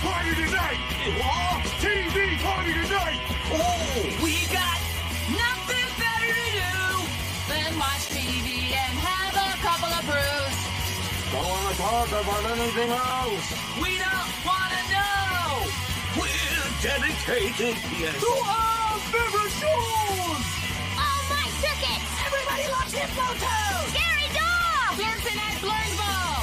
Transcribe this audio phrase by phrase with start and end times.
[0.00, 0.80] party tonight!
[1.80, 3.20] TV party tonight!
[3.52, 4.80] Oh, we got
[5.36, 6.72] nothing better to do
[7.52, 10.56] than watch TV and have a couple of brews.
[11.32, 13.46] Don't want to talk about anything else!
[13.76, 15.68] We don't want to know
[16.16, 20.44] We're dedicated to our favorite shows!
[20.96, 22.08] Oh, my tickets!
[22.24, 23.88] everybody loves Hippo Toes.
[23.92, 24.96] Scary dog!
[24.96, 26.39] Dancing at Blurnsville.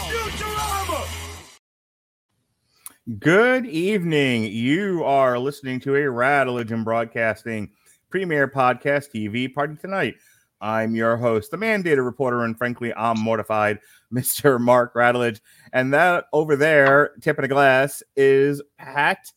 [3.08, 4.52] Good evening.
[4.52, 7.72] You are listening to a Rattlegion Broadcasting
[8.10, 10.16] Premier Podcast TV party tonight.
[10.60, 13.80] I'm your host, the mandated reporter, and frankly, I'm mortified,
[14.14, 14.60] Mr.
[14.60, 15.40] Mark Radulich.
[15.72, 19.32] And that over there, tip of the glass, is Pat.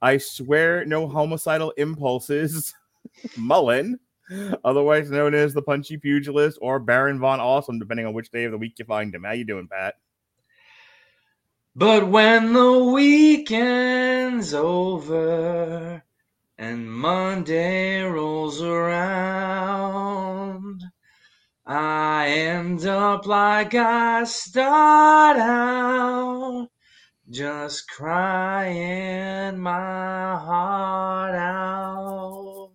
[0.00, 2.72] I swear, no homicidal impulses.
[3.36, 4.00] Mullen,
[4.64, 8.52] otherwise known as the Punchy Pugilist or Baron Von Awesome, depending on which day of
[8.52, 9.24] the week you find him.
[9.24, 9.96] How you doing, Pat?
[11.76, 16.02] But when the weekend's over
[16.58, 20.10] and Monday rolls around,
[21.64, 26.68] I end up like I start out,
[27.30, 32.72] just crying my heart out.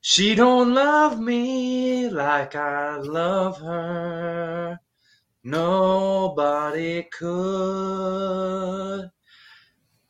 [0.00, 4.80] She don't love me like I love her.
[5.44, 9.10] Nobody could.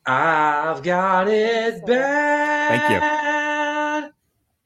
[0.05, 4.11] I've got it bad.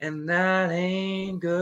[0.00, 1.60] And that ain't good.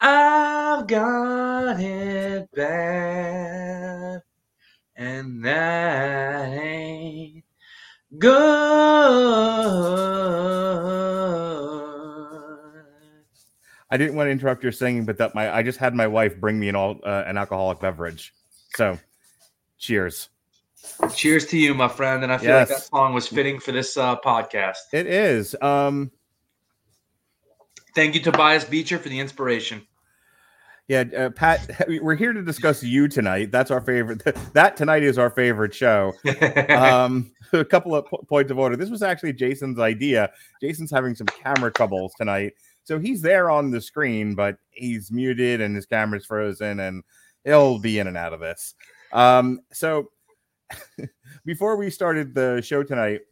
[0.00, 4.22] I've got it bad.
[4.96, 7.44] And that ain't
[8.18, 8.34] good.
[13.94, 16.40] I didn't want to interrupt your singing, but that my I just had my wife
[16.40, 18.34] bring me an all uh, an alcoholic beverage.
[18.74, 18.98] So,
[19.78, 20.30] cheers.
[21.14, 22.24] Cheers to you, my friend.
[22.24, 24.78] And I feel like that song was fitting for this uh, podcast.
[24.92, 25.54] It is.
[25.62, 26.10] Um,
[27.94, 29.86] Thank you, Tobias Beecher, for the inspiration.
[30.88, 31.70] yeah, uh, Pat,
[32.02, 33.52] we're here to discuss you tonight.
[33.52, 34.22] That's our favorite.
[34.54, 36.14] That tonight is our favorite show.
[36.68, 38.74] Um, a couple of po- points of order.
[38.74, 40.32] This was actually Jason's idea.
[40.60, 45.60] Jason's having some camera troubles tonight, so he's there on the screen, but he's muted
[45.60, 47.02] and his camera's frozen, and
[47.44, 48.74] he'll be in and out of this.
[49.12, 50.10] Um, so
[51.44, 53.22] before we started the show tonight,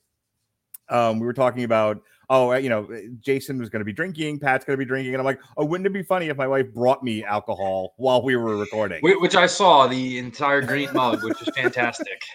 [0.88, 2.88] um, we were talking about, oh, uh, you know,
[3.20, 5.64] Jason was going to be drinking, Pat's going to be drinking, and I'm like, oh,
[5.64, 9.00] wouldn't it be funny if my wife brought me alcohol while we were recording?
[9.02, 12.22] Which I saw the entire green mug, which is fantastic.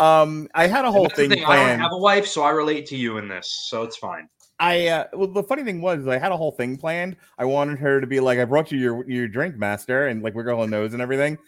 [0.00, 1.68] Um, I had a whole thing thing, I planned.
[1.68, 4.28] don't have a wife, so I relate to you in this, so it's fine.
[4.64, 7.16] I uh, well, the funny thing was, I had a whole thing planned.
[7.38, 10.34] I wanted her to be like, "I brought you your your drink, master," and like
[10.34, 11.38] we're going nose and everything.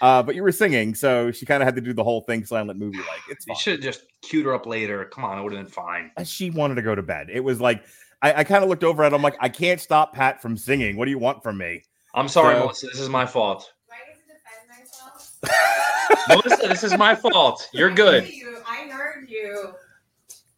[0.00, 2.44] Uh, but you were singing, so she kind of had to do the whole thing
[2.44, 3.20] silent movie like.
[3.28, 5.04] It's You should have just queued her up later.
[5.06, 6.10] Come on, it would have been fine.
[6.16, 7.28] Uh, She wanted to go to bed.
[7.30, 7.84] It was like
[8.22, 9.12] I, I kind of looked over at.
[9.12, 9.16] it.
[9.16, 10.96] I'm like, I can't stop Pat from singing.
[10.96, 11.82] What do you want from me?
[12.14, 12.86] I'm sorry, So- Melissa.
[12.86, 13.72] This is my fault.
[13.88, 16.28] Do I get defend myself?
[16.28, 17.68] Melissa, this is my fault.
[17.74, 18.22] You're good.
[18.22, 19.74] I heard you, I heard you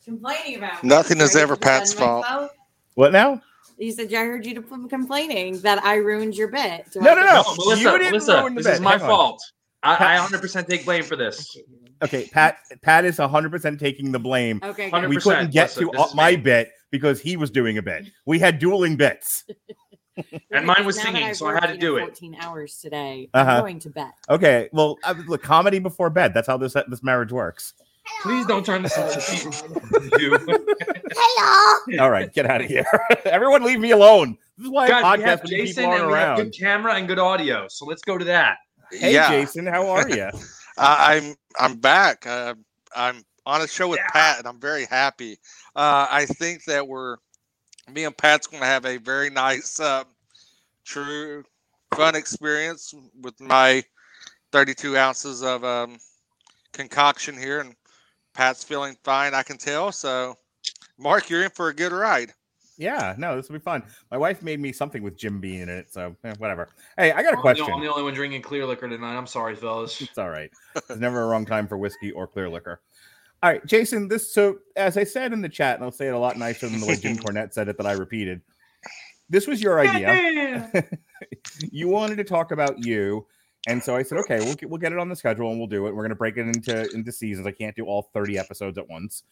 [0.04, 0.82] complaining about.
[0.84, 2.22] Nothing is Do I get ever Pat's fault.
[2.22, 2.50] myself?
[2.94, 3.40] What now?
[3.78, 6.86] You said I heard you to- complaining that I ruined your bit.
[6.92, 7.42] Do No, I no, no.
[7.42, 8.74] No, Melissa, you didn't Melissa, ruin the this bit.
[8.74, 9.08] is my Hang on.
[9.08, 9.42] fault.
[9.82, 11.56] I, I 100% take blame for this.
[12.02, 12.58] Okay, Pat.
[12.82, 14.60] Pat is 100 percent taking the blame.
[14.62, 15.02] Okay, good.
[15.04, 15.08] 100%.
[15.08, 16.36] We couldn't get Listen, to this is my me.
[16.36, 18.06] bit because he was doing a bit.
[18.26, 19.44] We had dueling bits.
[20.50, 22.00] And mine was singing, so I had to you know, do it.
[22.02, 23.30] 14 hours today.
[23.32, 23.50] Uh-huh.
[23.50, 24.10] I'm going to bed.
[24.28, 26.34] Okay, well, uh, look, comedy before bed.
[26.34, 27.72] That's how this this marriage works.
[28.22, 30.36] Please don't turn this into you.
[31.14, 32.02] Hello.
[32.04, 32.84] All right, get out of here.
[33.24, 34.36] Everyone, leave me alone.
[34.58, 36.36] This is why Guys, I we podcast have Jason people and we have around.
[36.38, 37.66] good camera and good audio.
[37.68, 38.58] So let's go to that.
[38.90, 40.28] Hey, yeah, Jason, how are you?
[40.78, 42.26] I, I'm I'm back.
[42.26, 42.54] Uh,
[42.94, 44.10] I'm on a show with Yeah.
[44.12, 45.38] Pat, and I'm very happy.
[45.74, 47.16] Uh, I think that we're
[47.92, 50.04] me and Pat's going to have a very nice, uh,
[50.84, 51.42] true,
[51.94, 53.82] fun experience with my
[54.52, 55.98] 32 ounces of um,
[56.72, 57.74] concoction here, and
[58.34, 59.34] Pat's feeling fine.
[59.34, 59.92] I can tell.
[59.92, 60.36] So,
[60.98, 62.32] Mark, you're in for a good ride.
[62.78, 63.82] yeah, no, this will be fun.
[64.10, 66.68] My wife made me something with Jim Beam in it, so eh, whatever.
[66.96, 67.66] Hey, I got a I'm the- question.
[67.72, 69.16] I'm the only one drinking clear liquor tonight.
[69.16, 70.00] I'm sorry, fellas.
[70.00, 70.50] It's all right.
[70.88, 72.80] There's never a wrong time for whiskey or clear liquor.
[73.42, 74.08] All right, Jason.
[74.08, 76.68] This so as I said in the chat, and I'll say it a lot nicer
[76.68, 78.40] than the way Jim Cornette said it that I repeated.
[79.28, 80.72] This was your idea.
[81.72, 83.26] you wanted to talk about you,
[83.68, 85.68] and so I said, okay, we'll get, we'll get it on the schedule and we'll
[85.68, 85.94] do it.
[85.94, 87.46] We're gonna break it into into seasons.
[87.46, 89.22] I can't do all 30 episodes at once.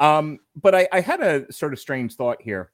[0.00, 2.70] Um, but I, I had a sort of strange thought here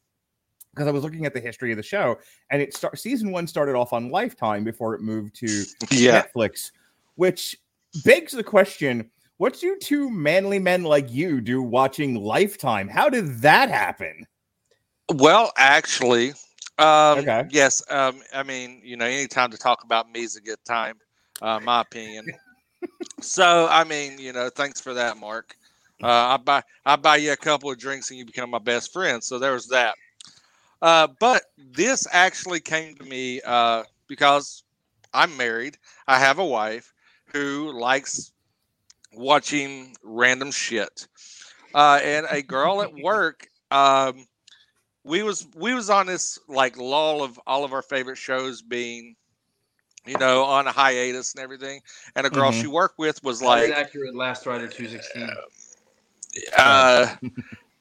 [0.72, 2.18] because I was looking at the history of the show,
[2.50, 6.22] and it start season one started off on Lifetime before it moved to Yeah.
[6.22, 6.70] Netflix,
[7.16, 7.56] which
[8.04, 12.88] begs the question: What do two manly men like you do watching Lifetime?
[12.88, 14.26] How did that happen?
[15.14, 16.34] Well, actually,
[16.80, 17.44] um, Okay.
[17.48, 17.82] yes.
[17.90, 20.98] Um, I mean, you know, anytime to talk about me is a good time,
[21.42, 22.26] uh, my opinion.
[23.20, 25.56] so, I mean, you know, thanks for that, Mark.
[26.02, 28.92] Uh, I buy I buy you a couple of drinks and you become my best
[28.92, 29.22] friend.
[29.22, 29.96] So there was that.
[30.82, 34.64] Uh, but this actually came to me uh, because
[35.12, 35.78] I'm married.
[36.06, 36.92] I have a wife
[37.32, 38.32] who likes
[39.12, 41.08] watching random shit,
[41.74, 43.48] uh, and a girl at work.
[43.70, 44.26] Um,
[45.04, 49.16] we was we was on this like lull of all of our favorite shows being,
[50.06, 51.80] you know, on a hiatus and everything.
[52.14, 52.52] And a girl Mhm.
[52.52, 54.14] she worked with was That was like, accurate.
[54.14, 55.28] Last Rider two sixteen.
[56.58, 57.06] uh,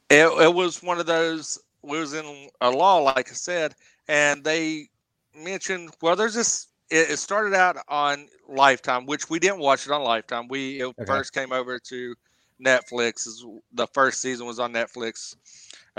[0.09, 1.59] it, it was one of those.
[1.83, 3.67] We was in a law, like I said,
[4.01, 4.81] and they
[5.29, 6.67] mentioned, well, there's this.
[6.89, 10.47] It, it started out on Lifetime, which we didn't watch it on Lifetime.
[10.47, 11.05] We it Okay.
[11.05, 12.15] first came over to
[12.63, 13.27] Netflix.
[13.27, 15.35] Is the first season was on Netflix,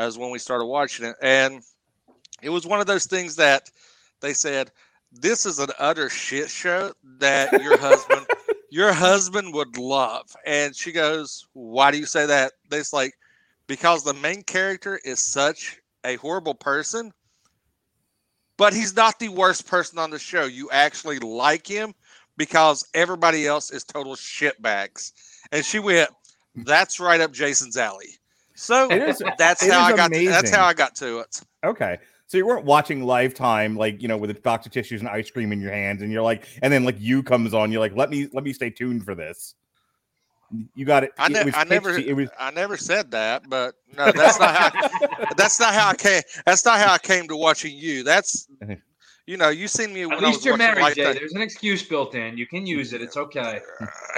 [0.01, 1.63] as when we started watching it, and
[2.43, 3.71] it was one of those things that
[4.21, 4.71] they said
[5.13, 8.27] this is an utter shit show that your husband
[8.71, 10.35] your husband would love.
[10.47, 12.53] And she goes, Why do you say that?
[12.71, 13.15] It's like,
[13.67, 17.13] because the main character is such a horrible person,
[18.57, 20.45] but he's not the worst person on the show.
[20.45, 21.95] You actually like him
[22.37, 25.13] because everybody else is total shitbags.
[25.53, 26.11] And she went,
[26.55, 28.20] That's right up Jason's alley.
[28.61, 31.21] So It is- that's it how is I got to, that's how I got to
[31.21, 31.41] it.
[31.65, 31.99] Okay.
[32.27, 35.31] So you weren't watching Lifetime, like you know, with the box of tissues and ice
[35.31, 37.97] cream in your hands, and you're like, and then like you comes on, you're like,
[37.97, 39.55] let me let me stay tuned for this.
[40.75, 41.13] You got it.
[41.19, 42.29] I, ne- was I never to- It was.
[42.39, 44.89] I never said that, but no, that's not how
[45.37, 46.23] that's not how I came.
[46.47, 48.05] That's not how I came to watching you.
[48.05, 48.47] That's
[49.27, 51.05] you know, you seen me when At I least was you're watching married, Jay.
[51.05, 51.21] Lifetime.
[51.21, 52.37] There's an excuse built in.
[52.39, 53.01] You can use it.
[53.03, 53.61] It's okay.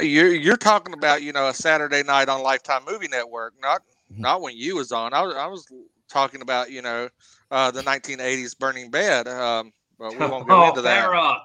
[0.03, 3.81] You're you're talking about you know a Saturday night on Lifetime Movie Network, not.
[4.17, 5.15] Not when you was on.
[5.15, 5.67] I was I was
[6.09, 7.09] talking about you know
[7.51, 9.29] uh, the 1980s Burning Bed.
[9.29, 11.09] Um, but we won't go oh, into that.
[11.09, 11.41] Farrah.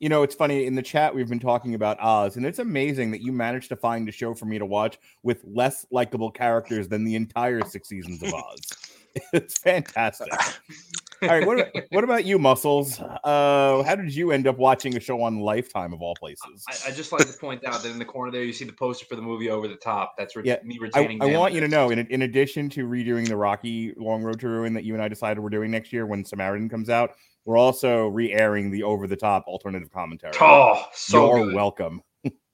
[0.00, 3.12] You know, it's funny in the chat we've been talking about Oz, and it's amazing
[3.12, 6.88] that you managed to find a show for me to watch with less likable characters
[6.88, 8.60] than the entire six seasons of Oz.
[9.32, 10.32] it's fantastic.
[11.22, 12.98] All right, what, about- what about you, Muscles?
[13.00, 16.64] Uh, how did you end up watching a show on Lifetime of all places?
[16.68, 18.72] I, I just like to point out that in the corner there, you see the
[18.72, 20.14] poster for the movie over the top.
[20.18, 21.22] That's re- Yeah, me I, retaining.
[21.22, 24.48] I want you to know, in, in addition to redoing the Rocky Long Road to
[24.48, 27.12] Ruin that you and I decided we're doing next year when Samaritan comes out,
[27.44, 30.32] we're also re-airing the over-the-top alternative commentary.
[30.40, 31.54] Oh, so You're good.
[31.54, 32.02] welcome.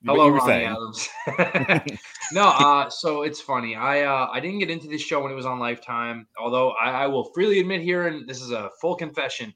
[0.05, 0.65] Hello, Ronnie.
[0.65, 1.09] Adams.
[2.33, 3.75] no, uh, so it's funny.
[3.75, 6.91] I uh, I didn't get into this show when it was on Lifetime, although I,
[6.91, 9.53] I will freely admit here, and this is a full confession.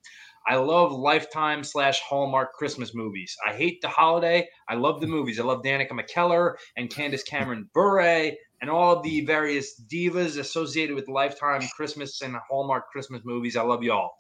[0.49, 3.37] I love Lifetime slash Hallmark Christmas movies.
[3.47, 4.49] I hate the holiday.
[4.69, 5.39] I love the movies.
[5.39, 11.09] I love Danica McKellar and Candace Cameron Bure and all the various divas associated with
[11.09, 13.57] Lifetime Christmas and Hallmark Christmas movies.
[13.57, 14.11] I love y'all.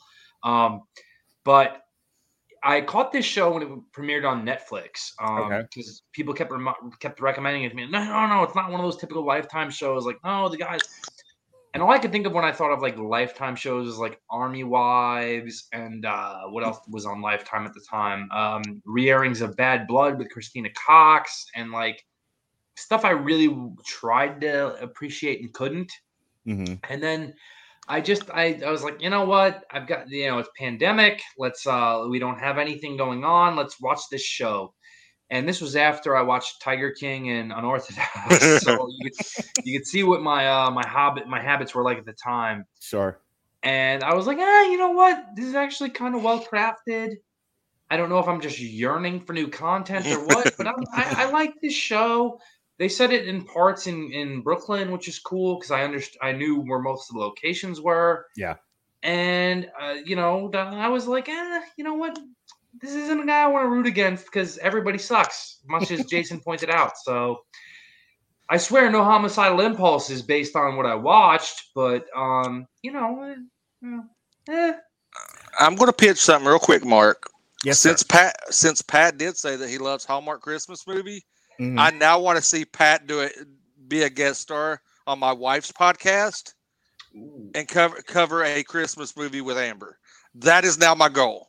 [0.44, 0.82] Um,
[1.44, 1.80] but
[2.64, 5.62] I caught this show when it premiered on Netflix Okay.
[5.75, 6.53] because people kept
[7.00, 7.91] kept recommending it to me.
[7.91, 10.06] No, no, no, it's not one of those typical Lifetime shows.
[10.06, 10.81] Like, no, the guys.
[11.75, 14.20] And all I could think of when I thought of like Lifetime shows is like
[14.31, 18.31] Army Wives and uh, what else was on Lifetime at the time?
[18.31, 22.05] Um, re-airings of Bad Blood with Christina Cox and like
[22.76, 25.91] stuff I really tried to appreciate and couldn't.
[26.46, 26.79] Mhm.
[26.91, 27.34] And then
[27.89, 29.65] I just I, I was like, you know what?
[29.70, 31.20] I've got you know it's pandemic.
[31.36, 33.56] Let's uh we don't have anything going on.
[33.56, 34.74] Let's watch this show.
[35.31, 38.62] And this was after I watched Tiger King and Unorthodox.
[38.62, 41.98] so you could, you could see what my uh my habit my habits were like
[41.98, 42.67] at the time.
[42.81, 43.19] Sure.
[43.62, 45.24] And I was like, eh, you know what?
[45.36, 47.17] This is actually kind of well crafted.
[47.91, 51.27] I don't know if I'm just yearning for new content or what, but I'm, I,
[51.27, 52.41] I like this show.
[52.82, 56.32] They said it in parts in, in Brooklyn, which is cool because I underst- I
[56.32, 58.27] knew where most of the locations were.
[58.36, 58.56] Yeah.
[59.05, 62.19] And uh, you know, I was like, eh, you know what?
[62.81, 66.41] This isn't a guy I want to root against because everybody sucks, much as Jason
[66.44, 66.98] pointed out.
[66.98, 67.44] So
[68.51, 73.36] I swear, no homicidal impulse is based on what I watched, but um, you know,
[73.84, 73.98] eh,
[74.53, 74.72] eh.
[75.60, 77.31] I'm going to pitch something real quick, Mark.
[77.62, 77.91] Yes, sir.
[77.91, 81.24] since Pat since Pat did say that he loves Hallmark Christmas movie,
[81.62, 81.78] Mhm.
[81.78, 83.34] I now want to see Pat do it,
[83.86, 86.54] be a guest star on my wife's podcast
[87.14, 89.98] and cover cover a Christmas movie with Amber.
[90.34, 91.48] That is now my goal.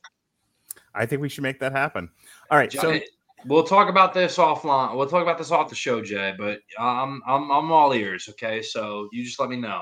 [0.93, 2.12] I think we should make that happen.
[2.51, 2.72] All right.
[2.72, 3.00] So
[3.46, 4.96] we'll talk about this offline.
[4.96, 6.36] We'll talk about this off the show, Jay.
[6.38, 8.27] But um, I'm I'm all ears.
[8.29, 9.82] Okay, so you just let me know.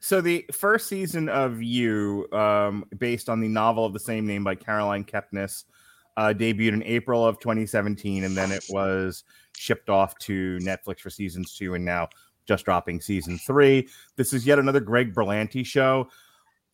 [0.00, 4.42] So the first season of You, um, based on the novel of the same name
[4.42, 5.64] by Caroline Kepnes,
[6.18, 9.22] uh, debuted in April of 2017, and then it was
[9.56, 12.08] shipped off to Netflix for seasons two, and now
[12.44, 13.88] just dropping season three.
[14.16, 16.08] This is yet another Greg Berlanti show.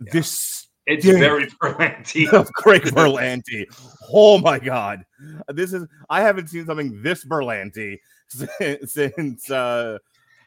[0.01, 1.19] This It's Dude.
[1.19, 2.27] very Berlanti.
[2.33, 3.67] of Greg Berlanti.
[4.11, 5.05] Oh my god,
[5.49, 7.99] this is I haven't seen something this Berlanti
[8.29, 9.99] since, since uh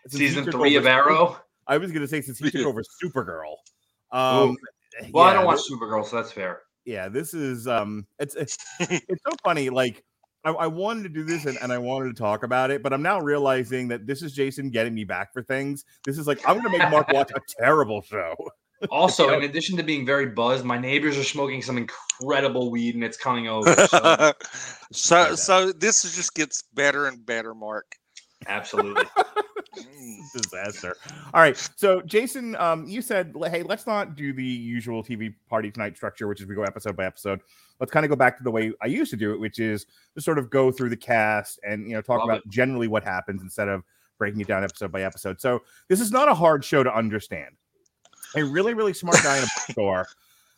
[0.08, 1.38] since Season three of Arrow.
[1.68, 3.58] I was gonna say since he took over Supergirl.
[4.12, 4.58] Um,
[5.12, 6.62] Well, I don't watch Supergirl, so that's fair.
[6.88, 9.70] Yeah, this is um, it's it's, it's so funny.
[9.70, 10.03] Like
[10.46, 12.94] I, I wanted to do this and, and I wanted to talk about it, but
[12.94, 15.84] I'm now realizing that this is Jason getting me back for things.
[16.06, 18.34] This is like I'm gonna make Mark watch a terrible show.
[18.91, 19.38] Also, Yeah.
[19.38, 23.17] in addition to being very buzzed, my neighbors are smoking some incredible weed and it's
[23.17, 23.74] coming over.
[23.89, 24.36] So,
[24.91, 27.91] so so this just gets better and better, Mark.
[28.46, 29.06] absolutely.
[29.77, 30.31] Mm.
[30.41, 30.96] disaster.
[31.34, 31.57] All right.
[31.75, 36.27] So, Jason, um, you said, hey, let's not do the usual TV party tonight structure,
[36.27, 37.41] which is we go episode by episode.
[37.79, 39.86] Let's kind of go back to the way I used to do it, which is
[40.15, 43.03] to sort of go through the cast and you know talk Love about generally what
[43.03, 43.84] happens instead of
[44.17, 45.39] breaking it down episode by episode.
[45.39, 47.55] So, this is not a hard show to understand.
[48.36, 50.07] A really, really smart guy in a bookstore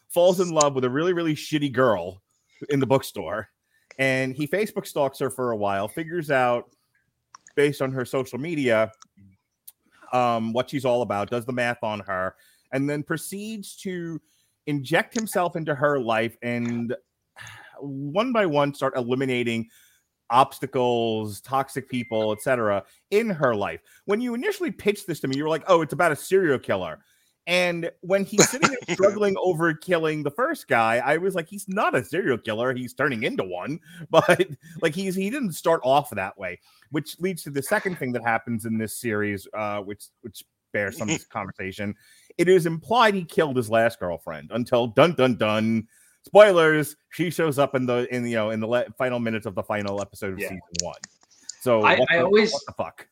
[0.09, 2.21] falls in love with a really, really shitty girl
[2.69, 3.49] in the bookstore,
[3.97, 6.71] and he Facebook stalks her for a while, figures out
[7.59, 8.89] based on her social media
[10.13, 12.35] um, what she's all about, does the math on her,
[12.71, 14.17] and then proceeds to
[14.65, 16.95] inject himself into her life and
[17.81, 19.67] one by one start eliminating
[20.29, 22.81] obstacles, toxic people, etc.
[23.11, 23.81] in her life.
[24.05, 26.59] When you initially pitched this to me, you were like, "Oh, it's about a serial
[26.59, 26.99] killer."
[27.47, 31.67] And when he's sitting there struggling over killing the first guy, I was like, he's
[31.67, 32.73] not a serial killer.
[32.75, 33.79] He's turning into one,
[34.11, 34.47] but
[34.81, 36.59] like he's he didn't start off that way,
[36.91, 40.43] which leads to the second thing that happens in this series, uh, which which
[40.73, 41.95] bears some conversation.
[42.37, 45.87] It is implied he killed his last girlfriend until dun dun dun.
[46.25, 49.55] Spoilers: she shows up in the in you know in the le- final minutes of
[49.55, 50.49] the final episode of Yeah.
[50.49, 50.99] season one.
[51.61, 53.07] So I- I the- always- what the fuck.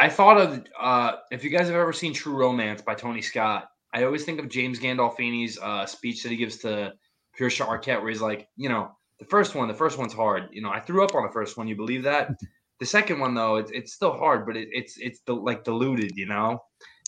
[0.00, 3.68] I thought of uh, if you guys have ever seen True Romance by Tony Scott,
[3.92, 6.94] I always think of James Gandolfini's uh, speech that he gives to
[7.36, 10.48] Pierce Arquette, where he's like, you know, the first one, the first one's hard.
[10.52, 11.68] You know, I threw up on the first one.
[11.68, 12.30] You believe that?
[12.80, 16.12] the second one, though, it's it's still hard, but it, it's it's the, like diluted,
[16.16, 16.58] you know.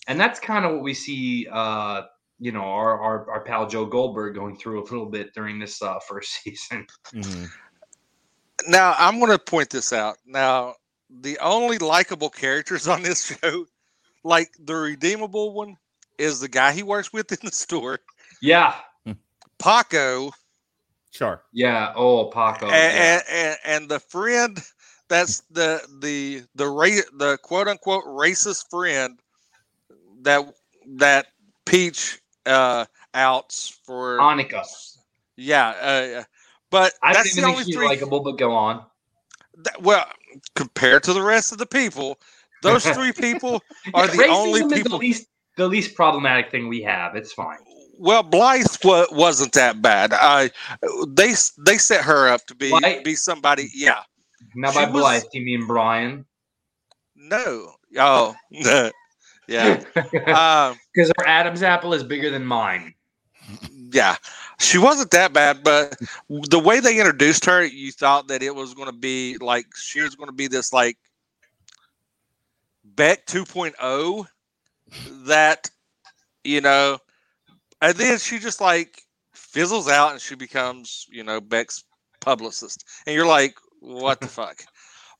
[0.07, 1.47] And that's kind of what we see.
[1.51, 2.03] Uh,
[2.37, 5.81] you know, our, our our pal Joe Goldberg going through a little bit during this
[5.81, 6.85] uh, first season.
[7.11, 7.49] Mhm.
[8.67, 10.17] Now I'm going to point this out.
[10.27, 10.75] Now
[11.21, 13.65] the only likable characters on this show,
[14.23, 15.77] like the redeemable one,
[16.17, 17.99] is the guy he works with in the store,
[18.41, 18.75] Yeah,
[19.59, 20.31] Paco,
[21.11, 21.43] Sure.
[21.51, 21.93] yeah.
[21.95, 22.65] Oh, Paco.
[22.65, 23.13] and, yeah.
[23.13, 24.59] and, and and the friend
[25.09, 29.19] that's the the the ra- the quote unquote racist friend
[30.23, 30.41] that
[30.97, 31.27] that
[31.65, 34.63] Peach uh outs for Annika.
[35.37, 35.69] yeah
[36.19, 36.23] uh,
[36.71, 38.83] but I that's didn't the even only think she's three likable, but go on.
[39.57, 40.05] that- well
[40.55, 42.19] compared to the rest of the people
[42.61, 43.61] those three people
[43.93, 47.15] are the only is the people least the least problematic thing we have.
[47.15, 47.59] It's fine.
[47.99, 50.49] well Blythe wa- wasn't that bad I
[51.09, 51.33] they
[51.65, 53.03] they set her up to be Blythe?
[53.03, 54.01] be somebody yeah
[54.55, 56.25] Now She by was- Blythe, you mean Brian?
[57.15, 58.33] no oh
[59.47, 59.79] yeah
[60.69, 62.93] um Because her Adam's apple is bigger than mine.
[63.93, 64.17] Yeah.
[64.59, 65.95] She wasn't that bad but
[66.29, 70.01] the way they introduced her you thought that it was going to be like she
[70.01, 70.97] was going to be this like
[72.83, 74.27] beck 2.0
[75.25, 75.69] that
[76.43, 76.97] you know
[77.81, 79.01] and then she just like
[79.33, 81.83] fizzles out and she becomes you know beck's
[82.21, 82.85] publicist.
[83.05, 84.63] And you're like what the fuck?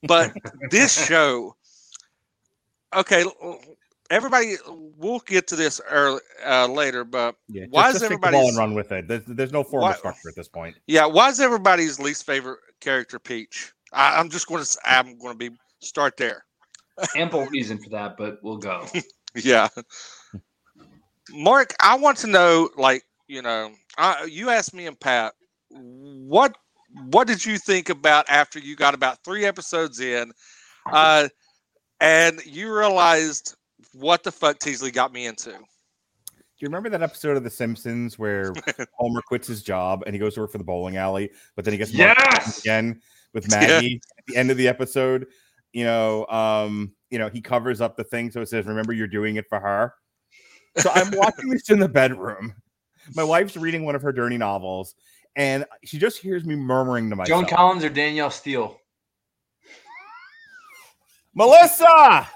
[0.03, 0.33] But
[0.71, 1.55] this show
[2.95, 3.23] okay
[4.13, 4.55] everybody
[4.97, 7.65] we'll get to this early, uh, later but Yeah.
[7.69, 9.07] Why just, is just take the ball everybody's- and run with it?
[9.07, 10.75] There's, there's no formal Why- structure at this point.
[10.87, 13.73] Yeah, why is everybody's least favorite character Peach?
[13.91, 16.45] I, I'm just going to I'm going to be start there.
[17.15, 18.85] Ample reason for that, but we'll go.
[19.35, 19.67] Yeah,
[21.31, 25.33] Mark, I want to know, like you know, I, you asked me and Pat,
[25.69, 26.55] what
[27.09, 30.31] what did you think about after you got about three episodes in,
[30.91, 31.29] uh,
[31.99, 33.55] and you realized
[33.93, 35.51] what the fuck Teasley got me into?
[35.51, 35.57] Do
[36.59, 38.53] you remember that episode of The Simpsons where
[38.93, 41.73] Homer quits his job and he goes to work for the bowling alley, but then
[41.73, 42.59] he gets marked yes.
[42.59, 43.01] again
[43.33, 43.59] with Yeah.
[43.59, 45.27] Maggie at the end of the episode?
[45.73, 49.07] You know, um, you know, he covers up the thing so it says, "Remember, you're
[49.07, 49.93] doing it for her."
[50.77, 52.53] So I'm watching this in the bedroom.
[53.15, 54.95] My wife's reading one of her dirty novels,
[55.35, 58.79] and she just hears me murmuring to myself, Joan Collins or Danielle Steel?
[61.33, 62.29] Melissa,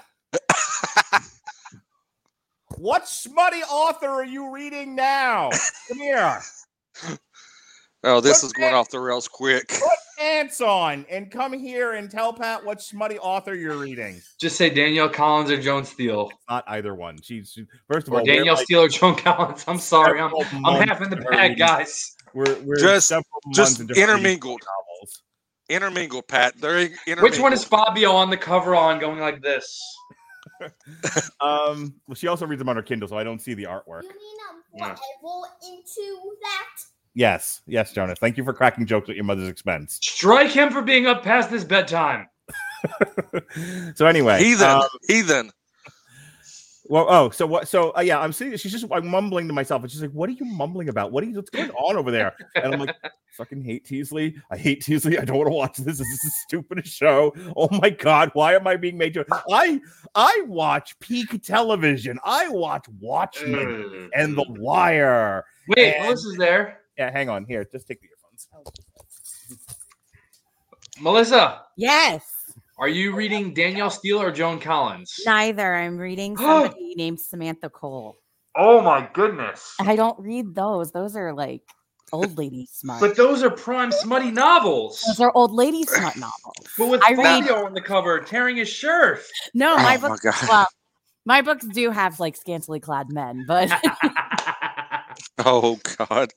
[2.78, 5.50] what smutty author are you reading now?
[5.88, 6.40] Come here.
[8.04, 9.72] Oh, this What is going the- off the rails quick.
[9.80, 14.20] What pants on and come here and tell Pat what smutty author you're reading.
[14.40, 16.30] Just say Danielle Collins or Joan Steel.
[16.48, 17.20] Not either one.
[17.22, 19.64] She's she- first of Or all, we're Danielle like Steel or Joan Collins.
[19.66, 20.20] I'm sorry.
[20.20, 20.32] I'm,
[20.64, 21.58] I'm half in the in bag, reading.
[21.58, 22.14] guys.
[22.34, 24.60] We're we're Just- just months into reading intermingled.
[24.60, 25.22] novels.
[25.68, 26.54] Intermingled, Pat.
[26.60, 27.22] They're intermingled.
[27.22, 29.78] Which one is Fabio on the cover on going like this?
[31.40, 34.02] Um, well, she also reads them on her Kindle, so I don't see the artwork.
[34.02, 34.96] You mean um, Yeah.
[35.20, 36.80] whatever into that?
[37.14, 38.18] Yes, yes, Jonas.
[38.18, 39.98] Thank you for cracking jokes at your mother's expense.
[40.02, 42.28] Strike him for being up past his bedtime.
[43.94, 44.68] so anyway, heathen?
[44.68, 45.50] um, heathen.
[46.90, 47.68] Well, oh, so what?
[47.68, 48.56] So uh, yeah, I'm seeing.
[48.56, 51.12] She's just I'm mumbling to myself, and she's like, "What are you mumbling about?
[51.12, 51.36] What are you?
[51.36, 52.96] What's going on over there?" And I'm like,
[53.32, 54.36] "Fucking hate Teasley.
[54.50, 55.18] I hate Teasley.
[55.18, 55.98] I don't want to watch this.
[55.98, 57.34] This is the stupidest show.
[57.56, 59.26] Oh my god, why am I being made to?
[59.52, 59.80] I
[60.14, 62.18] I watch peak television.
[62.24, 65.44] I watch Watchmen and The Wire.
[65.68, 66.80] Wait, and- Melissa's there.
[66.96, 67.64] Yeah, hang on here.
[67.70, 68.48] Just take the earphones.
[71.00, 72.37] Melissa, Yes.
[72.78, 75.12] Are you reading Danielle Steel or Joan Collins?
[75.26, 75.74] Neither.
[75.74, 78.16] I'm reading somebody named Samantha Cole.
[78.56, 79.74] Oh my goodness.
[79.80, 80.92] I don't read those.
[80.92, 81.62] Those are like
[82.12, 83.00] old lady smut.
[83.00, 85.02] But those are prime smutty novels.
[85.06, 86.68] those are old lady smut novels.
[86.78, 89.22] But with I read- on the cover tearing his shirt.
[89.54, 90.20] No, oh my Oh my books.
[90.20, 90.48] God.
[90.48, 90.66] Well,
[91.26, 93.70] my books do have like scantily clad men, but
[95.44, 96.32] Oh God,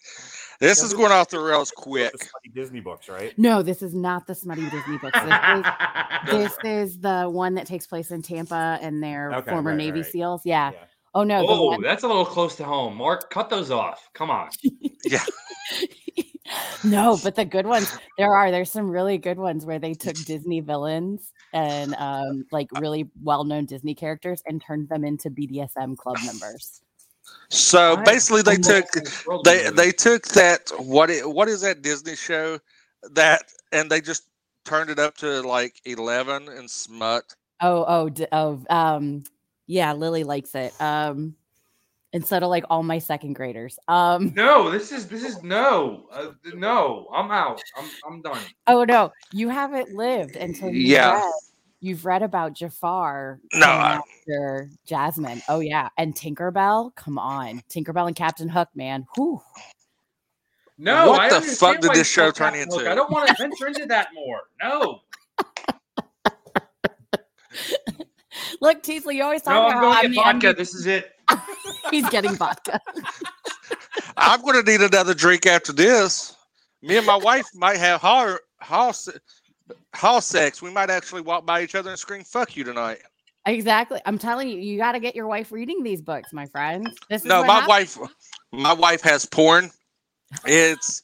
[0.62, 2.12] this is going off the rails quick.
[2.14, 3.38] The Smutty Disney books, right?
[3.38, 5.20] no, this is not the smutty Disney books.
[5.20, 5.66] This is,
[6.32, 10.02] this is the one that takes place in Tampa and their Okay, former right, Navy
[10.02, 10.14] right.
[10.14, 10.42] SEAls.
[10.46, 10.72] Yeah.
[10.72, 10.78] Yeah.
[11.14, 12.96] Oh no, the oh, one that's a little close to home.
[12.96, 14.10] Mark, cut those off.
[14.14, 14.50] Come on.
[15.04, 15.26] Yeah,
[16.84, 18.52] no, but the good ones there are.
[18.52, 23.66] There's some really good ones where they took Disney villains and um, like really well-known
[23.66, 26.82] Disney characters and turned them into BDSM club members.
[27.52, 29.76] So I basically, they took almost world they building.
[29.76, 32.60] they took that what i- what is that Disney show
[33.12, 34.24] that and they just
[34.66, 37.24] turned it up to like eleven and smut.
[37.60, 39.24] Oh, oh, oh, um,
[39.68, 40.74] yeah, Lily likes it.
[40.82, 41.36] Um,
[42.14, 43.78] instead of like all my second graders.
[43.88, 47.08] Um, No, this is this is no, uh, no.
[47.14, 47.62] I'm out.
[47.78, 48.40] I'm I'm done.
[48.68, 51.16] oh no, you haven't lived until you Yeah.
[51.16, 51.34] read,
[51.82, 53.40] you've read about Jafar.
[53.54, 55.42] No, coming I- after Jasmine.
[55.50, 56.96] Oh yeah, and Tinkerbell.
[56.96, 59.06] Come on, Tinkerbell and Captain Hook, man.
[59.16, 59.42] Whew.
[60.78, 62.80] No, What I the fuck did this show turn Captain Hook.
[62.80, 62.92] into?
[62.92, 64.40] I don't want to venture into that more.
[64.64, 65.02] No,
[68.62, 70.58] Look, Teasley, you always talk no, about I'm going how to I'm get the vodka.
[70.58, 71.12] This is it.
[71.92, 72.80] He's getting vodka.
[74.18, 76.36] I'm going to need another drink after this.
[76.82, 79.12] Me and my wife might have hall hall se-
[79.96, 80.62] hall sex.
[80.62, 83.00] We might actually walk by each other and scream "fuck you" tonight.
[83.46, 84.00] exactly.
[84.06, 86.88] I'm telling you, you got to get your wife reading these books, my friend.
[87.10, 87.98] This is No, my happens.
[87.98, 88.12] wife,
[88.52, 89.72] my wife has porn.
[90.46, 91.02] It's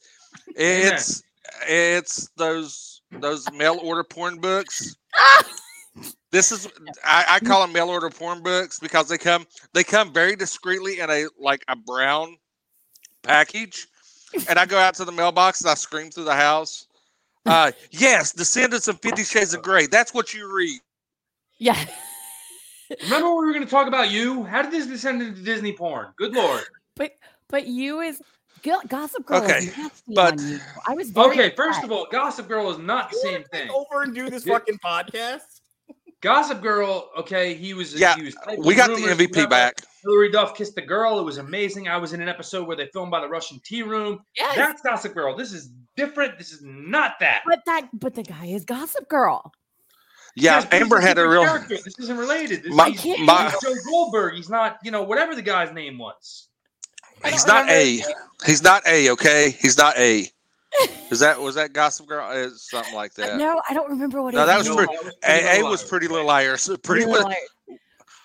[0.56, 1.24] it's
[1.68, 4.96] it's those those mail order porn books.
[6.30, 6.68] This is
[7.06, 11.00] I, I call them mail order porn books because they come they come very discreetly
[11.00, 12.36] in a like a brown
[13.24, 13.88] package,
[14.50, 16.87] and I go out to the mailbox and I scream through the house.
[17.48, 19.88] Uh, yes, Descendants of Fifty Shades of Grey.
[19.88, 20.80] That's what you read.
[21.60, 21.78] Yeah.
[23.04, 24.44] Remember we were going to talk about you?
[24.44, 26.08] How did this descend into Disney porn?
[26.18, 26.64] Good lord.
[26.96, 27.12] But
[27.50, 28.22] but you is
[28.88, 30.42] Gossip Girl Okay, is nasty but-
[30.88, 33.70] I was very Okay, first of all, Gossip Girl is not the same thing.
[33.70, 35.42] Over and do this fucking podcast.
[36.22, 39.48] Gossip Girl, okay, he was Yeah, he was We got the MVP whatever.
[39.48, 39.76] back.
[40.04, 41.20] Hilary Duff kissed the girl.
[41.20, 41.88] It was amazing.
[41.88, 44.20] I was in an episode where they filmed by the Russian tea room.
[44.36, 45.36] yes, That's Gossip Girl.
[45.36, 46.38] This is different.
[46.38, 47.44] This is not that.
[47.46, 49.52] but that but the guy is Gossip Girl.
[50.36, 51.44] Yeah, Yes, Amber had a real.
[51.44, 51.78] character.
[51.84, 52.64] This isn't related.
[52.64, 54.36] This My- he's, can't- my- he's Joe Goldberg.
[54.36, 56.48] He's not, you know, whatever the guy's name was.
[57.26, 57.98] He's don't A.
[57.98, 58.08] his.
[58.46, 59.10] He's not A.
[59.12, 60.28] Okay, he's not A.
[61.10, 62.30] Is that was that Gossip Girl?
[62.32, 63.38] It's something like uh, that.
[63.38, 65.84] No, I don't remember what No, his that was name pretty- A, A was Liars.
[65.90, 66.70] Pretty Little Liars.
[66.84, 67.06] Pretty.
[67.06, 67.78] Little Li-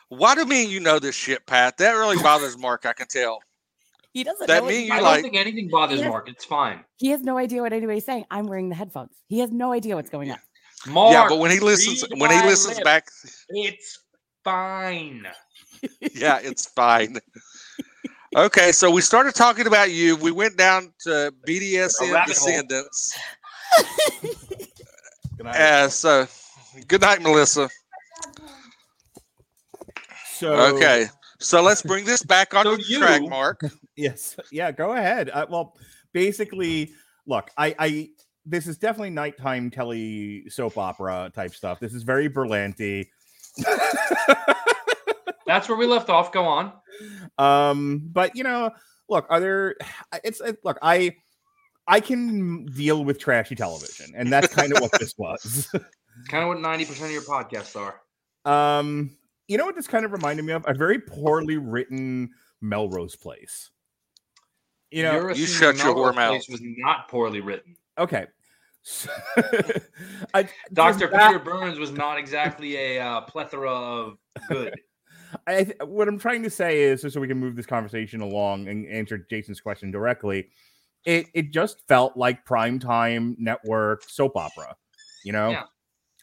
[0.08, 1.78] Why do me and you know this shit, Pat?
[1.78, 2.84] That really bothers Mark.
[2.84, 3.38] I can tell.
[4.12, 6.08] He doesn't That know mean he- you I like- don't think anything bothers Yes.
[6.08, 6.28] Mark.
[6.28, 6.84] It's fine.
[6.98, 8.26] he has no idea what anybody's saying.
[8.30, 9.14] I'm wearing the headphones.
[9.28, 10.38] He has no idea what's going on.
[10.86, 12.84] Mark, yeah, but when he listens, when he listens lips.
[12.84, 13.08] back,
[13.48, 14.00] it's
[14.44, 15.26] fine.
[16.14, 17.18] yeah, it's fine.
[18.36, 20.16] Okay, so we started talking about you.
[20.16, 22.26] We went down to A BDSM.
[22.26, 23.16] Descendants.
[24.20, 25.56] Good night.
[25.56, 26.26] Uh, so,
[26.88, 27.68] good night, Melissa.
[30.34, 31.06] so Okay,
[31.38, 33.60] so let's bring this back on So track, you- Mark.
[33.96, 34.36] Yes.
[34.50, 35.30] Yeah, go ahead.
[35.30, 35.76] Uh, well,
[36.12, 36.92] basically,
[37.26, 38.08] look, I, I,
[38.46, 41.80] this is definitely nighttime telly soap opera type stuff.
[41.80, 43.08] This is very Berlanti.
[45.46, 46.32] That's where we left off.
[46.32, 46.72] Go on.
[47.38, 48.70] um, but you know,
[49.08, 49.76] look, are there?
[50.24, 51.16] It's it, look, I,
[51.86, 55.68] I can deal with trashy television, and that's kind of what this was.
[56.28, 58.00] kind of what ninety percent of your podcasts are.
[58.50, 59.16] Um,
[59.48, 60.64] you know what this kind of reminded me of?
[60.66, 62.30] A very poorly written
[62.62, 63.70] Melrose Place.
[64.92, 66.30] You know, You're you assuming shut your whore mouth.
[66.32, 67.76] Place Was not poorly written.
[67.98, 68.26] okay.
[68.82, 69.10] So-
[70.34, 74.74] I, Doctor that- Peter Burns was not exactly a uh, plethora of good.
[75.46, 78.68] I, th- what I'm trying to say is, so we can move this conversation along
[78.68, 80.48] and answer Jason's question directly.
[81.06, 84.76] It it just felt like primetime network soap opera,
[85.24, 85.62] you know, Yeah.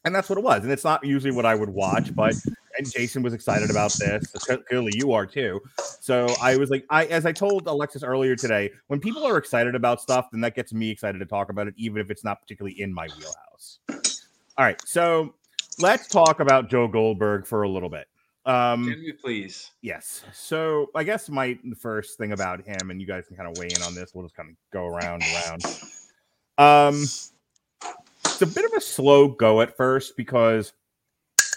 [0.05, 0.63] and that's what it was.
[0.63, 2.36] And it's not usually what I would watch, but
[2.79, 4.25] and Jason was excited about this.
[4.67, 5.59] Clearly, you are too.
[5.99, 9.75] So I was like, I as I told Alexis earlier today, when people are excited
[9.75, 12.41] about stuff, then that gets me excited to talk about it, even if it's not
[12.41, 13.79] particularly in my wheelhouse.
[14.57, 15.35] All right, so
[15.77, 18.07] let's talk about Joe Goldberg for a little bit.
[18.45, 19.71] Um, Can we please?
[19.81, 20.23] Yes.
[20.33, 23.67] So I guess my first thing about him, and you guys can kind of weigh
[23.75, 24.11] in on this.
[24.15, 25.65] We'll just kind of go around around.
[26.57, 27.03] Um,
[28.25, 30.73] it's a bit of a slow go at first because,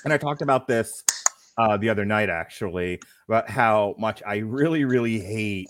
[0.04, 1.02] and I talked about this
[1.58, 5.68] uh, the other night actually about how much I really, really hate.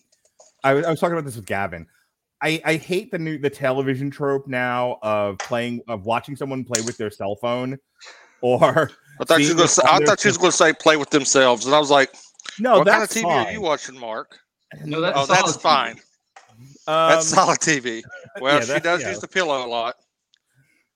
[0.64, 1.86] I was, I was talking about this with Gavin.
[2.42, 6.80] I, I hate the new the television trope now of playing of watching someone play
[6.82, 7.78] with their cell phone
[8.40, 8.90] or
[9.20, 11.10] I thought she seeing were gonna say, I thought you was gonna say play with
[11.10, 12.12] themselves, and I was like,
[12.58, 13.46] no, "What kind of TV fine.
[13.46, 14.38] are you watching, Mark?"
[14.84, 15.60] No, that's oh, that's TV.
[15.60, 16.00] fine.
[16.86, 18.02] Um, That's solid TV.
[18.40, 19.10] Well, yeah, she does yeah.
[19.10, 19.96] use the pillow a lot.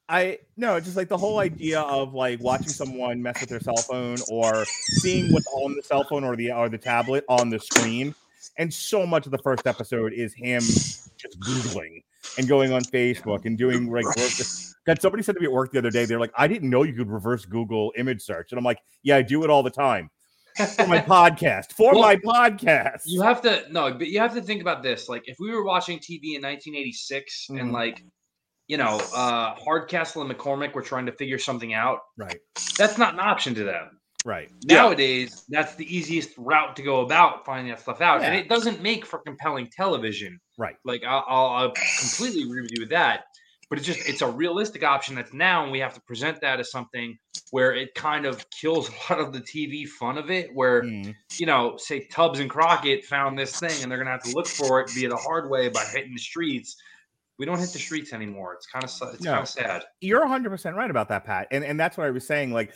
[0.08, 3.76] I no, just like the whole idea of like watching someone mess with their cell
[3.76, 7.58] phone or seeing what's on the cell phone or the or the tablet on the
[7.58, 8.14] screen.
[8.58, 12.04] And so much of the first episode is him just googling
[12.38, 14.30] and going on Facebook and doing like work.
[14.86, 16.84] God, somebody said to me at work the other day, they're like, I didn't know
[16.84, 18.52] you could reverse Google image search.
[18.52, 20.10] And I'm like, yeah, I do it all the time
[20.76, 21.72] for my podcast.
[21.72, 23.02] For Well, my podcast.
[23.06, 25.08] You have to no, but you have to think about this.
[25.08, 27.60] Like, if we were watching TV in 1986 Mhm.
[27.60, 28.04] and like,
[28.68, 32.38] you know, uh, Hardcastle and McCormick were trying to figure something out, right,
[32.79, 34.00] that's not an option to them.
[34.24, 34.50] right.
[34.66, 34.83] Yeah.
[34.83, 38.83] Nowadays, that's the easiest route to go about finding that stuff out, and it doesn't
[38.83, 40.38] make for compelling television.
[40.59, 40.76] Right.
[40.85, 43.24] Like, I'll, I'll, I'll completely agree with you with that.
[43.68, 46.61] But it's just it's a realistic option that's now, and we have to present that
[46.61, 47.18] as something
[47.50, 50.50] where it kind of kills a lot of the TV fun of it.
[50.55, 51.14] Where Mm.
[51.37, 54.46] you know, say Tubbs and Crockett found this thing, and they're gonna have to look
[54.46, 56.76] for it via the hard way by hitting the streets.
[57.38, 58.55] We don't hit the streets anymore.
[58.55, 59.31] It's kind of it's No.
[59.33, 59.85] kind of sad.
[60.01, 62.72] you're 100% right about that pat and and that's what i was saying like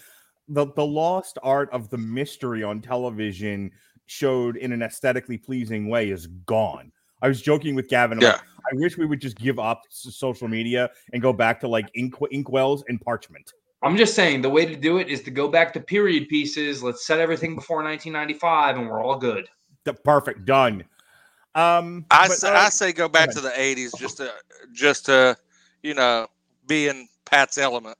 [0.48, 3.70] the the lost art of the mystery on television
[4.06, 6.90] showed in an aesthetically pleasing way is gone
[7.22, 10.48] i was joking with gavin I'm like, i wish we would just give up social
[10.48, 14.66] media and go back to like ink inkwells and parchment I'm just saying the way
[14.66, 16.82] to do it is to go back to period pieces.
[16.82, 19.48] Let's set everything before 1995, and we're all good.
[19.84, 20.84] the perfect done
[21.54, 23.36] um I but, say, uh, I say go back ahead.
[23.36, 24.32] to the '80s just to
[24.72, 25.36] just to
[25.82, 26.28] you know
[26.66, 27.98] be in Pat's element.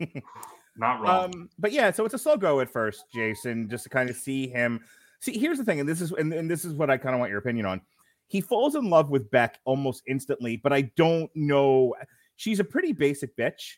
[0.78, 1.34] Not wrong.
[1.34, 4.16] Um, but yeah, so it's a slow go at first, Jason, just to kind of
[4.16, 4.80] see him.
[5.20, 7.18] See, here's the thing, and this is and, and this is what I kind of
[7.18, 7.80] want your opinion on.
[8.28, 11.94] He falls in love with Beck almost instantly, but I don't know.
[12.36, 13.76] She's a pretty basic bitch,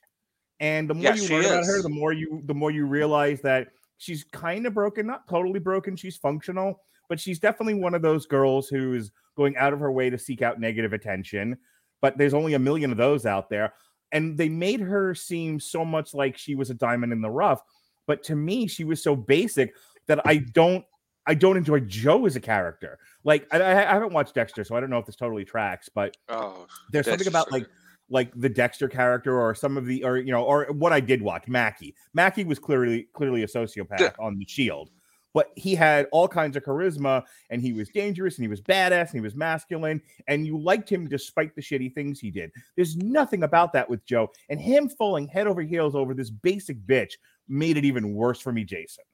[0.60, 2.84] and the more Yeah, you she learn about her, the more you the more you
[2.84, 5.96] realize that she's kind of broken, not totally broken.
[5.96, 10.08] She's functional, but she's definitely one of those girls who's going out of her way
[10.08, 11.58] to seek out negative attention.
[12.00, 13.74] But there's only a million of those out there
[14.12, 17.62] and they made her seem so much like she was a diamond in the rough
[18.06, 19.74] but to me she was so basic
[20.06, 20.84] that i don't
[21.26, 24.80] i don't enjoy joe as a character like i, I haven't watched dexter so i
[24.80, 27.66] don't know if this totally tracks but Oh, there's something about like
[28.08, 31.22] like the dexter character or some of the or you know or what i did
[31.22, 34.10] watch Mackey Mackey was clearly clearly a sociopath Yeah.
[34.18, 34.90] on the shield
[35.32, 39.10] but he had all kinds of charisma and he was dangerous and he was badass
[39.10, 42.96] and he was masculine and you liked him despite the shitty things he did there's
[42.96, 47.12] nothing about that with joe and him falling head over heels over this basic bitch
[47.48, 49.04] made it even worse for me jason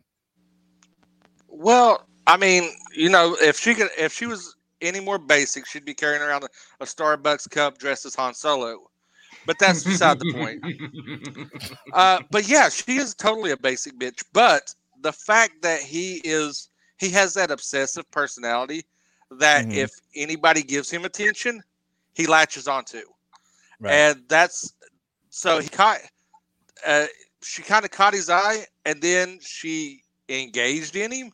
[1.48, 5.84] Well, I mean, you know, if she could, if she was any more basic, she'd
[5.84, 6.48] be carrying around a,
[6.80, 8.90] a Starbucks cup dressed as Han Solo.
[9.46, 10.62] But that's beside the point.
[11.92, 14.22] Uh, but yeah, she is totally a basic bitch.
[14.32, 14.74] But
[15.06, 18.84] the fact that he is, he has that obsessive personality
[19.30, 19.76] that Mhm.
[19.84, 21.62] if anybody gives him attention,
[22.14, 23.02] he latches onto.
[23.92, 24.72] and that's
[25.30, 26.00] so he caught
[26.86, 27.06] uh,
[27.42, 31.30] she kind of caught his eye and then she engaged in him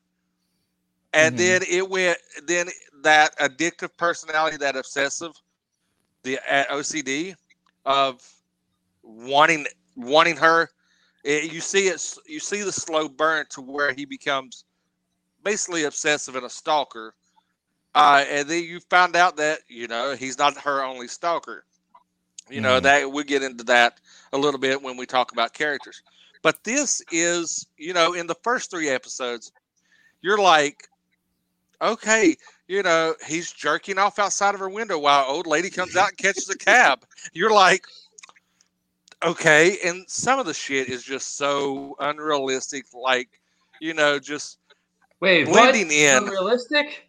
[1.14, 1.38] and Mhm.
[1.38, 2.68] then it went then
[3.02, 5.32] that addictive personality that obsessive
[6.24, 7.34] the uh, ocd
[7.86, 8.20] of
[9.02, 10.68] wanting wanting her
[11.24, 14.64] it, you see it you see the slow burn to where he becomes
[15.42, 17.14] basically obsessive and a stalker
[17.94, 21.64] Uh, and then you found out that you know he's not her only stalker.
[22.50, 22.80] You know Mhm.
[22.80, 24.00] that we get into that
[24.32, 26.02] a little bit when we talk about characters.
[26.42, 29.52] But this is, you know, in the first three episodes,
[30.22, 30.88] you're like,
[31.80, 32.36] okay,
[32.68, 36.18] you know, he's jerking off outside of her window while old lady comes out and
[36.18, 37.04] catches a cab.
[37.32, 37.84] You're like,
[39.24, 43.28] okay, and some of the shit is just so unrealistic, like,
[43.80, 44.58] you know, just
[45.20, 45.94] Wait, Blending what?
[45.94, 46.22] in.
[46.24, 47.08] Unrealistic?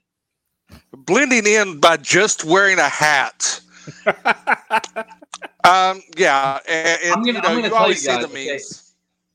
[0.94, 3.60] blending in by just wearing a hat.
[5.66, 8.26] Um, yeah, and, and, I'm gonna- you know, I'm gonna you tell you guys, the
[8.28, 8.60] okay.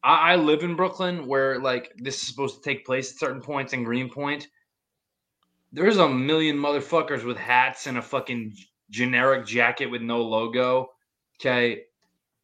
[0.04, 3.40] I, I live in Brooklyn where like this is supposed to take place at certain
[3.40, 4.48] points in Greenpoint.
[5.72, 8.54] There's a million motherfuckers with hats and a fucking
[8.90, 10.90] generic jacket with no logo.
[11.40, 11.84] Okay.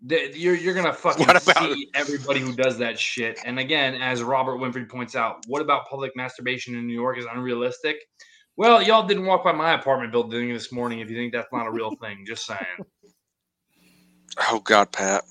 [0.09, 3.39] Th- You're, you're gonna fucking What about- see everybody who does that shit.
[3.45, 7.25] And again, as Robert Winfrey points out, what about public masturbation in New York is
[7.33, 7.97] unrealistic?
[8.57, 11.67] Well, y'all didn't walk by my apartment building this morning if you think that's not
[11.67, 12.25] a real thing.
[12.27, 12.61] Just saying.
[14.51, 15.23] Oh God, Pat.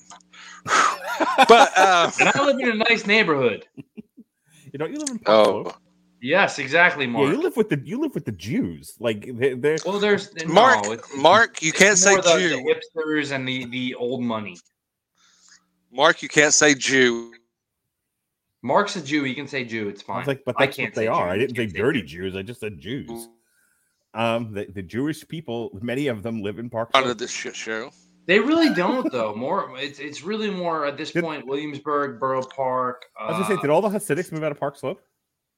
[0.64, 3.66] but uh, And I live in a nice neighborhood.
[4.72, 5.74] You don't you live in Park oh, Slope?
[6.24, 8.94] Yes, exactly, Yeah, you live with the you live with the Jews.
[8.98, 12.48] Like they, they're well, there's no, Mark, it's- Mark, you can't It's say the, Jew.
[12.48, 14.56] the hipsters and the the old money.
[15.92, 17.34] Mark, you can't say Jew.
[18.62, 19.22] Mark's a Jew.
[19.24, 19.88] He can say Jew.
[19.90, 20.20] It's fine.
[20.20, 21.26] was like, but I can't what they are.
[21.26, 22.06] Jew, I didn't say can't say dirty Jew.
[22.30, 22.36] Jews.
[22.36, 23.28] I just said Jews.
[24.14, 27.54] Um, the, the Jewish people, many of them live in Park Out of this shit
[27.54, 27.90] show.
[28.26, 29.34] They really don't though.
[29.34, 31.46] More, it's it's really more at this Did- point.
[31.46, 33.04] Williamsburg, Borough Park.
[33.20, 35.02] Uh, I was gonna say, did all the Hasidics move out of Park Slope?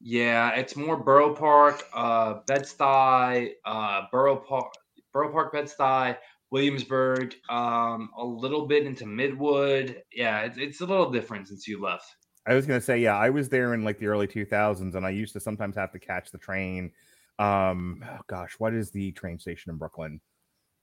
[0.01, 4.73] Yeah, it's more Borough Park, uh, Bed Stuy, uh, Borough Park,
[5.13, 6.17] Borough Park, Bed Stuy,
[6.51, 9.97] Williamsburg, um, a little bit into Midwood.
[10.13, 12.07] Yeah, it's, it's a little different since you left.
[12.47, 15.11] I was gonna say, yeah, I was there in like the early 2000s, and I
[15.11, 16.93] used to sometimes have to catch the train.
[17.39, 20.21] Um, oh gosh, what is the train station in Brooklyn?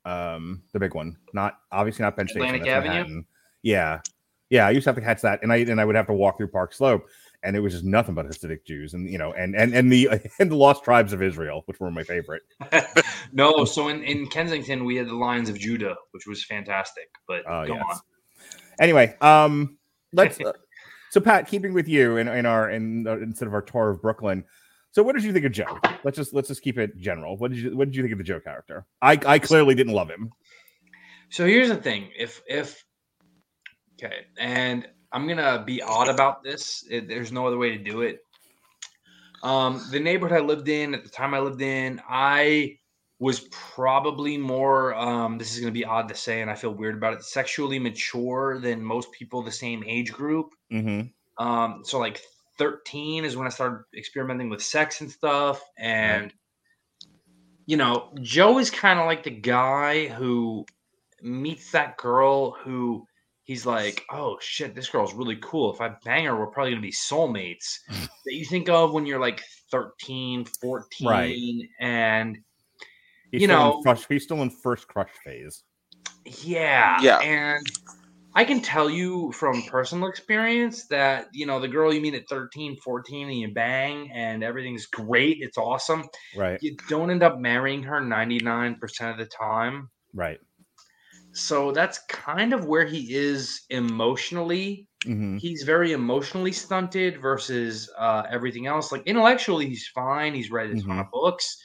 [0.05, 2.41] Um, the big one, not obviously not Penn Station.
[2.43, 2.89] Atlantic that's Avenue?
[2.89, 3.25] Manhattan.
[3.61, 4.01] Yeah,
[4.49, 6.13] yeah, I used to have to catch that, and I and I would have to
[6.13, 7.07] walk through Park Slope,
[7.43, 10.09] and it was just nothing but Hasidic Jews, and you know, and and and the
[10.39, 12.43] and the lost tribes of Israel, which were my favorite.
[13.33, 17.09] no, so in, in Kensington we had the Lions of Judah, which was fantastic.
[17.27, 17.83] But Oh go yes.
[17.89, 17.99] on.
[18.79, 19.77] Anyway, um,
[20.13, 20.39] let's.
[20.39, 20.53] uh,
[21.11, 24.01] so Pat, keeping with you in, in our in uh, instead of our tour of
[24.01, 24.45] Brooklyn.
[24.91, 25.79] So what did you think of Joe?
[26.03, 27.37] Let's just let's just keep it general.
[27.37, 28.85] What did you what did you think of the Joe character?
[29.01, 30.31] I I clearly didn't love him.
[31.29, 32.83] So here's the thing: if if
[33.95, 36.83] okay, and I'm gonna be odd about this.
[36.89, 38.25] It, there's no other way to do it.
[39.43, 42.79] Um, the neighborhood I lived in at the time I lived in, I
[43.19, 44.95] was probably more.
[44.95, 47.23] Um, this is gonna be odd to say, and I feel weird about it.
[47.23, 50.55] Sexually mature than most people the same age group.
[50.71, 51.43] Mm-hmm.
[51.43, 52.21] Um, so like
[52.57, 55.61] 13 is when I started experimenting with sex and stuff.
[55.77, 56.33] And
[57.65, 60.65] you know, Joe is kind of like the guy who
[61.21, 63.07] meets that girl who
[63.43, 65.73] he's like, oh shit, this girl's really cool.
[65.73, 67.77] If I bang her, we're probably gonna be soulmates.
[67.89, 71.35] that you think of when you're like 13, 14, Right.
[71.79, 72.37] and
[73.31, 75.63] He's You know- crush, he's still in first crush phase.
[76.43, 77.01] Yeah.
[77.01, 77.17] Yeah.
[77.19, 77.65] And
[78.35, 82.27] I can tell you from personal experience that, you know, the girl you meet at
[82.29, 86.03] 13, 14 and you bang and everything's great, it's awesome.
[86.35, 88.77] Right, You don't end up marrying her 99%
[89.11, 89.89] of the time.
[90.13, 90.39] right.
[91.33, 94.87] So that's kind of where he is emotionally.
[95.03, 95.37] Mm-hmm.
[95.37, 98.91] He's very emotionally stunted versus uh, everything else.
[98.91, 100.33] Like intellectually, he's fine.
[100.33, 101.61] He's read a ton of books,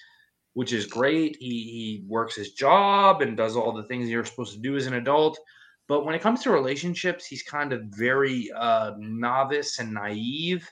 [0.55, 1.37] which is great.
[1.39, 4.87] He he works his job and does all the things you're supposed to do as
[4.87, 5.39] an adult.
[5.87, 10.69] But when it comes to relationships, he's kind of very uh, novice and naive,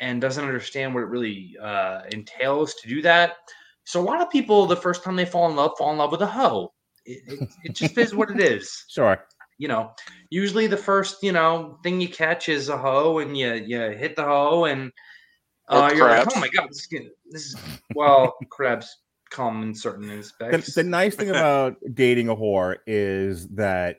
[0.00, 3.36] and doesn't understand what it really uh, entails to do that.
[3.84, 6.10] So a lot of people, the first time they fall in love, fall in love
[6.10, 6.73] with a hoe.
[7.06, 9.22] It, it, it just is what it is Sure.
[9.58, 9.92] you know,
[10.30, 14.16] usually the first, you know, thing you catch is a hoe and you you hit
[14.16, 14.90] the hoe and
[15.68, 17.56] uh, you're like, oh my god, this is, this is
[17.94, 18.96] well, crabs
[19.30, 20.74] come in certain The, aspects.
[20.74, 23.96] the nice thing about dating a whore is that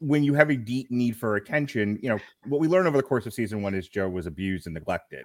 [0.00, 3.02] when you have a deep need for attention, you know, what we learned over the
[3.02, 5.24] course of season one is Joe was abused and neglected.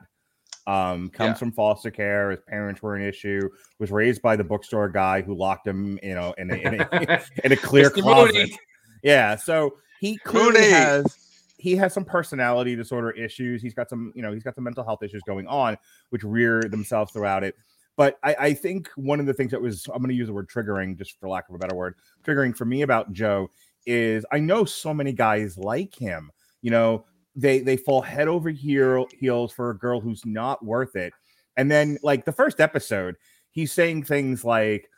[0.65, 1.33] Um, comes Yeah.
[1.33, 2.31] from foster care.
[2.31, 3.49] His parents were an issue.
[3.79, 7.21] Was raised by the bookstore guy who locked him, you know, in a, in a,
[7.43, 8.33] in a clear closet.
[8.33, 8.57] Mooney.
[9.03, 10.69] Yeah, so he clearly Mooney.
[10.71, 11.17] has
[11.57, 13.61] he has some personality disorder issues.
[13.61, 15.77] He's got some, you know, he's got some mental health issues going on,
[16.09, 17.55] which rear themselves throughout it.
[17.95, 20.33] But I, I think one of the things that was I'm going to use the
[20.33, 21.95] word triggering, just for lack of a better word,
[22.25, 23.49] triggering for me about Joe
[23.85, 26.31] is I know so many guys like him.
[26.61, 30.95] You know, they they fall head over heel heels for a girl who's not worth
[30.95, 31.13] it.
[31.57, 33.15] And then like the first episode,
[33.51, 34.89] he's saying things like,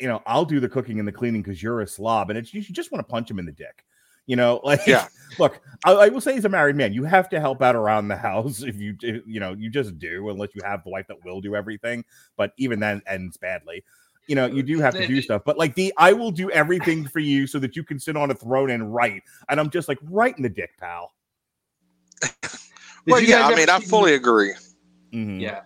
[0.00, 2.52] you know, I'll do the cooking and the cleaning because you're a slob, and it's
[2.52, 3.84] you just want to punch him in the dick.
[4.26, 5.06] You know, like Yeah.
[5.38, 8.08] look, I, I will say he's a married man, you have to help out around
[8.08, 11.24] the house if you you know you just do unless you have the wife that
[11.24, 12.04] will do everything.
[12.36, 13.84] But even then ends badly.
[14.26, 15.42] You know, you do have to do stuff.
[15.44, 18.32] But like the I will do everything for you so that you can sit on
[18.32, 19.22] a throne and write.
[19.48, 21.12] And I'm just like right in the dick, pal.
[22.20, 22.32] Did
[23.06, 24.54] well, yeah, I mean, I see the fully agree.
[25.12, 25.40] Mhm.
[25.40, 25.60] Yeah.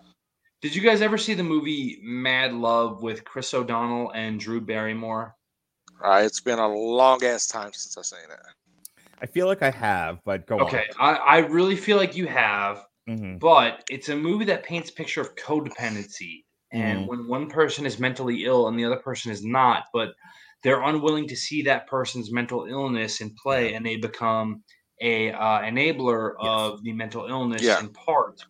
[0.63, 5.35] Did you guys ever see the movie Mad Love with Chris O'Donnell and Drew Barrymore?
[6.05, 8.39] Uh, it's been a long ass time since I've seen it.
[9.23, 10.63] I feel like I have, but go on.
[10.63, 13.17] Okay, I, I really feel like you have, on.
[13.17, 13.41] Mhm.
[13.41, 16.45] but it's a movie that paints a picture of codependency.
[16.73, 17.09] And Mhm.
[17.09, 20.15] when one person is mentally ill and the other person is not, but
[20.63, 24.63] they're unwilling to see that person's mental illness in play, and they become
[25.01, 26.73] a uh, enabler Yes.
[26.73, 27.81] of the mental illness Yeah.
[27.81, 28.45] in part.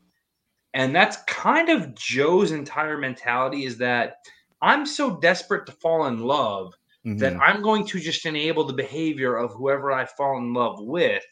[0.75, 4.17] And that's kind of Joe's entire mentality is that
[4.63, 6.75] I'm so desperate to fall in love
[7.19, 7.41] that Mhm.
[7.41, 11.25] I'm going to just enable the behavior of whoever I fall in love with,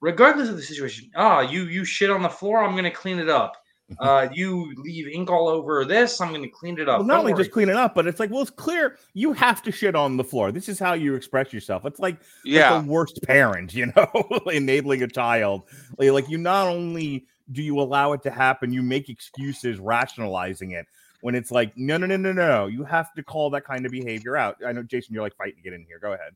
[0.00, 1.10] regardless of the situation.
[1.16, 3.56] Ah, you you shit on the floor, I'm going to clean it up.
[3.98, 6.98] Uh, you leave ink all over this, I'm going to clean it up.
[6.98, 7.40] Well, not Don't only worry.
[7.42, 10.16] just clean it up, but it's like, well, it's clear you have to shit on
[10.16, 10.52] the floor.
[10.52, 11.84] This is how you express yourself.
[11.84, 12.80] It's like, like Yeah.
[12.80, 15.62] the worst parent, you know, enabling a child.
[15.98, 20.70] Like, like you not only do you allow it to happen, you make excuses rationalizing
[20.72, 20.86] it.
[21.22, 23.92] When it's like, no, no, no, no, no, you have to call that kind of
[23.92, 24.56] behavior out.
[24.66, 25.98] I know, Jason, you're like fighting to get in here.
[25.98, 26.32] Go ahead.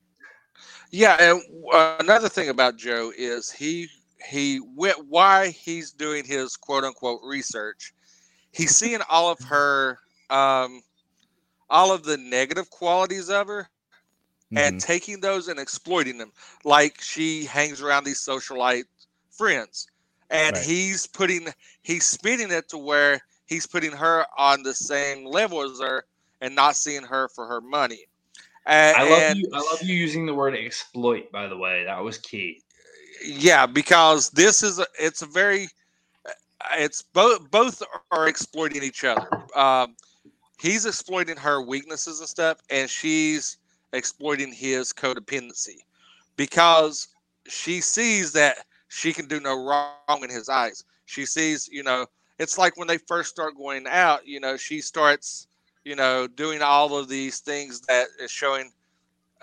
[0.90, 1.40] Yeah, and
[1.72, 3.88] uh, another thing about Joe is he
[4.24, 7.92] he went why he's doing his quote unquote research.
[8.52, 9.98] He's seeing all of her
[10.30, 10.82] um
[11.70, 13.68] all of the negative qualities of her
[14.56, 14.84] and Mhm.
[14.84, 16.32] taking those and exploiting them.
[16.64, 18.84] Like she hangs around these socialite
[19.30, 19.86] friends.
[20.30, 20.64] And Right.
[20.64, 25.80] he's putting he's spinning it to where he's putting her on the same level as
[25.80, 26.04] her
[26.40, 28.06] and not seeing her for her money.
[28.66, 29.50] And, I love and- you.
[29.52, 31.30] I love you using the word exploit.
[31.30, 32.62] By the way, that was key.
[33.24, 35.68] Yeah because this is a, it's a very
[36.76, 39.28] it's both both are exploiting each other.
[39.56, 39.96] Um
[40.60, 43.58] he's exploiting her weaknesses and stuff and she's
[43.92, 45.78] exploiting his codependency
[46.36, 47.08] because
[47.48, 48.58] she sees that
[48.88, 50.56] she can do no wrong in his eyes.
[50.78, 51.82] She sees you know
[52.20, 55.46] it's like when they first start going out you know she starts
[55.84, 58.72] you know doing all of these things that is showing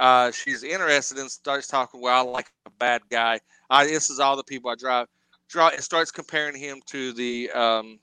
[0.02, 3.40] uh, she's interested and starts talking well I like a bad guy
[3.72, 5.08] I, this is all the people I drive.
[5.50, 8.00] Draw and starts comparing him to the um,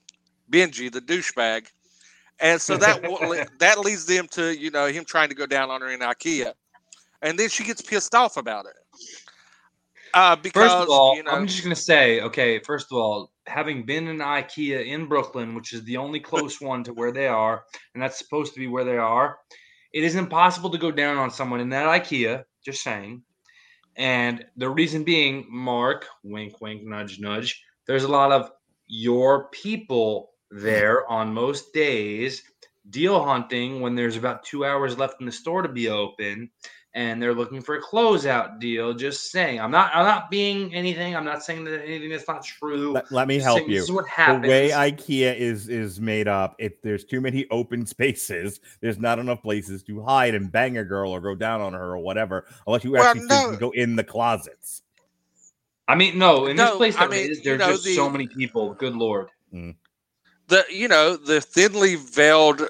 [0.51, 1.67] Benji, the douchebag,
[2.39, 3.01] and so that
[3.59, 6.53] that leads them to you know him trying to go down on her in IKEA,
[7.21, 8.73] and then she gets pissed off about it.
[10.13, 12.59] Uh, because First of all, you know, I'm just gonna say, okay.
[12.59, 16.83] First of all, having been in IKEA in Brooklyn, which is the only close one
[16.83, 19.37] to where they are, and that's supposed to be where they are,
[19.93, 22.43] it is impossible to go down on someone in that IKEA.
[22.63, 23.23] Just saying.
[23.95, 27.63] And the reason being, Mark, wink, wink, nudge, nudge.
[27.85, 28.51] There's a lot of
[28.87, 32.43] your people there on most days
[32.89, 36.49] deal hunting when there's about two hours left in the store to be open
[36.95, 38.93] and they're looking for a closeout deal.
[38.93, 41.15] Just saying, I'm not, I'm not being anything.
[41.15, 42.93] I'm not saying that anything that's not true.
[42.93, 43.75] Let, let me Just help saying you.
[43.75, 47.85] This is what the way IKEA is is made up, if there's too many open
[47.85, 51.73] spaces, there's not enough places to hide and bang a girl or go down on
[51.73, 53.57] her or whatever, unless you Well, actually physically no.
[53.59, 54.81] go in the closets.
[55.87, 57.83] I mean, no, in this No, place I that mean, is, you there's know, just
[57.83, 58.73] the- so many people.
[58.73, 59.29] Good lord.
[59.53, 59.75] Mm.
[60.47, 62.67] the you know the thinly veiled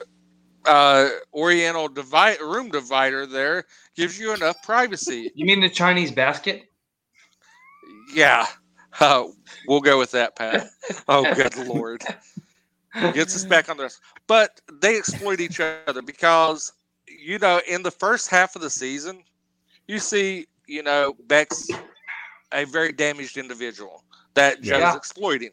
[0.70, 5.32] uh, Oriental divide room divider there gives you enough privacy.
[5.36, 6.70] You mean the Chinese basket?
[8.14, 8.46] Yeah,
[9.00, 9.26] uh,
[9.68, 10.64] we'll go with that, Pat.
[11.08, 12.04] Oh, good lord.
[13.14, 14.00] gets us back on this.
[14.28, 16.72] But they exploit each other because,
[17.08, 19.24] you know, in the first half of the season,
[19.88, 21.70] you see, you know, Beck's
[22.52, 24.04] a very damaged individual
[24.36, 24.96] that Joe's Yeah.
[24.96, 25.52] exploiting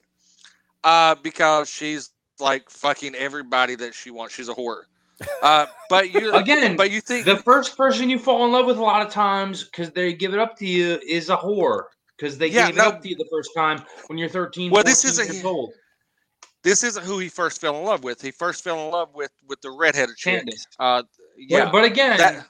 [0.85, 4.35] uh, because she's like fucking everybody that she wants.
[4.35, 4.83] She's a whore.
[5.43, 8.77] Uh, but you Again, but you think The first person you fall in love with
[8.79, 11.85] a lot of times because they give it up to you is a whore
[12.17, 12.83] because they Yeah, gave no.
[12.83, 14.71] it up to you the first time when you're 13.
[14.71, 15.73] Well, this isn't- years old.
[16.63, 18.21] this isn't who he first fell in love with.
[18.21, 20.45] He first fell in love with with the redheaded chick.
[20.79, 21.03] Uh,
[21.39, 22.47] yeah, but again, that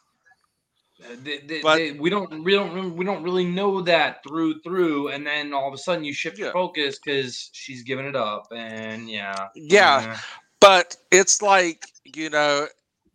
[1.62, 5.68] but- we don't we don't we don't really know that through through, and then all
[5.68, 10.18] of a sudden you shift your focus because she's giving it up, and yeah, Yeah.
[10.60, 12.66] But it's like you know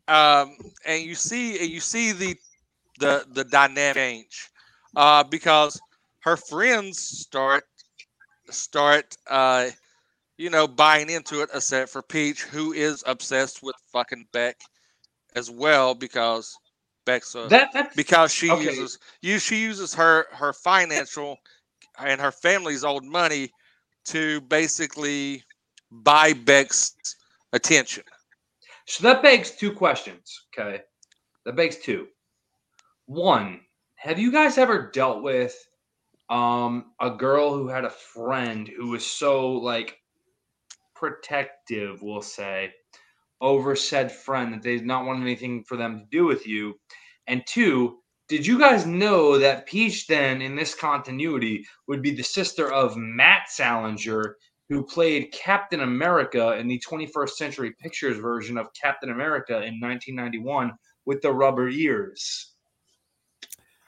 [0.08, 2.36] um and you see and you see the
[3.00, 4.50] the the dynamic change
[4.96, 5.82] uh because
[6.24, 7.64] her friends start
[8.50, 9.70] start uh
[10.38, 14.58] you know, buying into it, except for Peach, who is obsessed with fucking Beck
[15.36, 16.60] as well because
[17.06, 18.72] Beck's a That because she Okay.
[18.72, 21.38] uses you she uses her her financial
[22.00, 23.52] and her family's old money
[24.06, 25.44] to basically
[25.92, 26.96] buy Beck's
[27.54, 28.04] attention.
[28.86, 30.46] So that begs two questions.
[30.58, 30.82] Okay.
[31.46, 32.08] That begs two.
[33.06, 33.62] One,
[33.96, 35.56] have you guys ever dealt with
[36.30, 39.98] um a girl who had a friend who was so like
[40.96, 42.72] protective, we'll say,
[43.42, 46.80] over said friend that they did not want anything for them to do with you?
[47.28, 47.98] And two,
[48.30, 52.96] did you guys know that Peach then in this continuity would be the sister of
[52.96, 54.38] Matt Salinger,
[54.72, 60.72] who played Captain America in the 21st Century Pictures version of Captain America in 1991
[61.04, 62.54] with the rubber ears.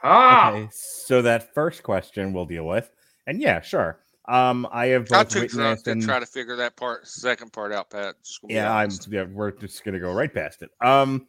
[0.03, 2.91] Ah, Okay, so that first question we'll deal with,
[3.25, 4.01] and yeah, sure.
[4.27, 7.53] Um, I have I'm both too drunk witnessed to try to figure that part second
[7.53, 8.15] part out, Pat.
[8.21, 10.71] Just gonna yeah, I'm yeah, we're just gonna go right past it.
[10.81, 11.27] Um,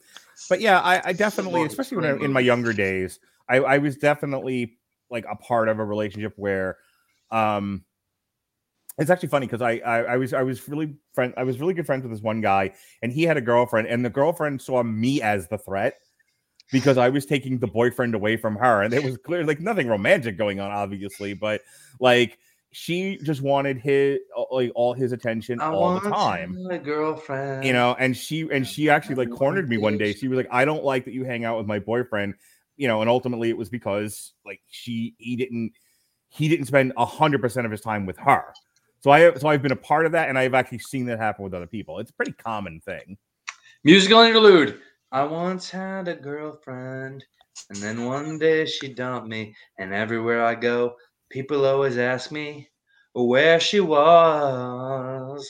[0.48, 3.58] but yeah, I, I definitely, Long especially when I, screen in my younger days, I,
[3.58, 4.78] I was definitely
[5.10, 6.78] like a part of a relationship where,
[7.30, 7.84] um,
[8.98, 11.74] it's actually funny because I, I I was I was really friend I was really
[11.74, 12.72] good friends with this one guy,
[13.02, 15.94] and he had a girlfriend, and the girlfriend saw me as the threat
[16.72, 19.88] because I was taking the boyfriend away from her, and it was clear like nothing
[19.88, 21.62] romantic going on, obviously, but
[22.00, 22.38] like
[22.74, 24.18] she just wanted his
[24.50, 26.56] like all his attention I all the time.
[26.64, 27.64] My girlfriend.
[27.64, 30.12] you know and she and she actually like cornered me one day.
[30.12, 32.34] She was like i don't like that you hang out with my boyfriend
[32.76, 35.72] you know and ultimately it was because like she he didn't
[36.28, 38.52] he didn't spend a hundred percent of his time with her
[39.04, 41.44] so i so i've been a part of that and i've actually seen that happen
[41.44, 43.18] with other people it's a pretty common thing
[43.86, 44.80] Musical interlude.
[45.12, 47.22] I once had a girlfriend,
[47.68, 49.54] and then one day she dumped me.
[49.78, 50.96] And everywhere I go,
[51.28, 52.70] people always ask me
[53.12, 55.46] where she was.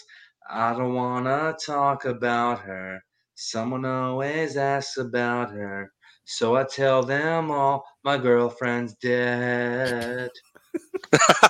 [0.50, 3.00] I don't want to talk about her.
[3.36, 5.92] Someone always asks about her.
[6.24, 10.30] So I tell them all my girlfriend's dead.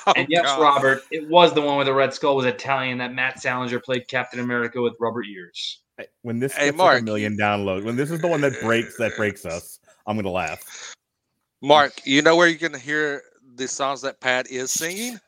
[0.07, 0.61] Oh, and yes, God.
[0.61, 4.07] Robert, it was the one where the red skull was Italian that Matt Salinger played
[4.09, 5.81] Captain America with rubber ears.
[6.21, 8.99] when this Hey, gets like a million downloads when this is the one that breaks
[8.99, 10.95] that breaks us i'm gonna laugh
[11.65, 13.23] Mark, you know where you're gonna hear
[13.55, 15.19] the songs that Pat is singing?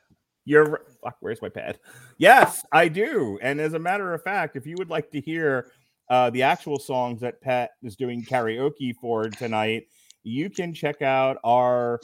[0.45, 1.17] You're fuck.
[1.21, 1.79] Where's my pad?
[2.19, 3.39] Yes, I do.
[3.41, 5.69] And as a matter of fact, if you would like to hear
[6.11, 9.85] uh, the actual songs that Pat is doing karaoke for tonight,
[10.27, 12.01] you can check out our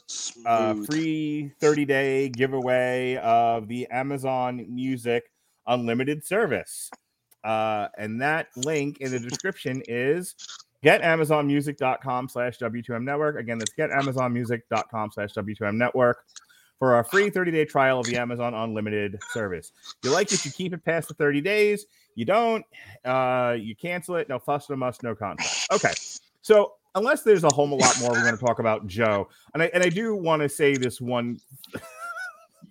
[0.46, 5.24] uh, free 30 day giveaway of the Amazon Music
[5.66, 6.88] Unlimited service.
[7.42, 10.36] Uh, and that link in the description is
[10.84, 13.40] getamazonmusic.com slash W2M network.
[13.40, 16.24] Again, that's getamazonmusic.com slash W2M network
[16.78, 19.72] for a free 30 day trial of the Amazon Unlimited service.
[20.04, 21.86] You like it, you keep it past the 30 days.
[22.14, 22.64] You don't,
[23.04, 24.28] uh, you cancel it.
[24.28, 25.66] No fuss, no muss, no contract.
[25.72, 25.92] Okay.
[26.42, 29.70] So, unless there's a whole lot more we're going to talk about Joe, and I,
[29.72, 31.38] and I do want to say this one.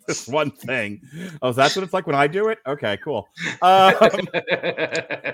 [0.07, 1.01] this one thing.
[1.41, 2.59] Oh, that's what it's like when I do it.
[2.67, 3.27] Okay, cool.
[3.61, 3.93] Um,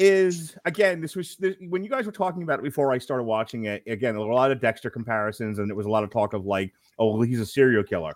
[0.00, 3.24] is again this was this, when you guys were talking about it before i started
[3.24, 6.32] watching it again a lot of dexter comparisons and it was a lot of talk
[6.32, 8.14] of like oh well, he's a serial killer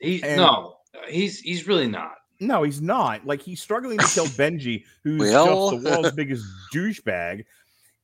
[0.00, 0.76] he, And- no,
[1.06, 2.14] he's he's really not.
[2.40, 6.46] no he's not like he's struggling to kill benji who's Well- just the world's biggest
[6.74, 7.44] douchebag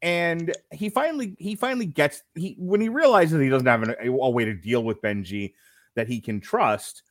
[0.05, 4.09] and he finally he finally gets he when he realizes he doesn't have an, a,
[4.11, 5.55] a way to deal with benji
[5.97, 7.03] that he can trust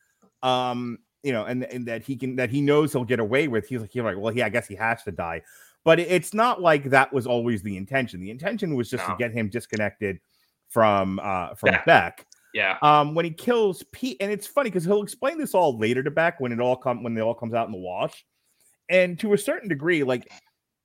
[0.44, 3.68] um you know and and that he can that he knows he'll get away with
[3.68, 5.42] he's like he's like well he i guess he has to die
[5.84, 9.14] but it's not like that was always the intention the intention was just No.
[9.16, 10.20] to get him disconnected
[10.70, 11.86] from uh from Beck.
[11.86, 12.78] beck Yeah.
[12.84, 16.12] um when he kills pete and it's funny because he'll explain this all later to
[16.12, 18.24] beck when it all come when it all comes out in the wash
[18.90, 20.30] and to a certain degree like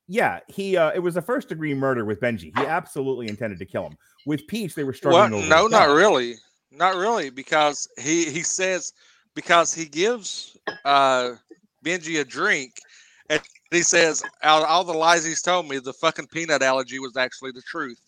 [0.09, 3.67] yeah he uh it was a first degree murder with benji he absolutely intended to
[3.67, 6.37] kill him with peach they were struggling Well, over no, not really,
[6.71, 8.93] not really, because he he says
[9.35, 11.33] because he gives uh
[11.85, 12.75] Benji a drink,
[13.31, 13.41] and
[13.71, 17.17] he says out of all the lies he's told me, the fucking peanut allergy was
[17.17, 18.01] actually the truth.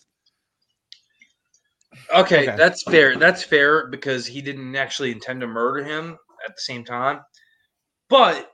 [2.15, 2.57] Okay, Okay.
[2.57, 3.17] that's fair.
[3.17, 7.21] That's fair because he didn't actually intend to murder him at the same time.
[8.09, 8.53] But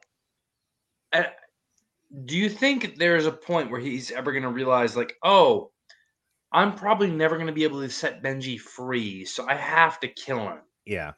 [1.13, 1.25] uh,
[2.25, 5.71] do you think there's a point where he's ever going to realize, like, oh,
[6.53, 10.09] I'm probably never going to be able to set Benji free, so I have to
[10.09, 10.59] kill him.
[10.87, 11.13] yeah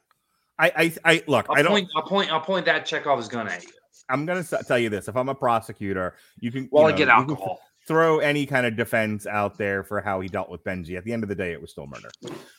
[0.57, 1.89] i i, I look I'll i don't point.
[1.95, 2.31] I'll point.
[2.31, 3.69] I'll point that Chekhov's gun at you
[4.09, 7.07] i'm gonna tell you this if i'm a prosecutor you can while you I get
[7.07, 7.59] know, you can alcohol.
[7.87, 10.97] throw any kind of defense out there for how he dealt with Benji.
[10.97, 12.09] At the end of the day, it was still murder.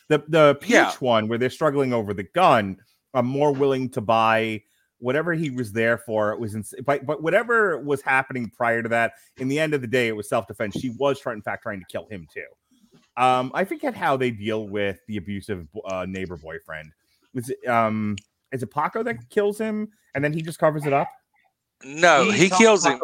[0.09, 0.91] The the Peach Yeah.
[0.99, 2.77] one where they're struggling over the gun,
[3.13, 4.63] I'm more willing to buy
[5.01, 8.89] whatever he was there for, it was in, but but whatever was happening prior to
[8.89, 10.79] that, in the end of the day, it was self defense.
[10.79, 12.45] She was trying, in fact, trying to kill him too.
[13.17, 16.91] Um, I forget how they deal with the abusive uh, neighbor boyfriend.
[17.33, 18.15] Was it, um,
[18.51, 21.09] is it Paco that kills him and then he just covers it up?
[21.83, 23.01] No, he, tells kills him.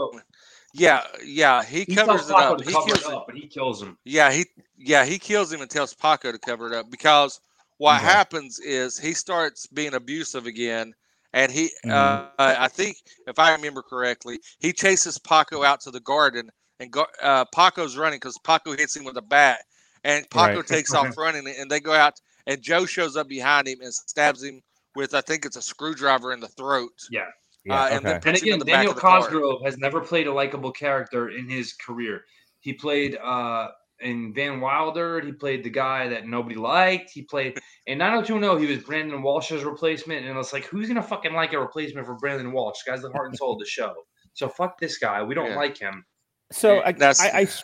[0.74, 2.62] Yeah, yeah, he, He covers it up.
[2.62, 3.16] He cover kills it him.
[3.16, 3.98] up, but he kills him.
[4.06, 4.46] Yeah, he
[4.78, 7.42] yeah he kills him and tells Paco to cover it up because
[7.78, 8.06] what Okay.
[8.06, 10.94] happens is he starts being abusive again,
[11.38, 11.92] and he Mhm.
[11.92, 16.92] uh, I think if I remember correctly, he chases Paco out to the garden, and
[16.92, 19.60] go, uh, Paco's running because Paco hits him with a bat,
[20.04, 20.68] and Paco Right.
[20.68, 24.44] takes off running, and they go out, and Joe shows up behind him and stabs
[24.44, 24.62] him
[24.96, 26.92] with I think it's a screwdriver in the throat.
[27.12, 27.26] Yeah.
[27.66, 28.14] Yeah, Uh, and then okay.
[28.14, 29.20] And puts him in again, the Daniel of car.
[29.20, 32.22] Cosgrove has never played a likable character in his career.
[32.62, 33.68] He played uh
[34.00, 37.10] in Van Wilder, he played the guy that nobody liked.
[37.12, 40.26] He played in 90210, he was Brandon Walsh's replacement.
[40.26, 42.78] And it's like, who's gonna fucking like a replacement for Brandon Walsh?
[42.86, 43.94] Guy's the heart and soul of the show.
[44.34, 45.24] So fuck this guy.
[45.24, 45.56] We don't Yeah.
[45.58, 46.06] like him.
[46.52, 47.64] So I, That's- I, I s-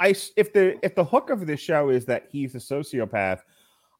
[0.00, 3.40] I s- if the if the hook of this show is that he's a sociopath,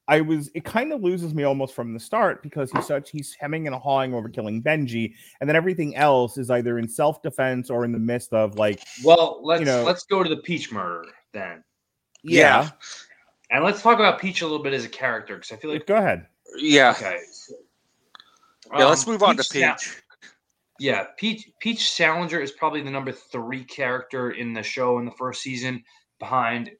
[0.09, 3.35] I was it kind of loses me almost from the start because he's such he's
[3.39, 7.71] hemming and hawing over killing Benji, and then everything else is either in self defense
[7.71, 11.09] or in the midst of like Well, let's know- let's go to the Peach murder
[11.33, 11.63] then.
[12.25, 12.71] Yeah.
[13.51, 15.87] And let's talk about Peach a little bit as a character because I feel like
[15.87, 16.27] Go ahead.
[16.57, 17.19] Yeah, okay.
[18.77, 18.87] yeah.
[18.87, 20.03] Let's Um, move on to Sa- Peach.
[20.81, 25.13] Yeah, Peach Peach Salinger is probably the number three character in the show in the
[25.13, 25.85] first season,
[26.19, 26.71] behind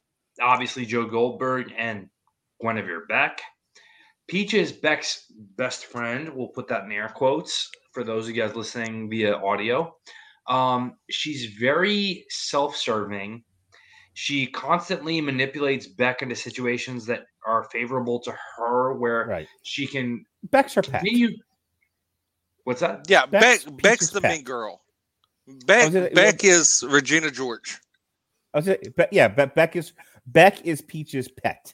[0.41, 2.09] obviously Joe Goldberg and
[2.61, 3.39] Guinevere Beck.
[4.27, 6.29] Peach is Beck's best friend.
[6.29, 9.95] We'll put that in air quotes for those of you guys listening via audio.
[10.47, 13.43] Um, she's very self-serving.
[14.17, 19.47] She constantly manipulates Beck into situations that are favorable to her, where Right.
[19.63, 21.03] she can Beck's her pet.
[22.63, 23.09] What's that?
[23.09, 24.31] Yeah, Beck's Beck, Beck's the pet.
[24.31, 24.81] mean girl.
[25.65, 27.77] Beck, Oh, is it- Beck is Regina George.
[28.53, 29.91] I was it, Be- yeah, Be- Beck is
[30.27, 31.73] Beck is Peach's pet.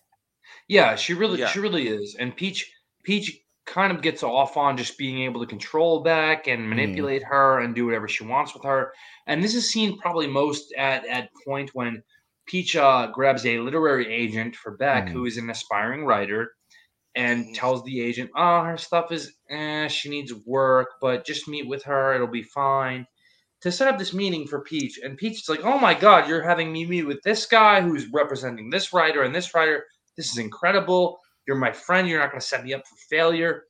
[0.68, 1.48] Yeah, she really Yeah.
[1.48, 2.16] she really is.
[2.16, 2.74] And Peach
[3.04, 6.70] Peach kind of gets off on just being able to control Beck and mm.
[6.70, 8.94] manipulate her and do whatever she wants with her.
[9.28, 12.02] And this is seen probably most at at point when
[12.52, 15.12] Peach uh, grabs a literary agent for Beck, Mhm.
[15.14, 16.52] who is an aspiring writer,
[17.16, 21.66] and tells the agent, "Oh, her stuff is, eh, she needs work, but just meet
[21.66, 23.08] with her; it'll be fine."
[23.62, 26.42] To set up this meeting for Peach, and Peach is like, "Oh my God, you're
[26.42, 29.86] having me meet with this guy who's representing this writer and this writer.
[30.18, 31.22] This is incredible.
[31.48, 32.06] You're my friend.
[32.10, 33.64] You're not going to set me up for failure."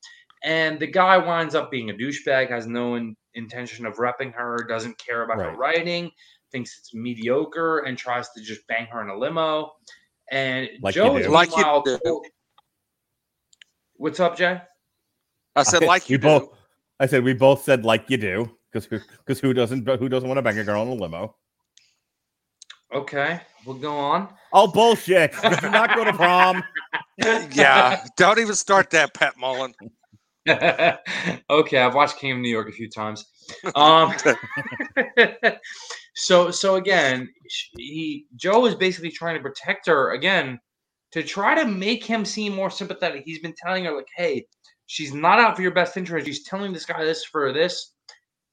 [0.44, 4.66] And the guy winds up being a douchebag, has no in- intention of repping her,
[4.68, 6.10] doesn't care about her writing,
[6.52, 9.72] thinks it's mediocre, and tries to just bang her in a limo.
[10.32, 12.00] And Like Joe is Like you meanwhile do.
[12.06, 12.26] cool-
[13.96, 14.60] What's up, Jay?
[15.56, 16.44] I said, like you both.
[16.44, 16.58] do.
[17.00, 20.28] I said we both said like you do because who because who doesn't who doesn't
[20.30, 21.36] want to bang a girl in a limo?
[22.94, 24.30] Okay, we'll go on.
[24.54, 25.34] Oh bullshit!
[25.42, 26.64] Did you not go to prom?
[27.54, 29.74] Yeah, don't even start that, Pat Mullen.
[30.50, 33.26] okay, I've watched King of New York a few times.
[33.76, 34.12] Um,
[36.14, 37.30] so so again,
[37.78, 40.60] he Joe is basically trying to protect her again
[41.12, 43.24] to try to make him seem more sympathetic.
[43.26, 44.46] He's been telling her like, "Hey,
[44.88, 46.28] she's not out for your best interest.
[46.28, 47.94] She's telling this guy this for this,"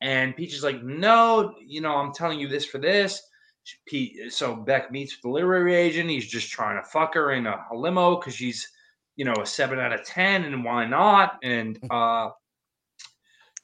[0.00, 3.20] and Peach is like, "No, you know, I'm telling you this for this."
[3.86, 6.08] Pete, so Beck meets with the literary agent.
[6.08, 8.66] He's just trying to fuck her in a, a limo because she's,
[9.16, 11.38] you know, a seven out of ten, and why not?
[11.42, 12.30] And uh,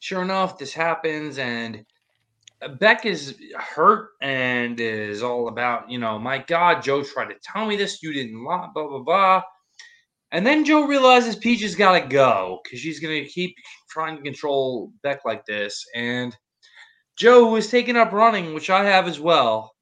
[0.01, 1.84] sure enough, this happens, and
[2.69, 7.67] Beck is hurt and is all about, you know, my God, Joe tried to tell
[7.67, 9.43] me this, you didn't lie, blah blah blah.
[10.33, 13.55] And then Joe realizes Peach has got to go because she's gonna keep
[13.89, 16.37] trying to control Beck like this, and
[17.17, 19.73] Joe, who is taking up running, which I have as well,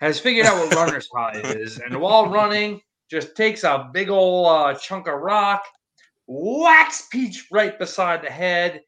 [0.00, 4.46] has figured out what runner's high is, and while running, just takes a big old
[4.48, 5.64] uh, chunk of rock,
[6.26, 8.80] whacks Peach right beside the head,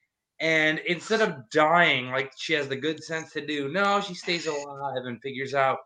[0.44, 4.46] and instead of dying like she has the good sense to do, no, she stays
[4.46, 5.78] alive and figures out,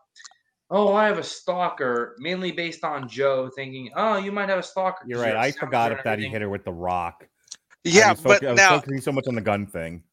[0.69, 4.63] oh, I have a stalker, mainly based on Joe thinking, oh, you might have a
[4.63, 5.05] stalker.
[5.07, 5.37] You're right.
[5.37, 7.23] I forgot and if that he hit her with the rock.
[7.23, 7.27] I
[7.85, 10.03] Yeah, was but focu- I was now, focusing so much on the gun thing.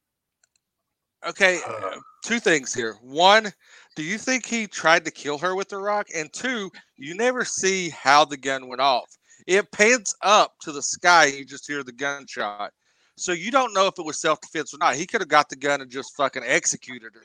[1.26, 2.94] okay, uh, two things here.
[3.02, 3.52] One,
[3.96, 6.06] do you think he tried to kill her with the rock?
[6.14, 9.10] And two, you never see how the gun went off.
[9.48, 12.70] It pans up to the sky, you just hear the gunshot.
[13.16, 14.94] So you don't know if it was self defense or not.
[14.94, 17.22] He could have got the gun and just fucking executed her.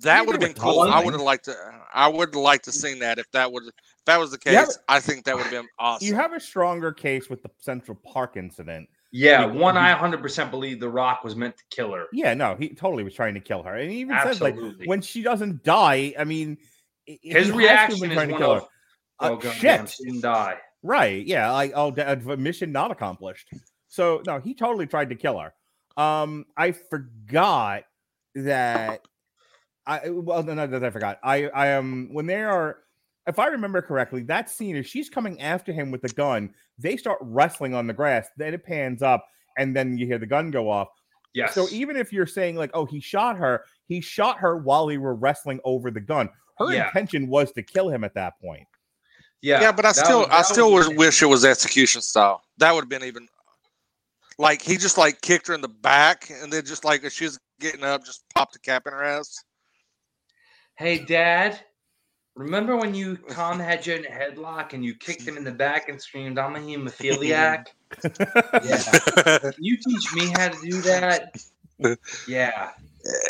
[0.00, 0.80] That would have been cool.
[0.80, 1.54] I would have liked to.
[1.92, 3.72] I would have liked to seen that if that would if
[4.06, 4.52] that was the case.
[4.52, 6.06] Yeah, I think that would have been awesome.
[6.06, 10.50] You have a stronger case with the Central Park incident Yeah, He- one I 100%
[10.50, 12.06] believe The Rock was meant to kill her.
[12.12, 15.00] Yeah, no, he totally was trying to kill her, and he even says like when
[15.00, 16.12] she doesn't die.
[16.18, 16.58] I mean,
[17.08, 18.68] i- he has His reaction been is trying to one kill of, her.
[19.20, 19.62] oh, Uh, god shit.
[19.62, 20.58] damn, she didn't die.
[20.82, 21.24] Right.
[21.24, 21.50] Yeah.
[21.52, 23.48] Like, oh, da- mission not accomplished.
[23.94, 25.54] So no, he totally tried to kill her.
[25.96, 27.84] Um, I forgot
[28.34, 29.02] that.
[29.86, 31.20] I well, no, no, that I forgot.
[31.22, 32.78] I I am when they are,
[33.28, 36.52] if I remember correctly, that scene is she's coming after him with the gun.
[36.76, 38.26] They start wrestling on the grass.
[38.36, 39.24] Then it pans up,
[39.58, 40.88] and then you hear the gun go off.
[41.32, 41.54] Yes.
[41.54, 44.98] So even if you're saying like, oh, he shot her, he shot her while they
[44.98, 46.28] were wrestling over the gun.
[46.58, 46.86] Her Yeah.
[46.88, 48.66] intention was to kill him at that point.
[49.42, 52.42] yeah, Yeah, but I still, was- I still was- would wish it was execution style.
[52.58, 53.28] That would have been even.
[54.38, 57.24] Like he just like kicked her in the back, and then just like as she
[57.24, 59.44] was getting up, just popped a cap in her ass.
[60.76, 61.60] Hey, Dad,
[62.34, 65.52] remember when you Tom had you in a headlock and you kicked him in the
[65.52, 67.66] back and screamed, "I'm a hemophiliac"?
[68.64, 69.50] yeah.
[69.58, 71.36] You teach me how to do that?
[72.26, 72.70] Yeah.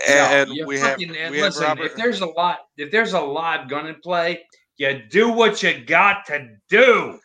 [0.09, 1.85] and No, you we have, and we have listen, Robert.
[1.85, 4.45] if there's a lot, if there's a live gun in play,
[4.77, 7.19] you do what you got to do.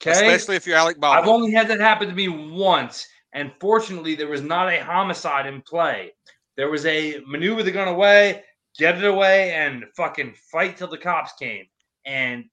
[0.00, 0.12] Okay.
[0.12, 1.22] Especially if you're Alec Baldwin.
[1.22, 5.46] I've only had that happen to me once, and fortunately, there was not a homicide
[5.46, 6.12] in play.
[6.56, 8.44] There was a maneuver the gun away,
[8.78, 11.64] get it away, and fucking fight till the cops came.
[12.06, 12.44] And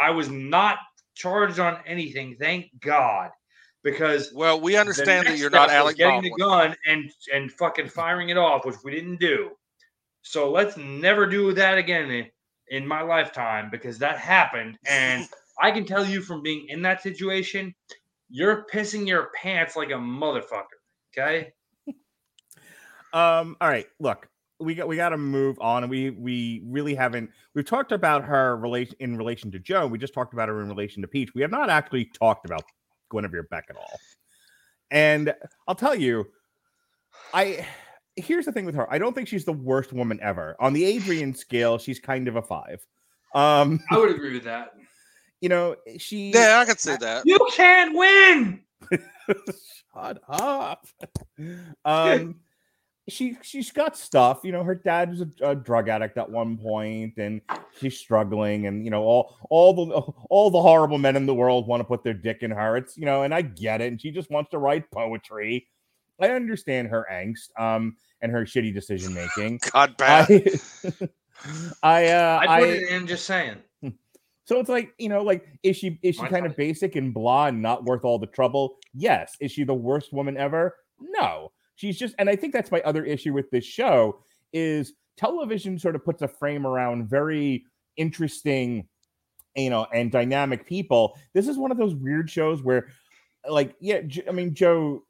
[0.00, 0.78] I was not
[1.14, 3.30] charged on anything, thank God,
[3.82, 6.32] because well, we understand that you're not Alec getting Baldwin.
[6.36, 9.50] the gun and and fucking firing it off, which we didn't do.
[10.22, 12.26] So let's never do that again in,
[12.68, 14.78] in my lifetime because that happened.
[14.86, 15.26] And
[15.60, 17.74] I can tell you from being in that situation,
[18.28, 20.64] you're pissing your pants like a motherfucker.
[21.16, 21.52] Okay.
[23.12, 23.56] Um.
[23.60, 23.86] All right.
[23.98, 24.28] Look,
[24.60, 27.30] we got we got to move on, we we really haven't.
[27.54, 29.86] We've talked about her relation in relation to Joe.
[29.86, 31.30] We just talked about her in relation to Peach.
[31.34, 32.62] We have not actually talked about
[33.10, 33.98] Guinevere Beck at all.
[34.90, 35.34] And
[35.66, 36.26] I'll tell you,
[37.32, 37.66] I
[38.16, 38.92] here's the thing with her.
[38.92, 40.56] I don't think she's the worst woman ever.
[40.60, 42.86] On the Adrian scale, she's kind of a five.
[43.34, 43.80] Um.
[43.90, 44.74] I would agree with that.
[45.40, 46.32] You know, she.
[46.32, 47.22] Yeah, I can see that.
[47.26, 48.60] You can't win.
[49.94, 50.86] Shut up.
[51.84, 52.36] Um,
[53.08, 54.40] she she's got stuff.
[54.44, 57.40] You know, her dad was a, a drug addict at one point, and
[57.78, 58.66] she's struggling.
[58.66, 59.94] And you know, all all the
[60.30, 62.76] all the horrible men in the world want to put their dick in her.
[62.76, 63.88] It's you know, and I get it.
[63.88, 65.66] And she just wants to write poetry.
[66.20, 69.60] I understand her angst, um, and her shitty decision making.
[69.72, 70.30] God, Pat.
[70.30, 71.08] I,
[71.82, 73.56] I, uh, I put I, it in just saying.
[74.50, 77.14] So it's like, you know, like is she is she My kind of basic and
[77.14, 78.78] blah and not worth all the trouble?
[78.92, 79.36] Yes.
[79.38, 80.74] Is she the worst woman ever?
[81.00, 81.52] No.
[81.76, 84.18] She's just and I think that's my other issue with this show
[84.52, 87.64] is television sort of puts a frame around very
[87.96, 88.88] interesting,
[89.54, 91.16] you know, and dynamic people.
[91.32, 92.88] This is one of those weird shows where
[93.48, 95.04] like yeah, I mean Joe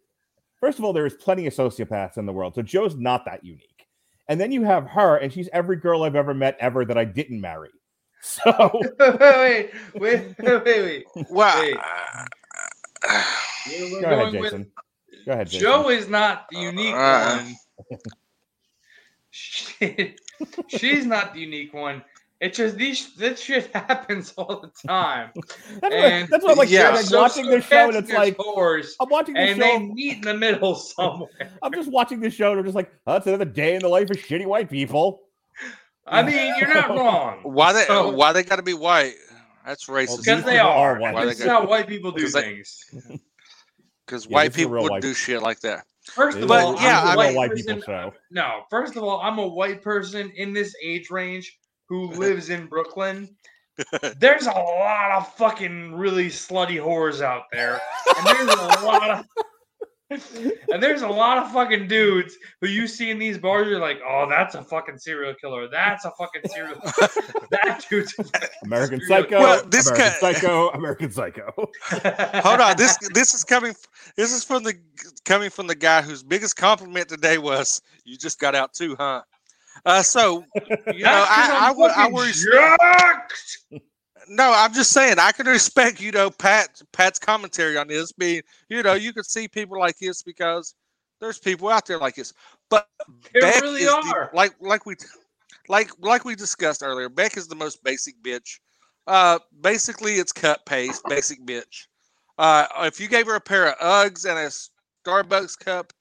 [0.60, 2.56] first of all there's plenty of sociopaths in the world.
[2.56, 3.86] So Joe's not that unique.
[4.28, 7.06] And then you have her and she's every girl I've ever met ever that I
[7.06, 7.70] didn't marry.
[8.22, 8.42] So
[8.98, 11.04] wait, wait, wait, wait, wait.
[11.30, 11.76] Well, Wait.
[11.76, 13.24] uh,
[13.68, 14.72] We're- we're Go ahead, going with- Jason.
[15.26, 15.60] Go ahead, Jason.
[15.66, 17.44] Joe is not the unique Uh,
[17.88, 17.98] one.
[19.30, 20.16] She,
[20.68, 22.02] she's not the unique one.
[22.40, 25.30] It's just these this shit happens all the time.
[25.82, 26.70] That's, what, that's what I'm like.
[26.70, 26.88] Yeah.
[26.88, 29.60] I'm like So watching the show, and it's like whores, I'm watching the show and
[29.60, 29.66] show.
[29.66, 31.28] they meet in the middle somewhere.
[31.62, 33.88] I'm just watching the show, and I'm just like, oh, that's another day in the
[33.88, 35.20] life of shitty white people.
[36.10, 37.38] I mean, you're not wrong.
[37.42, 39.14] why they So- why they got to be white?
[39.66, 40.18] That's racist.
[40.24, 40.94] Because they are.
[40.96, 41.14] are white.
[41.14, 42.84] Why they This is how white people do 'Cause they- things.
[44.06, 45.84] Because Yeah, white this is a people would white- do shit like that.
[46.12, 47.86] First of is But all, a- yeah, I'm a I white mean- white people person.
[47.86, 48.12] show.
[48.32, 51.56] No, first of all, I'm a white person in this age range
[51.88, 53.36] who lives in Brooklyn.
[54.18, 57.80] There's a lot of fucking really slutty whores out there,
[58.16, 59.24] and there's a lot of
[60.10, 63.68] and there's a lot of fucking dudes who you see in these bars.
[63.68, 65.68] You're like, oh, that's a fucking serial killer.
[65.68, 66.80] That's a fucking serial.
[67.50, 68.24] that dude's a
[68.64, 71.52] American serial Psycho, Well, this American guy- Psycho, American Psycho.
[72.42, 73.74] Hold on, this this is coming.
[74.16, 74.74] This is from the
[75.24, 79.22] coming from the guy whose biggest compliment today was, "You just got out too, huh?"
[79.86, 80.44] Uh, so
[80.92, 82.32] you know, I, I, would I worry.
[82.32, 83.58] Jacked.
[84.28, 88.42] No, I'm just saying I can respect you know Pat Pat's commentary on this being
[88.68, 90.74] you know you could see people like this because
[91.20, 92.32] there's people out there like this,
[92.70, 92.88] but
[93.32, 94.30] There Beck really is the- are.
[94.34, 94.94] like like we
[95.68, 97.08] like like we discussed earlier.
[97.08, 98.58] Beck is the most basic bitch.
[99.06, 101.86] Uh, basically, it's cut paste, basic bitch.
[102.38, 104.50] Uh, if you gave her a pair of Uggs and a
[105.06, 105.92] Starbucks cup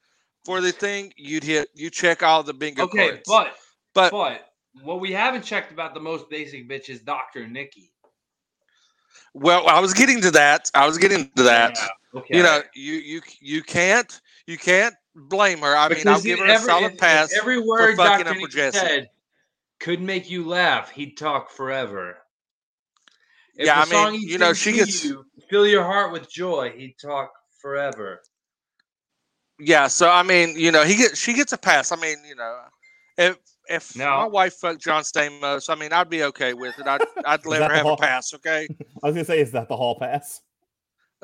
[0.45, 3.23] for the thing, you'd hit you check all the bingo Okay, cards.
[3.27, 3.55] but
[3.93, 4.53] but but
[4.83, 7.91] what we haven't checked about the most basic bitch is Doctor Nikki.
[9.33, 10.69] Well, I was getting to that.
[10.73, 11.75] I was getting to that.
[11.75, 12.19] Yeah.
[12.19, 12.37] Okay.
[12.37, 15.75] You know, you you you can't you can't blame her.
[15.75, 17.33] I mean, I'll give her a solid pass.
[17.37, 18.47] Every word fucking Dr.
[18.47, 18.77] Jesse.
[18.79, 19.09] said
[19.79, 20.89] could make you laugh.
[20.91, 22.17] He'd talk forever.
[23.55, 26.71] If Yeah, the I mean, you know, she gets- you, fill your heart with joy.
[26.75, 28.21] He'd talk forever.
[29.59, 31.91] Yeah, so I mean, you know, he gets she gets a pass.
[31.91, 32.59] I mean, you know,
[33.17, 33.37] if
[33.69, 34.09] if No.
[34.17, 36.87] my wife fucked John Stamos, I mean, I'd be okay with it.
[36.87, 38.33] I'd I'd let her the have a pass.
[38.33, 38.67] Okay,
[39.03, 40.41] I was gonna say, is that the hall pass?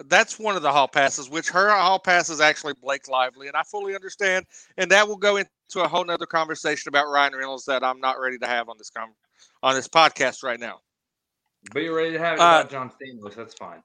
[0.10, 1.30] that's one of the hall passes.
[1.30, 4.46] Which her hall pass is actually Blake Lively, and I fully understand.
[4.78, 8.20] And that will go into a whole nother conversation about Ryan Reynolds that I'm not
[8.20, 9.16] ready to have on this com-
[9.64, 10.80] on this podcast right now.
[11.72, 13.36] But you're ready to have it Uh, about John Stamos.
[13.36, 13.82] That's fine.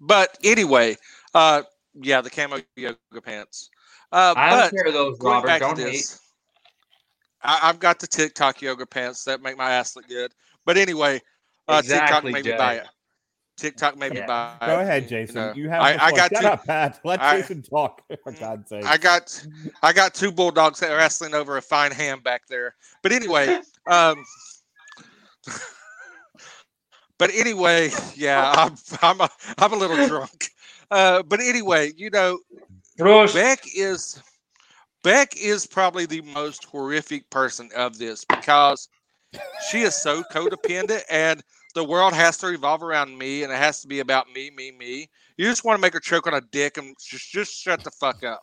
[0.00, 0.96] But anyway,
[1.32, 1.62] uh,
[1.94, 3.70] yeah, the camo yoga pants.
[4.12, 5.46] Uh, I have but a pair of those, Robert.
[5.46, 6.18] back to Don't hate.
[7.42, 10.32] This, I, I've got the TikTok yoga pants that make my ass look good.
[10.64, 11.20] But anyway,
[11.68, 12.86] uh, TikTok Exactly, made me buy it.
[13.56, 14.26] TikTok made me Yeah.
[14.26, 14.56] buy.
[14.62, 15.34] it, Go ahead, you Jason.
[15.36, 15.52] know.
[15.56, 15.82] You have.
[15.82, 16.46] I, I got Shut two.
[16.46, 17.00] up, Pat.
[17.04, 18.02] Let I- Jason talk.
[18.24, 18.84] For God's sake.
[18.84, 19.44] I got
[19.82, 22.74] I got two bulldogs that are wrestling over a fine ham back there.
[23.02, 23.58] But anyway,
[23.88, 24.24] um
[27.18, 29.28] but anyway, yeah, I'm I'm a,
[29.58, 30.50] I'm a little drunk.
[30.90, 32.38] Uh, but anyway, you know,
[32.98, 33.34] Prost.
[33.34, 34.22] Beck is
[35.04, 38.88] Beck is probably the most horrific person of this because
[39.70, 41.42] she is so codependent and
[41.74, 44.72] the world has to revolve around me and it has to be about me, me,
[44.72, 45.08] me.
[45.36, 47.92] You just want to make her choke on a dick and just just shut the
[47.92, 48.40] fuck up.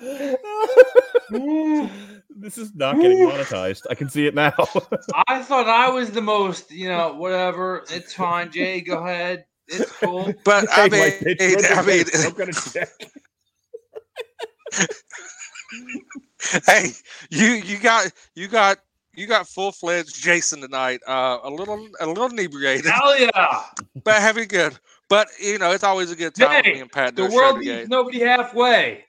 [2.30, 3.86] this is not getting monetized.
[3.90, 4.52] I can see it now.
[5.26, 7.84] I thought I was the most, you know, whatever.
[7.90, 8.82] It's fine, Jay.
[8.82, 9.46] Go ahead.
[9.66, 10.34] It's cool.
[10.44, 12.90] But I mean, like, I mean, I'm gonna check.
[16.66, 16.90] Hey,
[17.30, 18.78] you you got you got
[19.14, 21.00] you got full fledged Jason tonight.
[21.06, 23.64] Uh, a little a little inebriated, Hell yeah.
[24.04, 24.78] but having good.
[25.08, 27.16] But you know, it's always a good time Hey, Pat.
[27.16, 29.04] The doing a show world needs nobody halfway.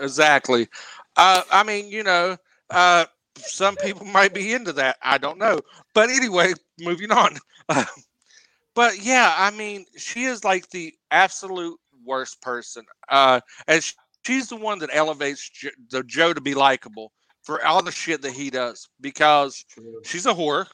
[0.00, 0.68] Exactly.
[1.16, 2.36] Uh, I mean, you know,
[2.70, 3.04] uh,
[3.36, 4.96] some people might be into that.
[5.02, 5.60] I don't know.
[5.94, 7.36] But anyway, moving on.
[8.74, 12.84] but yeah, I mean, she is like the absolute worst person.
[13.08, 13.94] Uh, and sh-
[14.26, 17.12] she's the one that elevates jo- the Joe to be likable
[17.42, 19.64] for all the shit that he does because
[20.04, 20.66] she's a whore.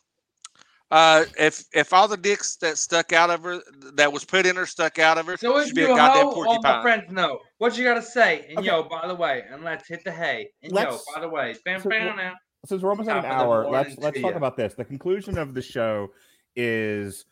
[0.90, 3.60] Uh, if if all the dicks that stuck out of her,
[3.94, 5.92] that was put in her, stuck out of her, So if she'd be you a
[5.94, 7.40] a goddamn hoe, all my friends know.
[7.58, 8.46] What you gotta say?
[8.48, 8.68] And Okay.
[8.68, 10.48] yo, by the way, and let's hit the hay.
[10.62, 12.34] And yo, Let's- by the way, bam so bam wh- now.
[12.66, 14.36] Since we're almost at an of the hour, let's let's talk ya.
[14.36, 14.74] about this.
[14.74, 16.12] The conclusion of the show
[16.54, 17.24] is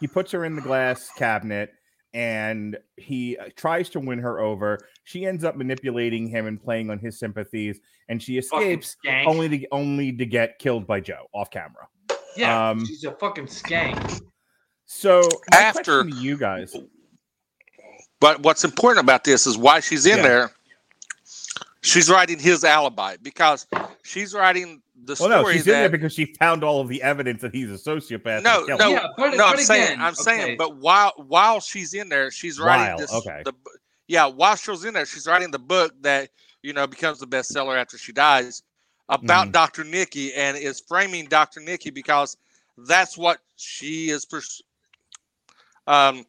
[0.00, 1.70] he puts her in the glass cabinet
[2.14, 4.78] and he uh, tries to win her over.
[5.04, 8.96] She ends up manipulating him and playing on his sympathies, and she escapes
[9.26, 11.88] only to only to get killed by Joe off camera.
[12.36, 14.20] yeah, um, she's a fucking skank.
[14.84, 16.76] So my After- to you guys,
[18.20, 20.22] But what's important about this is why she's in Yeah.
[20.22, 20.50] there.
[21.82, 23.66] She's writing his alibi because
[24.04, 27.02] she's writing the well, story no, she's in there because she found all of the
[27.02, 28.42] evidence that he's a sociopath.
[28.42, 28.88] no, no.
[28.88, 29.46] Yeah, but- no.
[29.46, 33.12] I'm but saying, I'm saying, but while while she's in there, she's writing While, this.
[33.12, 33.42] okay.
[33.44, 33.52] The,
[34.08, 36.30] yeah, while she's in there, she's writing the book that
[36.62, 38.62] you know becomes the bestseller after she dies
[39.08, 39.52] about Mhm.
[39.52, 39.84] Dr.
[39.84, 41.60] Nikki and is framing Dr.
[41.60, 42.36] Nikki because
[42.78, 44.24] that's what she is.
[44.24, 44.62] Pers-
[45.86, 46.24] um,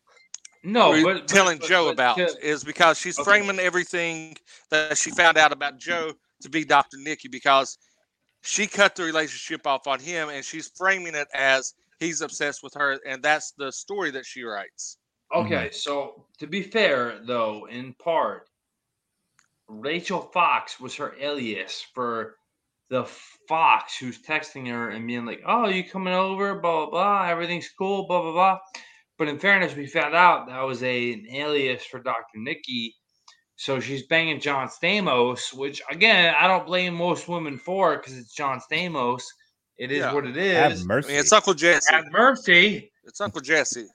[0.63, 3.23] No, re- but but- telling but- Joe but about to- is because she's Okay.
[3.29, 4.35] framing everything
[4.69, 6.97] that she found out about Joe to be Dr.
[6.97, 7.77] Nikki because
[8.43, 12.73] she cut the relationship off on him and she's framing it as he's obsessed with
[12.73, 14.97] her and that's the story that she writes.
[15.33, 15.73] Okay, mm-hmm.
[15.73, 18.49] so to be fair, though, in part,
[19.67, 22.35] Rachel Fox was her alias for
[22.89, 23.05] the
[23.47, 26.59] Fox who's texting her and being like, "Oh, you coming over?
[26.59, 27.27] Blah blah blah.
[27.27, 28.05] Everything's cool.
[28.05, 28.59] Blah blah blah."
[29.17, 32.37] But in fairness, we found out that was a, an alias for Dr.
[32.37, 32.95] Nikki.
[33.55, 38.33] So she's banging John Stamos, which again, I don't blame most women for because it's
[38.33, 39.23] John Stamos.
[39.77, 40.13] It is Yeah.
[40.13, 40.57] what it is.
[40.57, 40.81] Have is.
[40.81, 41.07] I mercy.
[41.09, 41.93] mean, it's Uncle Jesse.
[41.93, 42.91] Have mercy.
[43.03, 43.87] It's Uncle Jesse.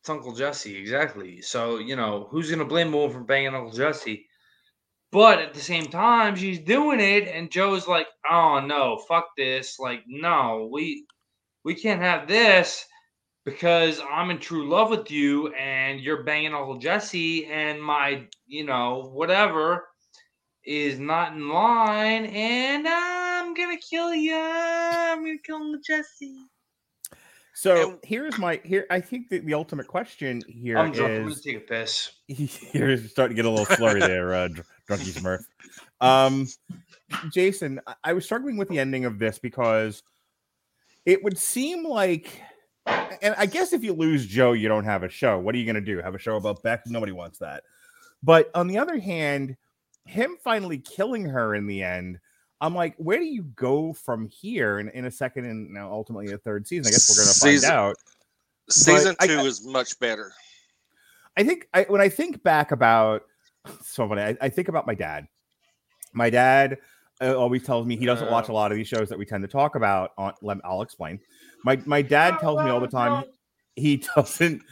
[0.00, 1.42] It's Uncle Jesse, exactly.
[1.42, 4.26] So, you know, who's going to blame Wolf for banging Uncle Jesse?
[5.12, 9.78] But at the same time, she's doing it, and Joe's like, oh, no, fuck this.
[9.78, 11.04] Like, no, we
[11.64, 12.86] we can't have this
[13.50, 18.64] because I'm in true love with you, and you're banging Uncle Jesse, and my, you
[18.64, 19.88] know, whatever
[20.64, 24.36] is not in line, and I'm going to kill you.
[24.36, 26.36] I'm going to kill Uncle Jesse.
[27.54, 28.86] So And- here's my here.
[28.90, 31.12] I think that the ultimate question here I'm drunk.
[31.12, 32.10] I'm gonna take a piss.
[32.28, 35.44] you're starting to get a little slurry there, uh, Dr- Drunky Smurf.
[36.00, 36.48] Um,
[37.30, 40.02] Jason, I- I was struggling with the ending of this because
[41.04, 42.40] it would seem like
[42.86, 45.38] and I guess if you lose Joe, you don't have a show.
[45.38, 46.00] What are you going to do?
[46.00, 46.86] Have a show about Beck?
[46.86, 47.64] Nobody wants that.
[48.22, 49.56] But on the other hand,
[50.04, 52.18] him finally killing her in the end,
[52.60, 54.78] I'm like, where do you go from here?
[54.78, 57.40] And in a second, and now ultimately a third season, I guess we're going to
[57.40, 57.96] find Season- out.
[58.68, 60.32] Season I- two I- is much better.
[61.36, 63.22] I think I, when I think back about
[63.82, 65.26] so funny, I, I think about my dad.
[66.12, 66.78] My dad
[67.22, 69.42] uh, always tells me he doesn't watch a lot of these shows that we tend
[69.42, 70.10] to talk about.
[70.18, 70.32] On,
[70.64, 71.20] I'll explain.
[71.64, 73.24] My my dad tells me all the time
[73.76, 74.62] he doesn't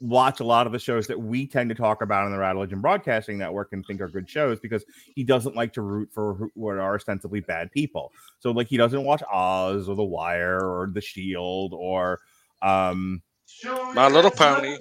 [0.00, 2.60] watch a lot of the shows that we tend to talk about on the Rattle
[2.60, 4.84] Legend Broadcasting Network and think are good shows because
[5.14, 8.12] he doesn't like to root for what are ostensibly bad people.
[8.40, 12.20] So like he doesn't watch Oz or The Wire or The Shield or
[12.60, 13.22] um
[13.94, 14.76] My Little Pony.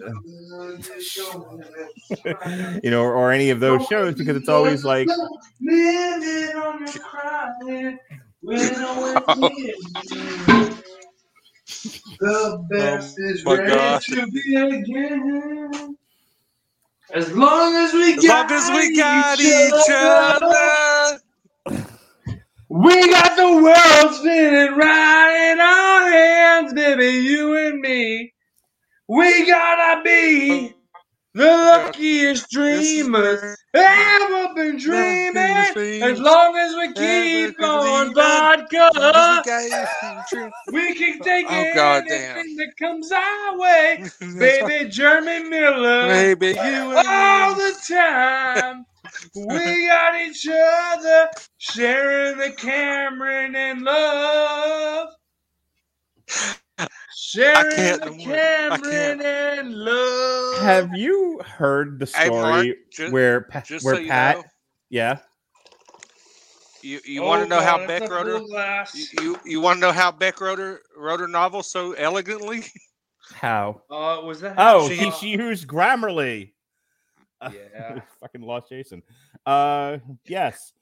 [2.83, 5.07] you know or, or any of those shows because it's always like
[12.19, 15.97] The best oh is ready to begin.
[17.13, 21.19] As long as we As long got, as we got each other.
[22.69, 28.33] we got the world spinning right in our hands, baby, you and me.
[29.07, 30.99] We gotta be oh.
[31.33, 35.73] the luckiest dreamers ever been dreaming.
[36.03, 38.89] As long as we keep on vodka,
[40.71, 44.03] we can take Oh, God anything that comes our way.
[44.39, 46.07] Baby Jeremy Miller.
[46.07, 48.85] Baby, you all the time.
[49.35, 55.09] We got each other sharing the Cameron and love.
[57.15, 58.33] Sharing can't the no more.
[58.35, 60.61] I Cameron and love.
[60.61, 62.75] have you heard the Hey, Mark, story
[63.11, 64.43] where Pa- Just where so you Pat know,
[64.89, 65.19] yeah
[66.81, 68.39] you, you want to know how Beck wrote her?
[68.39, 68.85] her?
[68.93, 72.63] You, you, you want to know how Beck wrote her, wrote her novel so elegantly?
[73.33, 74.55] how Uh, was that?
[74.57, 76.51] oh how he, she used Grammarly
[77.41, 77.99] Yeah.
[78.19, 79.01] fucking lost Jason.
[79.45, 79.97] Uh,
[80.27, 80.73] yes,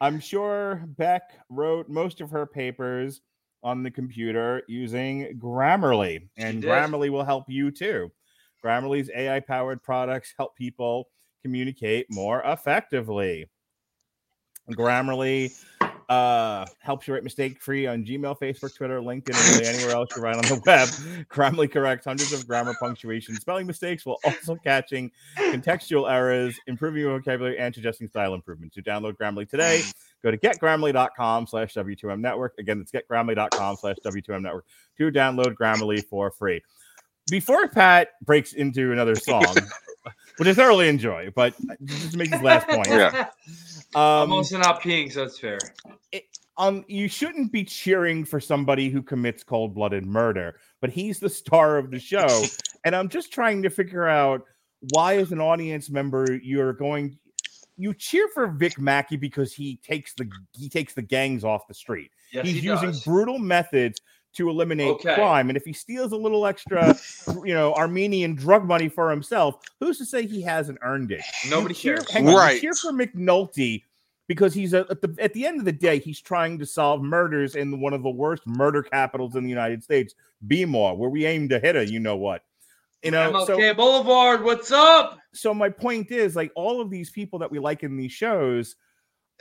[0.00, 3.20] I'm sure Beck wrote most of her papers
[3.62, 6.62] on the computer using Grammarly, and.
[6.62, 8.10] Grammarly will help you too.
[8.64, 11.08] Grammarly's AI powered products help people
[11.42, 13.48] communicate more effectively.
[14.70, 15.52] Grammarly
[16.10, 20.08] uh, helps you write mistake free on Gmail, Facebook, Twitter, LinkedIn, and really anywhere else
[20.16, 20.88] you write on the web.
[21.28, 27.16] Grammarly corrects hundreds of grammar, punctuation, spelling mistakes while also catching contextual errors, improving your
[27.18, 28.74] vocabulary, and suggesting style improvements.
[28.74, 29.82] To download Grammarly today,
[30.22, 32.54] go to getgrammarly.com slash W2M network.
[32.58, 34.66] Again, it's getgrammarly.com slash W2M network
[34.98, 36.60] to download Grammarly for free.
[37.30, 39.44] Before Pat breaks into another song,
[40.38, 41.54] which I thoroughly enjoy, but
[41.84, 43.28] just to make his last point, Yeah.
[43.94, 45.58] I'm um, also not peeing, so it's fair.
[46.58, 51.76] um, you shouldn't be cheering for somebody who commits cold-blooded murder, but he's the star
[51.76, 52.44] of the show,
[52.84, 54.44] and I'm just trying to figure out
[54.92, 57.18] why, as an audience member, you're going.
[57.76, 61.72] You cheer for Vic Mackey because he takes the he takes the gangs off the
[61.72, 62.10] street.
[62.30, 64.00] Yes, He's he using brutal methods
[64.34, 65.14] to eliminate Okay.
[65.14, 66.98] crime, and if he steals a little extra,
[67.44, 71.22] you know, Armenian drug money for himself, who's to say he hasn't earned it?
[71.48, 72.10] Nobody You cheer, cares.
[72.10, 72.60] hang on, Right.
[72.60, 73.82] cheer for McNulty
[74.28, 77.02] because he's a, at the at the end of the day, he's trying to solve
[77.02, 80.14] murders in one of the worst murder capitals in the United States,
[80.46, 82.42] Bmore, where we aim to hit a you know what.
[83.02, 85.18] You know, MLK so Boulevard, what's up?
[85.32, 88.76] so my point is like all of these people that we like in these shows,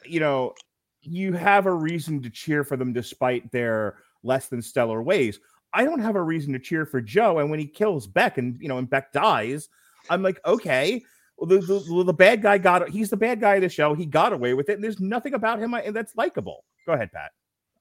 [0.05, 0.53] you know,
[1.01, 5.39] you have a reason to cheer for them despite their less than stellar ways.
[5.73, 8.59] I don't have a reason to cheer for Joe, and when he kills Beck and
[8.61, 9.69] you know, and Beck dies,
[10.09, 11.03] I'm like, okay,
[11.39, 13.93] the, the, the bad guy got he's the bad guy of the show.
[13.93, 16.65] He got away with it, and there's nothing about him that's likable.
[16.85, 17.31] Go ahead, Pat.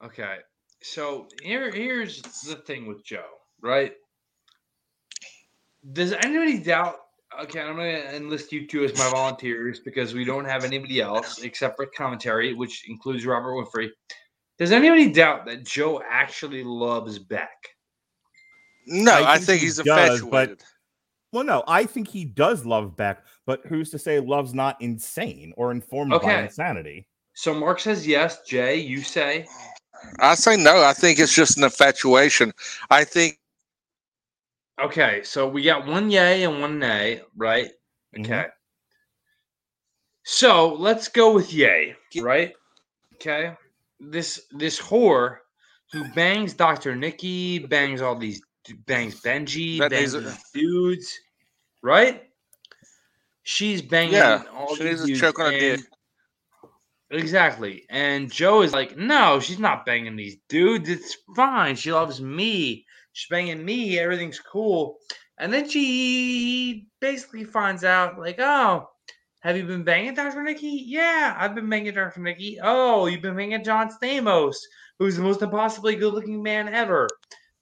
[0.05, 0.37] Okay,
[0.83, 3.27] so here here's the thing with Joe,
[3.61, 3.93] right?
[5.93, 6.97] Does anybody doubt?
[7.41, 11.43] Okay, I'm gonna enlist you two as my volunteers because we don't have anybody else
[11.43, 13.89] except for commentary, which includes Robert Winfrey.
[14.59, 17.49] Does anybody doubt that Joe actually loves Beck?
[18.87, 20.63] No, I I, think think, he he's does, but-
[21.33, 25.53] Well, no, I think he does love Beck, but who's to say love's not insane
[25.57, 27.07] or informed by insanity?
[27.35, 28.43] So Mark says yes.
[28.43, 29.47] Jay, you say
[30.21, 30.83] I say no.
[30.83, 32.53] I think it's just an infatuation.
[32.91, 33.39] I think
[34.83, 35.23] okay.
[35.23, 37.71] So we got one yay and one nay, right?
[38.17, 38.25] Mhm.
[38.25, 38.47] Okay.
[40.25, 42.55] So let's go with yay, right?
[43.15, 43.55] Okay.
[44.01, 45.39] This this whore
[45.93, 46.95] who bangs Dr.
[46.95, 48.41] Nikki, bangs all these
[48.87, 50.15] bangs Benji, That bangs
[50.53, 51.19] dudes,
[51.83, 52.25] right?
[53.43, 55.79] She's banging Yeah, all these dudes, choke on her dick.
[55.81, 55.89] and-
[57.11, 57.87] Exactly.
[57.89, 60.91] And Joe is like, no, she's not banging these dudes.
[60.91, 61.75] It's fine.
[61.75, 62.85] She loves me.
[63.13, 64.99] she's banging me, everything's cool.
[65.39, 68.91] And then she basically finds out, like, oh,
[69.49, 70.43] have you been banging Dr.
[70.43, 70.85] Nikki?
[70.87, 72.21] Yeah, I've been banging Dr.
[72.21, 72.59] Nikki.
[72.63, 74.57] Oh, you've been banging John Stamos,
[74.99, 77.09] who's the most impossibly good looking man ever.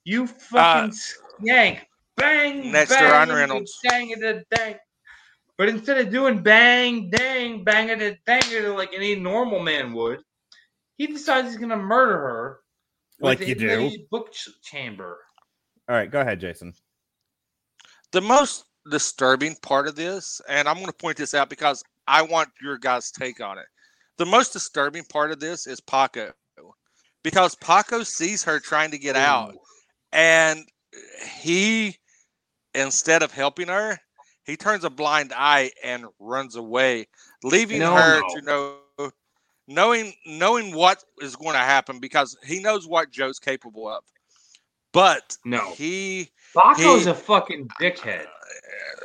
[0.03, 1.83] You uh, fucking skank.
[2.17, 3.79] Bang, Next to bang, Ryan Reynolds.
[3.85, 4.75] Bang it, dang.
[5.57, 10.19] But instead of doing bang, dang, bang it, dang it like any normal man would,
[10.97, 12.59] he decides he's gonna murder her.
[13.21, 13.91] Like you do.
[14.11, 15.19] book ch- chamber.
[15.87, 16.73] All right, go ahead, Jason.
[18.11, 22.21] The most disturbing part of this, and I'm going to point this out because I
[22.21, 23.65] want your guys' take on it.
[24.17, 26.31] The most disturbing part of this is Paco,
[27.23, 29.55] because Paco sees her trying to get out,
[30.11, 30.65] and
[31.41, 31.97] he,
[32.73, 33.97] instead of helping her,
[34.45, 37.07] he turns a blind eye and runs away,
[37.43, 38.35] leaving No, her no.
[38.35, 39.11] to know,
[39.67, 44.03] knowing knowing what is going to happen because he knows what Joe's capable of.
[44.93, 45.59] But No.
[45.75, 48.25] he Paco's he- a fucking dickhead.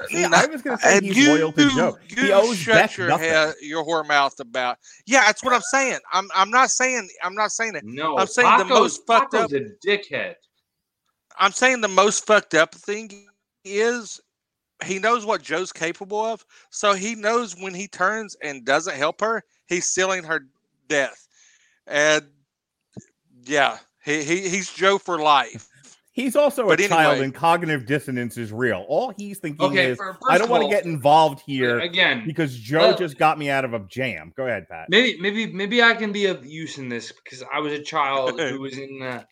[0.08, 1.98] See, I was going to say he's you, loyal to Joe.
[2.08, 3.28] You He owes shut your nothing.
[3.28, 4.78] head, your whore mouth about.
[5.06, 5.98] Yeah, that's what I'm saying.
[6.12, 7.84] I'm I'm not saying I'm not saying it.
[7.84, 10.34] No, I'm saying the most fucked Paco's up- a dickhead.
[11.38, 13.26] I'm saying the most fucked up thing
[13.64, 14.20] is
[14.84, 19.20] he knows what Joe's capable of, so he knows when he turns and doesn't help
[19.20, 20.46] her, he's sealing her
[20.88, 21.28] death.
[21.86, 22.26] And
[23.44, 25.68] yeah, he, he he's Joe for life.
[26.14, 28.84] He's also But a child, and cognitive dissonance is real.
[28.86, 32.78] All he's thinking Okay, is, I don't want to get involved here Again, because Joe
[32.88, 34.32] well- just got me out of a jam.
[34.36, 34.90] Go ahead, Pat.
[34.90, 38.38] maybe maybe maybe I can be of use in this because I was a child
[38.38, 39.22] who was in uh,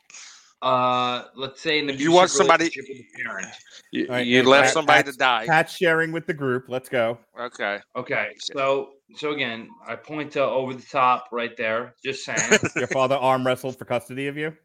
[0.64, 3.54] uh let's say an You want somebody- relationship with a parent.
[3.92, 5.46] You, All right, you left Pat- somebody Pat's- to die.
[5.46, 6.64] Pat's sharing with the group.
[6.68, 7.18] Let's go.
[7.38, 7.78] Okay.
[7.96, 11.94] Okay, so so again, I point to over the top right there.
[12.04, 12.38] Just saying.
[12.76, 14.56] Your father arm wrestled for custody of you.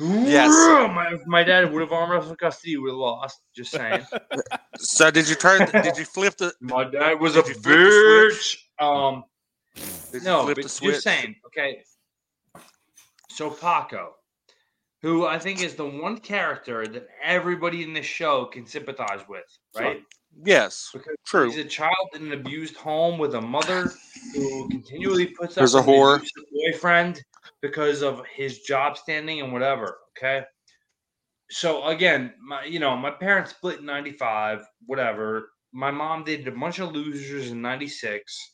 [0.00, 0.48] Yes.
[0.94, 3.40] my, if my dad would have arm wrestled custody, would have lost.
[3.54, 4.04] Just saying.
[4.80, 5.68] So did you turn?
[5.82, 6.52] did you flip the?
[6.60, 8.68] My dad was a Did you flip the switch?
[8.80, 8.84] bitch.
[8.86, 9.24] Um,
[10.12, 10.92] Did no, flip but the switch?
[10.92, 11.34] just saying.
[11.46, 11.82] Okay.
[13.28, 14.14] So Paco,
[15.02, 19.44] who I think is the one character that everybody in this show can sympathize with,
[19.76, 20.00] right?
[20.44, 20.90] Yes.
[20.92, 21.46] Because True.
[21.50, 23.92] he's a child in an abused home with a mother
[24.34, 26.22] who continually puts up Who's a whore.
[26.52, 27.20] boyfriend
[27.60, 29.98] because of his job standing and whatever.
[30.16, 30.44] Okay.
[31.50, 35.50] So again, my you know, my parents split in 95, whatever.
[35.72, 38.50] My mom did a bunch of losers in 96.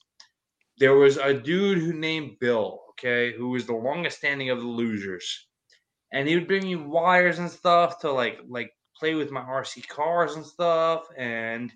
[0.79, 4.67] There was a dude who named Bill, okay, who was the longest standing of the
[4.67, 5.47] losers.
[6.13, 9.89] And he would bring me wires and stuff to like like play with my RC
[9.89, 11.05] cars and stuff.
[11.17, 11.73] And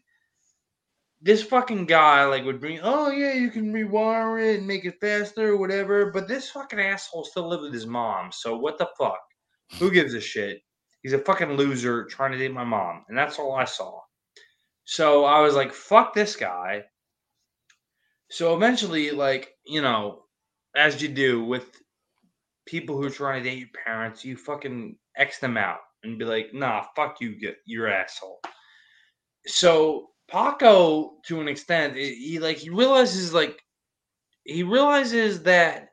[1.20, 5.00] this fucking guy like would bring, oh yeah, you can rewire it and make it
[5.00, 6.10] faster or whatever.
[6.12, 8.30] But this fucking asshole still lived with his mom.
[8.32, 9.18] So what the fuck?
[9.78, 10.60] Who gives a shit?
[11.02, 14.00] He's a fucking loser trying to date my mom, and that's all I saw.
[14.84, 16.84] So I was like, fuck this guy.
[18.30, 20.24] So eventually, like, you know,
[20.76, 21.80] as you do with
[22.66, 26.24] people who are trying to date your parents, you fucking X them out and be
[26.24, 28.40] like, nah, fuck you, get your asshole.
[29.46, 33.58] So Paco, to an extent, he like he realizes like
[34.44, 35.88] he realizes that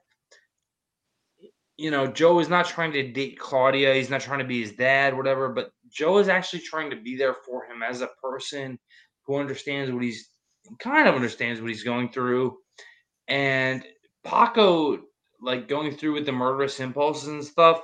[1.78, 3.94] you know Joe is not trying to date Claudia.
[3.94, 5.50] He's not trying to be his dad, whatever.
[5.50, 8.78] But Joe is actually trying to be there for him as a person
[9.26, 10.30] who understands what he's
[10.80, 12.58] kind of understands what he's going through.
[13.28, 13.84] And
[14.24, 15.00] Paco,
[15.42, 17.82] like going through with the murderous impulses and stuff,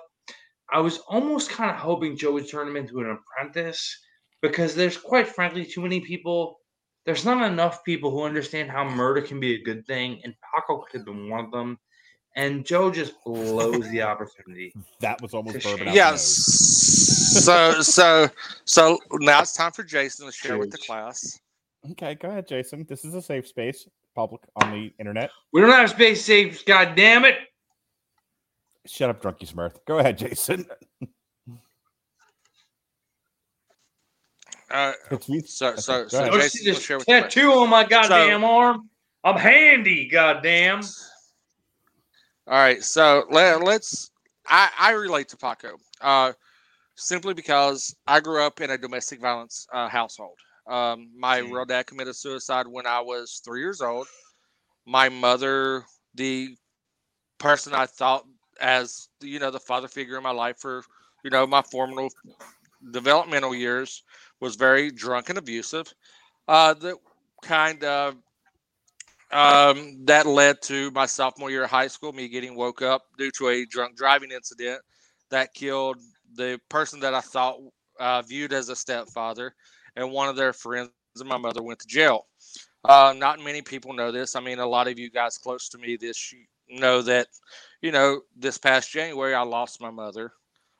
[0.72, 3.98] I was almost kind of hoping Joe would turn him into an apprentice
[4.42, 6.60] because there's quite frankly too many people.
[7.06, 10.82] There's not enough people who understand how murder can be a good thing, and Paco
[10.84, 11.80] could have been one of them.
[12.36, 14.74] And Joe just blows the opportunity.
[15.02, 15.88] That was almost It's bourbon shame.
[15.90, 16.24] out Yes.
[17.34, 18.30] the so so
[18.66, 21.40] so now it's time for Jason to share with the class.
[21.92, 22.86] Okay, go ahead, Jason.
[22.88, 25.32] This is a safe space, public on the internet.
[25.52, 27.36] We don't have space safe, god damn it.
[28.86, 29.76] Shut up, drunky Smurf.
[29.88, 30.66] Go ahead, Jason.
[34.72, 35.42] Uh, It's me.
[35.42, 36.34] so so so ahead.
[36.34, 37.34] Jason see this share with the class.
[37.34, 38.90] tattoo on my goddamn arm.
[39.24, 40.82] I'm handy, goddamn.
[42.48, 44.10] All right, so let, let's.
[44.48, 46.34] I, I relate to Paco uh,
[46.96, 50.38] simply because I grew up in a domestic violence uh, household.
[50.68, 51.52] Um, my Mm.
[51.52, 54.08] real dad committed suicide when I was three years old.
[54.86, 55.84] My mother,
[56.16, 56.56] the
[57.38, 58.24] person I thought
[58.60, 60.84] as you know the father figure in my life for
[61.24, 62.12] you know my formative
[62.92, 64.04] developmental years,
[64.42, 65.94] was very drunk and abusive.
[66.48, 66.96] Uh, that
[67.42, 68.16] kind of
[69.32, 73.32] um, that led to my sophomore year of high school, me getting woke up due
[73.32, 74.82] to a drunk driving incident
[75.30, 75.98] that killed
[76.36, 77.60] the person that I thought
[78.00, 79.56] uh, viewed as a stepfather,
[79.96, 82.26] and one of their friends and my mother went to jail.
[82.84, 84.36] Uh, not many people know this.
[84.36, 86.34] I mean, a lot of you guys close to me this
[86.68, 87.28] know that,
[87.82, 90.34] you know, this past January I lost my mother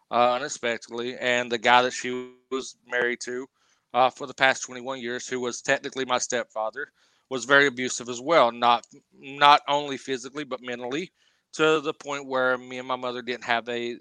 [0.10, 3.48] uh, unexpectedly, and the guy that she was married to
[3.94, 6.88] uh, for the past 21 years, who was technically my stepfather,
[7.30, 8.52] was very abusive as well.
[8.52, 8.86] Not
[9.18, 11.12] not only physically but mentally,
[11.54, 13.98] to the point where me and my mother didn't have a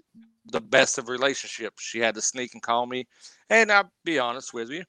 [0.47, 1.83] the best of relationships.
[1.83, 3.07] She had to sneak and call me,
[3.49, 4.83] and I'll be honest with you,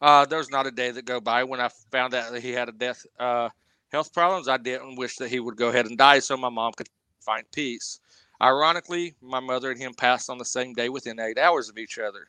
[0.00, 2.52] uh, there was not a day that go by when I found out that he
[2.52, 3.48] had a death uh,
[3.90, 4.48] health problems.
[4.48, 6.88] I didn't wish that he would go ahead and die so my mom could
[7.24, 8.00] find peace.
[8.40, 11.98] Ironically, my mother and him passed on the same day within eight hours of each
[11.98, 12.28] other.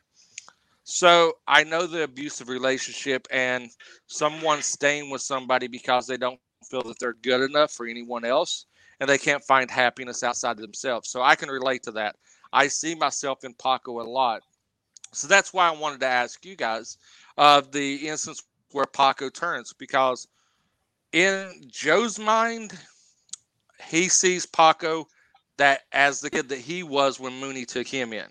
[0.90, 3.70] So I know the abusive relationship and
[4.08, 8.66] someone staying with somebody because they don't feel that they're good enough for anyone else
[8.98, 11.08] and they can't find happiness outside of themselves.
[11.08, 12.16] So I can relate to that.
[12.52, 14.42] I see myself in Paco a lot.
[15.12, 16.98] So that's why I wanted to ask you guys
[17.38, 20.26] uh, the instance where Paco turns because
[21.12, 22.72] in Joe's mind,
[23.88, 25.06] he sees Paco
[25.56, 28.26] that as the kid that he was when Mooney took him in,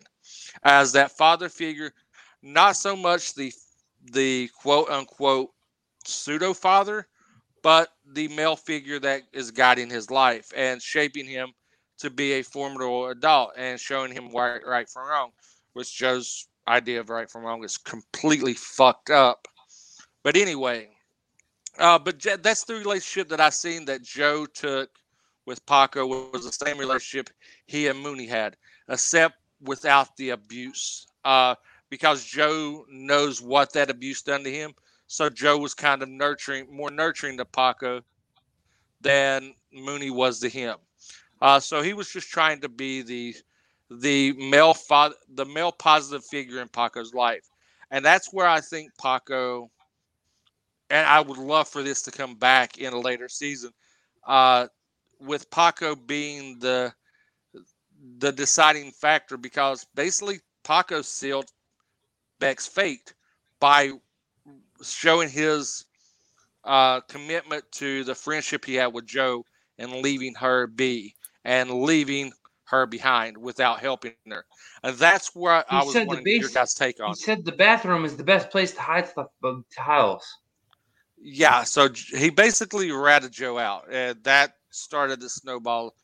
[0.64, 1.94] as that father figure
[2.42, 3.54] not so much the
[4.12, 5.50] the quote unquote
[6.06, 7.08] pseudo father,
[7.62, 11.54] but the male figure that is guiding his life and shaping him
[12.00, 15.32] to be a formidable adult and showing him right, right from wrong,
[15.74, 19.48] which Joe's idea of right from wrong is completely fucked up.
[20.24, 20.90] But anyway,
[21.78, 24.90] uh, but that's the relationship that I seen that Joe took
[25.46, 27.30] with Paco was the same relationship
[27.66, 28.56] he and Mooney had,
[28.88, 31.08] except without the abuse.
[31.26, 31.56] Uh,
[31.90, 34.74] because Joe knows what that abuse done to him.
[35.08, 38.02] So Joe was kind of nurturing, more nurturing to Paco
[39.02, 40.76] than Mooney was to him.
[41.42, 43.36] Uh, so he was just trying to be the
[43.92, 47.50] the male father, the male positive figure in Paco's life,
[47.90, 49.72] and that's where I think Paco.
[50.92, 53.72] And I would love for this to come back in a later season,
[54.28, 54.68] uh,
[55.20, 56.94] with Paco being the
[58.18, 61.52] the deciding factor because basically Paco sealed
[62.40, 63.14] Beck's fate
[63.60, 63.92] by
[64.82, 65.86] showing his
[66.64, 69.46] uh, commitment to the friendship he had with Joe
[69.78, 71.16] and leaving her be
[71.46, 72.32] and leaving
[72.66, 74.46] her behind without helping her.
[74.84, 77.10] And that's where I, I was wanting base, your guys' take on.
[77.10, 80.26] He said the bathroom is the best place to hide stuff, uh, tiles.
[81.22, 85.96] Yeah, so he basically ratted Joe out, and that started the snowball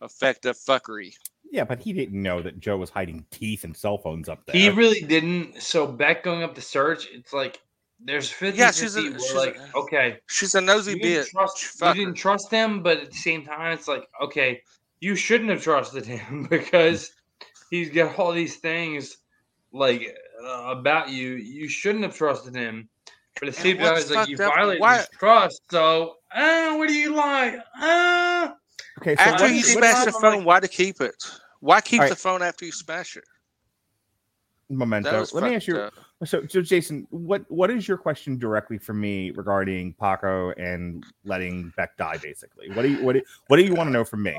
[0.00, 1.14] effect of fuckery.
[1.52, 4.56] Yeah, but he didn't know that Joe was hiding teeth and cell phones up there.
[4.56, 5.60] He really didn't.
[5.62, 7.60] So Beck going up the search, it's like
[8.00, 10.16] there's 50 yeah, she's, a, she's like, a, okay.
[10.28, 11.28] She's a nosy bitch.
[11.28, 14.62] Trust, you didn't trust him, but at the same time, it's like, okay,
[15.00, 17.12] you shouldn't have trusted him because
[17.70, 19.18] he's got all these things
[19.72, 21.34] like uh, about you.
[21.34, 22.88] You shouldn't have trusted him.
[23.38, 25.60] But the same time, like you violated his trust.
[25.70, 27.58] So, uh, what do you like?
[27.78, 28.52] Uh,
[29.02, 31.22] okay, so after you smash the phone, like, why to keep it?
[31.62, 32.10] Why keep right.
[32.10, 33.22] the phone after you smash it?
[34.68, 35.24] Memento.
[35.32, 35.78] Let me ask you.
[35.78, 35.94] Up.
[36.24, 41.72] So, so Jason, what what is your question directly for me regarding Paco and letting
[41.76, 42.16] Beck die?
[42.20, 44.36] Basically, what do you what do, what do you want to know from me?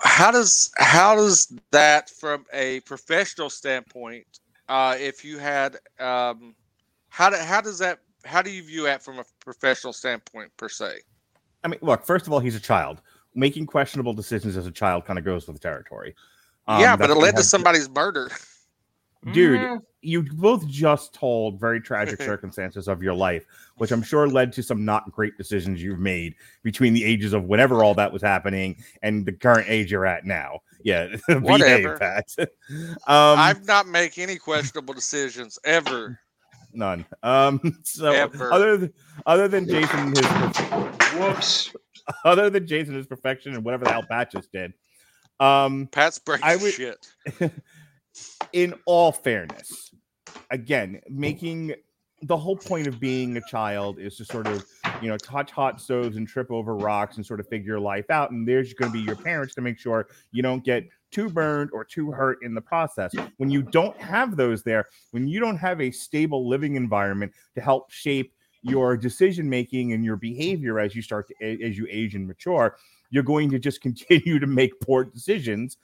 [0.00, 4.26] How does how does that from a professional standpoint?
[4.68, 6.54] Uh, if you had, um,
[7.08, 10.68] how do, how does that how do you view that from a professional standpoint per
[10.68, 10.98] se?
[11.62, 12.04] I mean, look.
[12.04, 13.00] First of all, he's a child
[13.34, 16.14] making questionable decisions as a child kind of goes with the territory.
[16.66, 18.30] Um, yeah, but it led to somebody's murder.
[19.32, 19.82] Dude, mm.
[20.02, 23.46] you both just told very tragic circumstances of your life,
[23.76, 27.44] which I'm sure led to some not great decisions you've made between the ages of
[27.44, 30.60] whenever all that was happening and the current age you're at now.
[30.82, 31.98] Yeah, whatever.
[31.98, 32.34] Pat.
[32.38, 32.46] um,
[33.06, 36.20] I've not make any questionable decisions ever.
[36.74, 37.06] None.
[37.22, 38.52] Um, so ever.
[38.52, 38.92] other than,
[39.24, 40.26] other than Jason, his
[41.14, 41.74] whoops.
[42.24, 44.72] other than Jason his perfection and whatever the hell Pat just did.
[45.40, 47.06] Um, Pat's breaking I would, shit.
[48.52, 49.90] in all fairness,
[50.50, 51.74] again, making
[52.22, 54.64] the whole point of being a child is to sort of,
[55.02, 58.30] you know, touch hot stoves and trip over rocks and sort of figure life out.
[58.30, 61.70] And there's going to be your parents to make sure you don't get too burned
[61.72, 63.12] or too hurt in the process.
[63.36, 67.60] When you don't have those there, when you don't have a stable living environment to
[67.60, 68.32] help shape
[68.64, 72.76] your decision making and your behavior as you start to as you age and mature
[73.10, 75.76] you're going to just continue to make poor decisions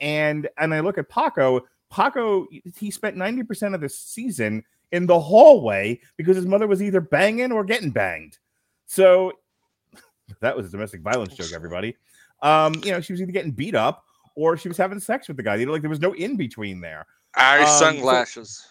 [0.00, 2.46] and and i look at paco paco
[2.76, 4.62] he spent 90% of the season
[4.92, 8.38] in the hallway because his mother was either banging or getting banged
[8.86, 9.32] so
[10.40, 11.96] that was a domestic violence joke everybody
[12.42, 14.02] um you know she was either getting beat up
[14.38, 15.54] or she was having sex with the guy.
[15.54, 17.06] You know, like there was no in between there.
[17.36, 18.66] Irish Um, so- sunglasses.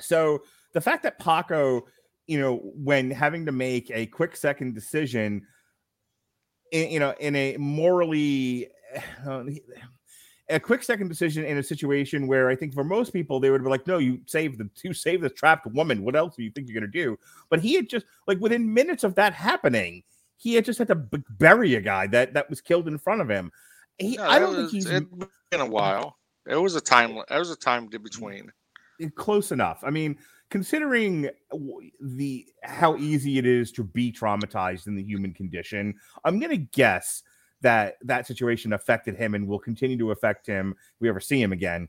[0.00, 0.42] So
[0.72, 1.86] the fact that Paco,
[2.26, 5.46] you know, when having to make a quick second decision,
[6.70, 8.68] in, you know, in a morally,
[9.26, 9.44] uh,
[10.48, 13.62] a quick second decision in a situation where I think for most people they would
[13.62, 16.02] be like, no, you save the you save the trapped woman.
[16.04, 17.18] What else do you think you're gonna do?
[17.48, 20.02] But he had just like within minutes of that happening,
[20.36, 23.20] he had just had to b- bury a guy that that was killed in front
[23.22, 23.50] of him.
[23.98, 25.06] He, No, I don't was- think he's It
[25.50, 26.18] been a while.
[26.46, 27.12] It was a time.
[27.16, 28.50] It was a time in between.
[29.14, 29.80] close enough.
[29.84, 30.18] I mean,
[30.52, 31.30] considering
[31.98, 35.94] the how easy it is to be traumatized in the human condition,
[36.26, 37.22] I'm gonna guess
[37.62, 41.40] that that situation affected him and will continue to affect him if we ever see
[41.40, 41.88] him again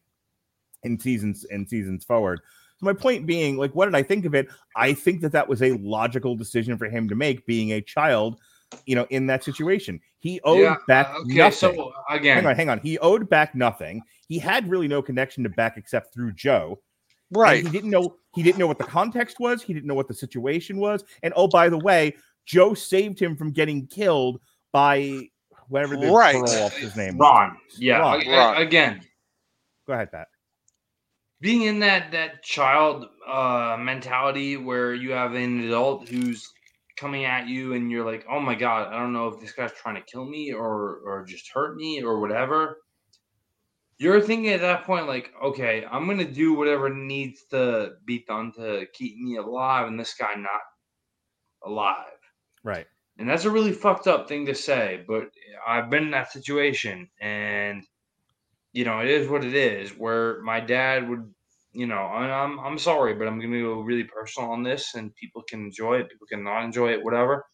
[0.84, 2.40] in seasons in seasons forward.
[2.78, 4.48] So my point being, like, what did I think of it?
[4.78, 8.40] I think that that was a logical decision for him to make, being a child,
[8.86, 10.00] you know, in that situation.
[10.20, 11.76] He owed Yeah, Beck uh, okay, nothing.
[11.76, 12.80] so again, hang on, hang on.
[12.80, 14.02] He owed Beck nothing.
[14.30, 16.80] He had really no connection to Beck except through Joe.
[17.34, 17.64] And Right.
[17.66, 19.62] he didn't know he didn't know what the context was.
[19.62, 21.04] He didn't know what the situation was.
[21.22, 22.16] And oh, by the way,
[22.46, 24.40] Joe saved him from getting killed
[24.72, 25.30] by
[25.70, 26.34] whatever the Right.
[26.34, 27.26] girl officer's name was.
[27.28, 27.58] Ron.
[27.78, 28.00] Yeah.
[28.00, 28.22] Ron.
[28.22, 28.58] a- a- Ron.
[28.62, 29.02] Again,
[29.88, 30.28] Go ahead, Pat.
[31.42, 36.50] being in that that child uh mentality where you have an adult who's
[36.96, 39.72] coming at you and you're like oh my god i don't know if this guy's
[39.74, 42.78] trying to kill me or or just hurt me or whatever
[44.04, 48.52] you're thinking at that point like okay i'm gonna do whatever needs to be done
[48.54, 50.62] to keep me alive and this guy not
[51.66, 52.18] alive
[52.64, 52.88] Right.
[53.18, 55.30] and that's a really fucked up thing to say, but
[55.68, 57.84] I've been in that situation and
[58.74, 61.34] you know, it is what it is where my dad would,
[61.74, 65.16] you know, I'm I'm sorry, but I'm going to go really personal on this and
[65.16, 67.46] people can enjoy it, people can not enjoy it, whatever.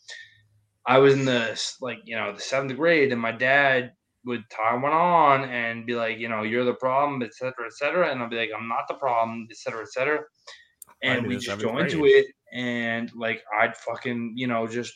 [0.86, 3.94] I was in the like, you know, the 7th grade and my dad
[4.30, 7.73] would tie one on and be like, you know, you're the problem, et cetera, et
[7.73, 8.10] cetera.
[8.10, 10.19] And I'll be like, I'm not the problem, et cetera, et cetera.
[10.19, 14.93] I And we just go into it and like I'd fucking, you know, just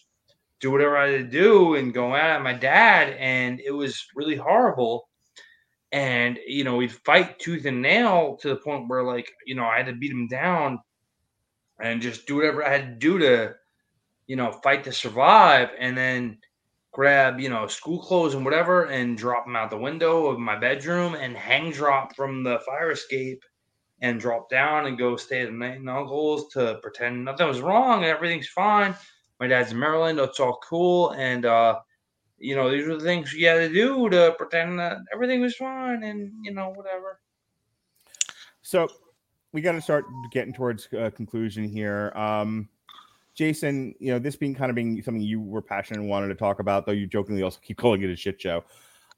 [0.59, 4.37] do whatever I had to do and go at my dad, and it was really
[4.37, 5.09] horrible.
[5.91, 9.65] And you know, we'd fight tooth and nail to the point where, like, you know,
[9.65, 10.79] I had to beat him down
[11.81, 13.55] and just do whatever I had to do to,
[14.27, 16.37] you know, fight to survive, and then
[16.93, 20.57] grab, you know, school clothes and whatever, and drop them out the window of my
[20.57, 23.43] bedroom and hang drop from the fire escape
[24.01, 27.61] and drop down and go stay at the aunt and uncle's to pretend nothing was
[27.61, 28.95] wrong and everything's fine.
[29.39, 31.79] My dad's in Maryland, it's all cool, and uh,
[32.37, 35.55] you know, these are the things you had to do to pretend that everything was
[35.55, 37.19] fine and you know, whatever.
[38.61, 38.87] So
[39.51, 42.11] we got to start getting towards uh, conclusion here.
[42.15, 42.69] Um,
[43.35, 46.35] Jason, you know, this being kind of being something you were passionate and wanted to
[46.35, 48.63] talk about, though you jokingly also keep calling it a shit show.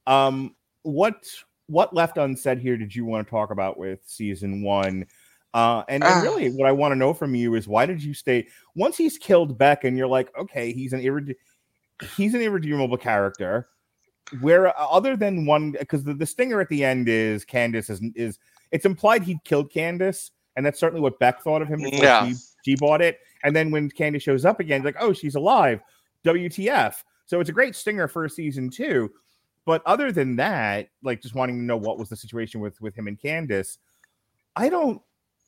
[0.07, 1.25] Um, what
[1.67, 5.05] what left unsaid here did you want to talk about with season one?
[5.53, 6.21] Uh, and, and Ah.
[6.21, 9.17] really, what I want to know from you is why did you stay once he's
[9.17, 11.35] killed Beck and you're like, okay, he's an irrede-
[12.17, 13.69] he's an irredeemable character.
[14.41, 18.01] Where uh, other than one, because the, the stinger at the end is Candace is
[18.15, 18.37] is
[18.71, 22.27] it's implied he killed Candace, and that's certainly what Beck thought of him before Yeah.
[22.27, 22.35] she,
[22.65, 23.19] she bought it.
[23.45, 25.79] And then when Candace shows up again, like, oh, she's alive.
[26.25, 26.95] WTF.
[27.27, 29.11] So it's a great stinger for season two.
[29.65, 32.95] But other than that, like just wanting to know what was the situation with with
[32.95, 33.77] him and Candace,
[34.55, 35.01] I don't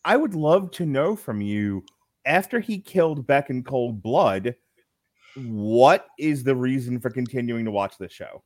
[0.05, 1.83] I would love to know from you
[2.25, 4.55] after he killed Beck in cold blood,
[5.35, 8.43] what is the reason for continuing to watch this show?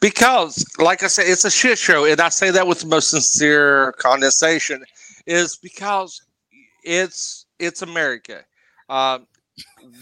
[0.00, 3.10] because like i said it's a shit show and i say that with the most
[3.10, 4.84] sincere condensation
[5.26, 6.20] is because
[6.84, 8.44] it's it's america
[8.88, 9.18] uh,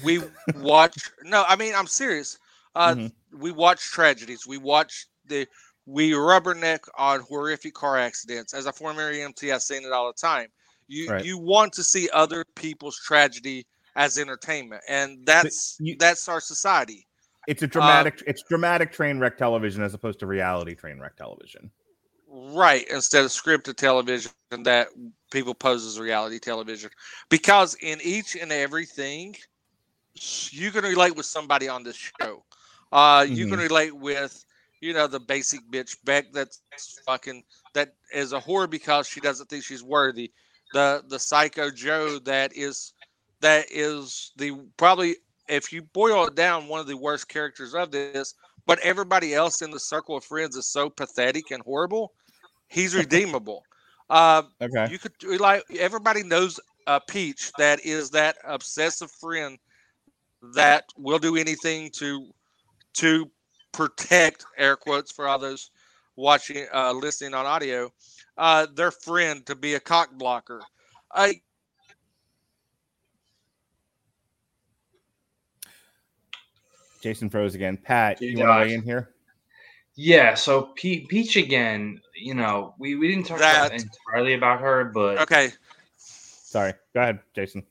[0.05, 0.20] we
[0.60, 2.39] watch no i mean i'm serious
[2.74, 3.12] uh, Mhm.
[3.39, 5.47] we watch tragedies we watch the
[5.86, 10.12] we rubberneck on horrific car accidents as a former emt i've seen it all the
[10.18, 10.48] time
[10.89, 11.24] you Right.
[11.24, 13.66] you want to see other people's tragedy
[13.97, 17.06] as entertainment and that's you- that's our society
[17.47, 21.70] It's a dramatic it's dramatic train wreck television as opposed to reality train wreck television.
[22.34, 24.88] Right, instead of scripted television that
[25.30, 26.90] people pose as reality television.
[27.28, 29.36] Because in each and everything,
[30.50, 32.44] you can relate with somebody on this show.
[32.90, 34.44] Uh, You can relate with,
[34.80, 36.62] you know, the basic bitch Beck that's
[37.06, 37.44] fucking
[37.74, 40.32] that is a whore because she doesn't think she's worthy.
[40.72, 42.94] The the psycho Joe that is
[43.40, 45.16] that is the probably
[45.48, 48.34] if you boil it down, one of the worst characters of this.
[48.66, 52.12] But everybody else in the circle of friends is so pathetic and horrible.
[52.72, 53.66] He's redeemable.
[54.08, 54.90] Uh, Okay.
[54.90, 59.58] you could like everybody knows a peach that is that obsessive friend
[60.54, 62.32] that will do anything to
[62.94, 63.30] to
[63.72, 65.70] protect air quotes for all those
[66.16, 67.90] watching, uh, listening on audio,
[68.38, 70.60] uh, their friend to be a cock blocker.
[71.14, 71.42] I
[77.02, 77.76] Jason froze again.
[77.76, 79.10] Pat, you want to weigh in here?
[79.94, 84.84] Yeah, so Pe- Peach again, you know, we, we didn't talk about entirely about her,
[84.84, 85.50] but okay.
[85.96, 86.74] Sorry.
[86.94, 87.64] Go ahead, Jason.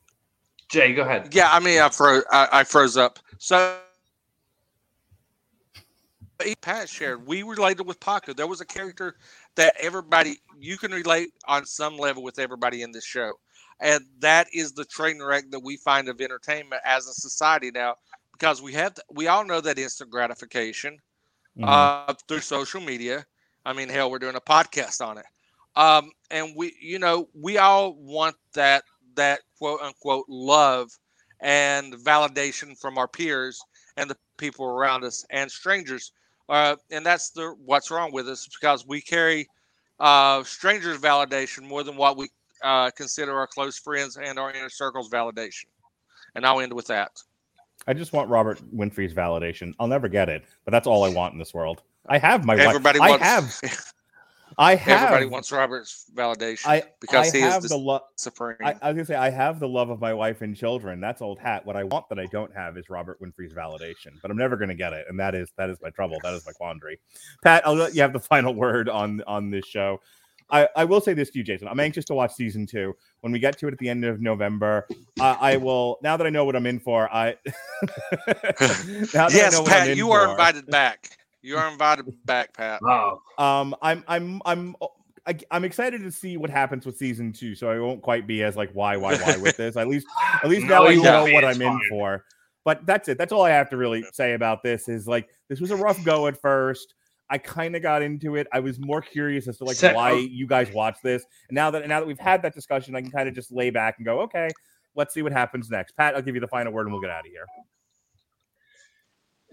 [0.69, 1.33] Jay, go ahead.
[1.33, 2.23] Yeah, I mean, I froze.
[2.31, 3.19] I, I froze up.
[3.37, 3.77] So,
[6.61, 8.33] Pat shared, we related with Paco.
[8.33, 9.15] There was a character
[9.55, 13.33] that everybody you can relate on some level with everybody in this show,
[13.79, 17.95] and that is the train wreck that we find of entertainment as a society now,
[18.31, 20.97] because we have we all know that instant gratification
[21.59, 21.67] Mhm.
[21.67, 23.25] uh, through social media.
[23.65, 25.25] I mean, hell, we're doing a podcast on it.
[25.75, 28.83] Um, and we, you know, we all want that
[29.15, 30.89] that quote unquote love
[31.39, 33.61] and validation from our peers
[33.97, 36.11] and the people around us and strangers.
[36.49, 39.47] Uh, and that's the what's wrong with us because we carry
[39.99, 42.27] uh, strangers' validation more than what we
[42.63, 45.65] uh, consider our close friends and our inner circle's validation.
[46.35, 47.11] And I'll end with that.
[47.87, 49.73] I just want Robert Winfrey's validation.
[49.79, 51.81] I'll never get it, but that's all I want in this world.
[52.07, 52.67] I have my wife.
[52.67, 53.23] Everybody I wants.
[53.23, 53.61] have.
[54.57, 55.03] I have.
[55.03, 58.01] everybody wants Robert's validation I because I he have is the the love.
[58.15, 58.57] supreme.
[58.61, 60.99] I, I was gonna say I have the love of my wife and children.
[60.99, 61.65] That's old hat.
[61.65, 64.75] What I want that I don't have is Robert Winfrey's validation, but I'm never gonna
[64.75, 66.17] get it, and that is that is my trouble.
[66.23, 66.99] That is my quandary.
[67.43, 69.99] Pat, I'll let you have the final word on on this show.
[70.51, 71.69] I, I will say this to you, Jason.
[71.69, 72.93] I'm anxious to watch season two.
[73.21, 74.85] When we get to it at the end of November,
[75.19, 75.97] I, I will.
[76.03, 77.37] Now that I know what I'm in for, I.
[78.27, 81.17] I yes, Pat, you are invited back.
[81.41, 82.81] You are invited back, Pat.
[82.83, 83.21] Wow.
[83.37, 84.75] um i'm i'm i'm
[85.25, 88.43] I, i'm excited to see what happens with season two so i won't quite be
[88.43, 89.77] as like why why why with this.
[89.77, 90.07] At least
[90.43, 92.25] at least No, now i you know what i'm in for.
[92.63, 93.17] But that's it.
[93.17, 96.03] That's all i have to really say about this is like this was a rough
[96.03, 96.93] go at first.
[97.29, 98.45] I kind of got into it.
[98.51, 100.17] I was more curious as to like Se- why oh.
[100.17, 101.23] you guys watch this.
[101.49, 103.69] And now that now that we've had that discussion i can kind of just lay
[103.69, 104.49] back and go okay
[104.95, 105.95] let's see what happens next.
[105.95, 107.45] Pat i'll give you the final word and we'll get out of here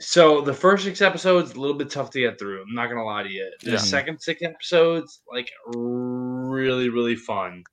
[0.00, 2.62] So the first six episodes a little bit tough to get through.
[2.62, 3.50] I'm not gonna lie to you.
[3.62, 3.76] The Yeah.
[3.78, 7.64] second six episodes like really really fun,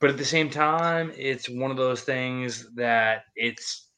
[0.00, 3.88] but at the same time, it's one of those things that it's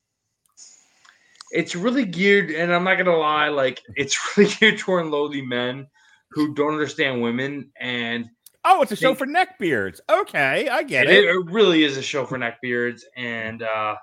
[1.52, 2.50] it's really geared.
[2.50, 5.88] And I'm not gonna lie, like it's really geared toward lowly men
[6.30, 8.26] who don't understand women, and
[8.64, 11.96] oh it's a show Think- for neckbeards okay i get it, it it really is
[11.96, 13.94] a show for neckbeards, and uh,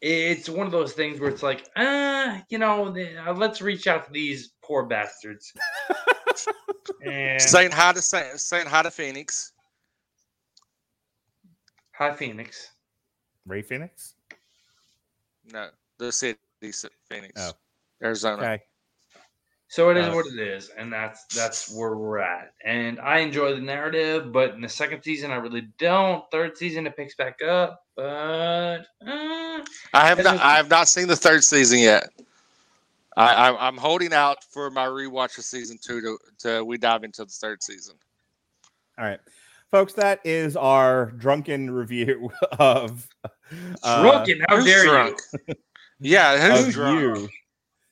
[0.00, 2.94] it's one of those things where it's like, uh, you know,
[3.26, 5.52] uh, let's reach out to these poor bastards.
[7.04, 9.52] and Saying hi to Sa- saying hi to Phoenix.
[11.92, 12.70] hi, Phoenix.
[13.46, 14.14] ray phoenix
[15.52, 16.38] No, the city,
[17.08, 17.52] Phoenix, Oh.
[18.02, 18.42] Arizona.
[18.42, 18.62] okay
[19.70, 22.54] So it is Uh, what it is, and that's that's where we're at.
[22.64, 26.24] And I enjoy the narrative, but in the second season, I really don't.
[26.30, 29.60] Third season, it picks back up, but uh,
[29.92, 30.40] I have not.
[30.40, 32.08] I have not seen the third season yet.
[33.18, 37.04] I, I, I'm holding out for my rewatch of season two to, to we dive
[37.04, 37.96] into the third season.
[38.98, 39.20] All right,
[39.70, 43.06] folks, that is our drunken review of
[43.82, 44.40] uh, drunken.
[44.48, 45.18] How who's dare drunk?
[45.46, 45.54] you?
[46.00, 47.00] Yeah, who's of drunk?
[47.00, 47.28] you,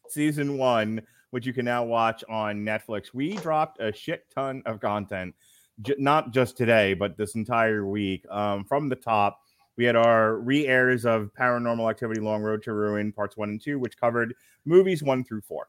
[0.09, 1.03] season one,
[1.37, 3.13] which you can now watch on Netflix.
[3.13, 5.35] We dropped a shit ton of content,
[5.83, 8.25] j- not just today, but this entire week.
[8.31, 9.39] Um, from the top,
[9.77, 13.79] we had our re-airs of Paranormal Activity: Long Road to Ruin, parts one and two,
[13.79, 14.33] which covered
[14.65, 15.69] movies one through four.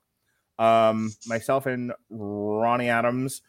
[0.58, 3.42] Um, myself and Ronnie Adams.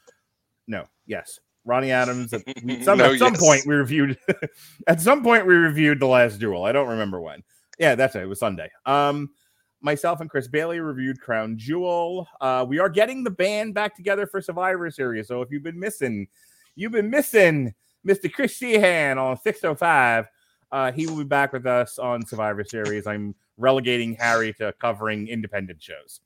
[0.67, 2.33] No, yes, Ronnie Adams.
[2.33, 2.43] At,
[2.83, 3.41] some, No, at some yes.
[3.41, 4.19] point, we reviewed.
[4.89, 6.65] at some point, we reviewed the last duel.
[6.65, 7.45] I don't remember when.
[7.79, 8.23] Yeah, that's it.
[8.25, 8.73] It was Sunday.
[8.87, 9.31] Um,
[9.81, 12.27] myself and Chris Bailey reviewed Crown Jewel.
[12.41, 15.29] Uh, we are getting the band back together for Survivor Series.
[15.29, 16.29] So if you've been missing,
[16.75, 17.75] you've been missing
[18.07, 18.33] Mr.
[18.33, 20.27] Chris Sheehan on 605.
[20.71, 23.07] Uh, he will be back with us on Survivor Series.
[23.07, 26.21] I'm relegating Harry to covering independent shows.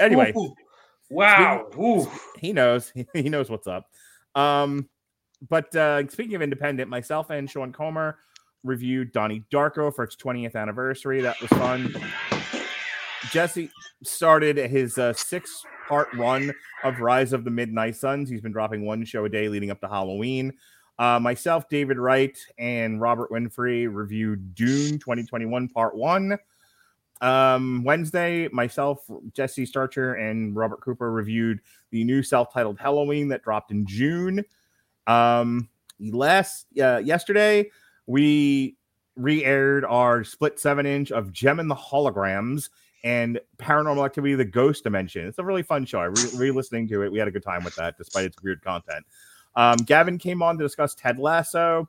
[0.00, 0.54] Anyway, Ooh.
[1.10, 1.68] wow.
[1.78, 2.10] Ooh.
[2.38, 3.86] he knows he knows what's up
[4.34, 4.88] um
[5.48, 8.18] but uh speaking of independent myself and sean comer
[8.64, 11.94] reviewed donnie darko for its 20th anniversary that was fun
[13.30, 13.70] jesse
[14.02, 16.52] started his uh six part run
[16.84, 19.80] of rise of the midnight suns he's been dropping one show a day leading up
[19.80, 20.52] to halloween
[20.98, 26.38] uh, myself, David Wright, and Robert Winfrey reviewed Dune 2021 Part One.
[27.20, 33.70] Um, Wednesday, myself, Jesse Starcher, and Robert Cooper reviewed the new self-titled Halloween that dropped
[33.70, 34.44] in June.
[35.06, 35.68] Um,
[35.98, 37.70] last uh, yesterday,
[38.06, 38.76] we
[39.16, 42.70] re-aired our split seven inch of Jem and the Holograms,
[43.04, 45.26] and Paranormal Activity: The Ghost Dimension.
[45.26, 46.00] It's a really fun show.
[46.00, 47.12] I re- re-listening to it.
[47.12, 49.04] We had a good time with that, despite its weird content.
[49.56, 51.88] Um, Gavin came on to discuss Ted Lasso.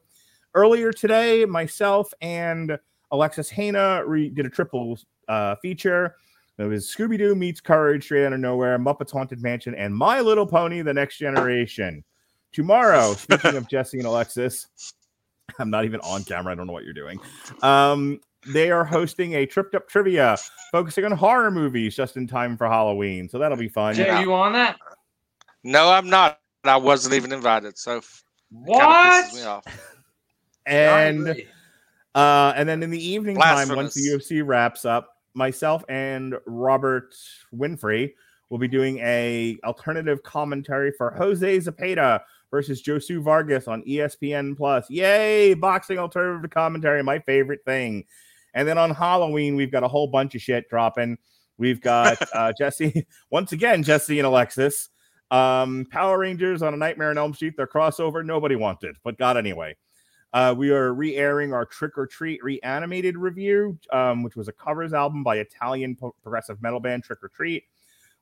[0.55, 2.77] Earlier today, myself and
[3.11, 4.03] Alexis Hana
[4.33, 6.15] did a triple uh, feature.
[6.59, 10.19] It was Scooby Doo meets Courage, Straight Out of Nowhere, Muppets Haunted Mansion, and My
[10.21, 12.03] Little Pony: The Next Generation.
[12.51, 14.67] Tomorrow, speaking of Jesse and Alexis,
[15.59, 16.51] I'm not even on camera.
[16.51, 17.19] I don't know what you're doing.
[17.63, 20.37] Um, they are hosting a tripped up trivia
[20.71, 23.29] focusing on horror movies just in time for Halloween.
[23.29, 23.95] So that'll be fun.
[23.95, 24.77] Jay, are you on that?
[25.63, 26.39] No, I'm not.
[26.63, 27.77] I wasn't even invited.
[27.77, 28.01] So
[28.51, 29.25] What?
[29.25, 29.65] pisses me off.
[30.65, 31.43] And
[32.15, 37.15] uh, and then in the evening time, once the UFC wraps up, myself and Robert
[37.53, 38.13] Winfrey
[38.49, 42.21] will be doing a alternative commentary for Jose Zepeda
[42.51, 44.89] versus Josue Vargas on ESPN Plus.
[44.89, 45.53] Yay!
[45.55, 48.05] Boxing alternative commentary, my favorite thing.
[48.53, 51.17] And then on Halloween, we've got a whole bunch of shit dropping.
[51.57, 54.89] We've got uh, Jesse once again, Jesse and Alexis.
[55.31, 59.37] Um, Power Rangers on a Nightmare on Elm Street, their crossover nobody wanted, but got
[59.37, 59.75] anyway.
[60.31, 64.93] Uh, we are re-airing our Trick or Treat reanimated review, um, which was a covers
[64.93, 67.63] album by Italian progressive metal band Trick or Treat.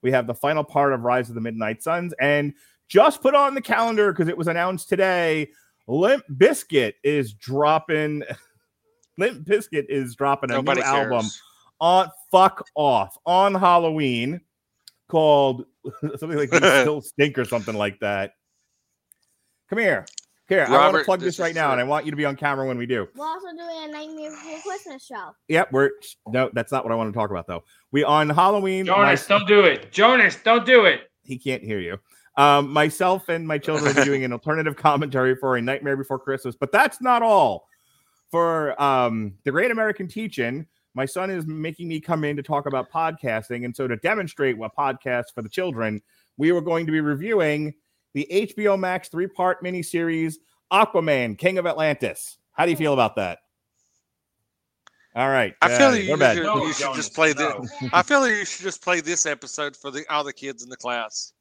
[0.02, 2.54] We have the final part of Rise of the Midnight Suns, and
[2.90, 5.50] just put on the calendar because it was announced today.
[5.88, 8.24] Limp Bizkit is dropping.
[9.22, 11.12] Limp Bizkit is dropping a Nobody new cares.
[11.12, 11.30] album
[11.80, 14.42] on fuck off on Halloween
[15.10, 15.66] called
[16.18, 18.34] something like "We Still Stink or something like that.
[19.70, 20.06] Come here.
[20.50, 22.18] Here, I want to plug this this right now, for- and I want you to
[22.18, 23.08] be on camera when we do.
[23.16, 25.32] We're also doing a Nightmare Before Christmas show.
[25.48, 25.92] Yep, we're
[26.28, 27.64] no, that's not what I want to talk about though.
[27.94, 28.86] We on Halloween.
[28.86, 29.92] Jonas, my- don't do it.
[29.94, 31.10] Jonas, don't do it.
[31.24, 31.98] he can't hear you.
[32.38, 36.56] Um, myself and my children are doing an alternative commentary for a Nightmare Before Christmas,
[36.60, 37.68] but that's not all.
[38.32, 42.66] For um, the Great American Teaching, my son is making me come in to talk
[42.66, 46.02] about podcasting, and so to demonstrate what podcasts for the children,
[46.38, 47.74] we were going to be reviewing
[48.14, 50.36] the HBO Max three-part miniseries
[50.72, 52.38] Aquaman, King of Atlantis.
[52.54, 53.40] How do you feel about that?
[55.14, 57.62] All right, I feel uh, you, we're should, No, you should just play no.
[57.62, 57.74] this.
[57.92, 60.70] I feel like you should just play this episode for the all the kids in
[60.70, 61.34] the class.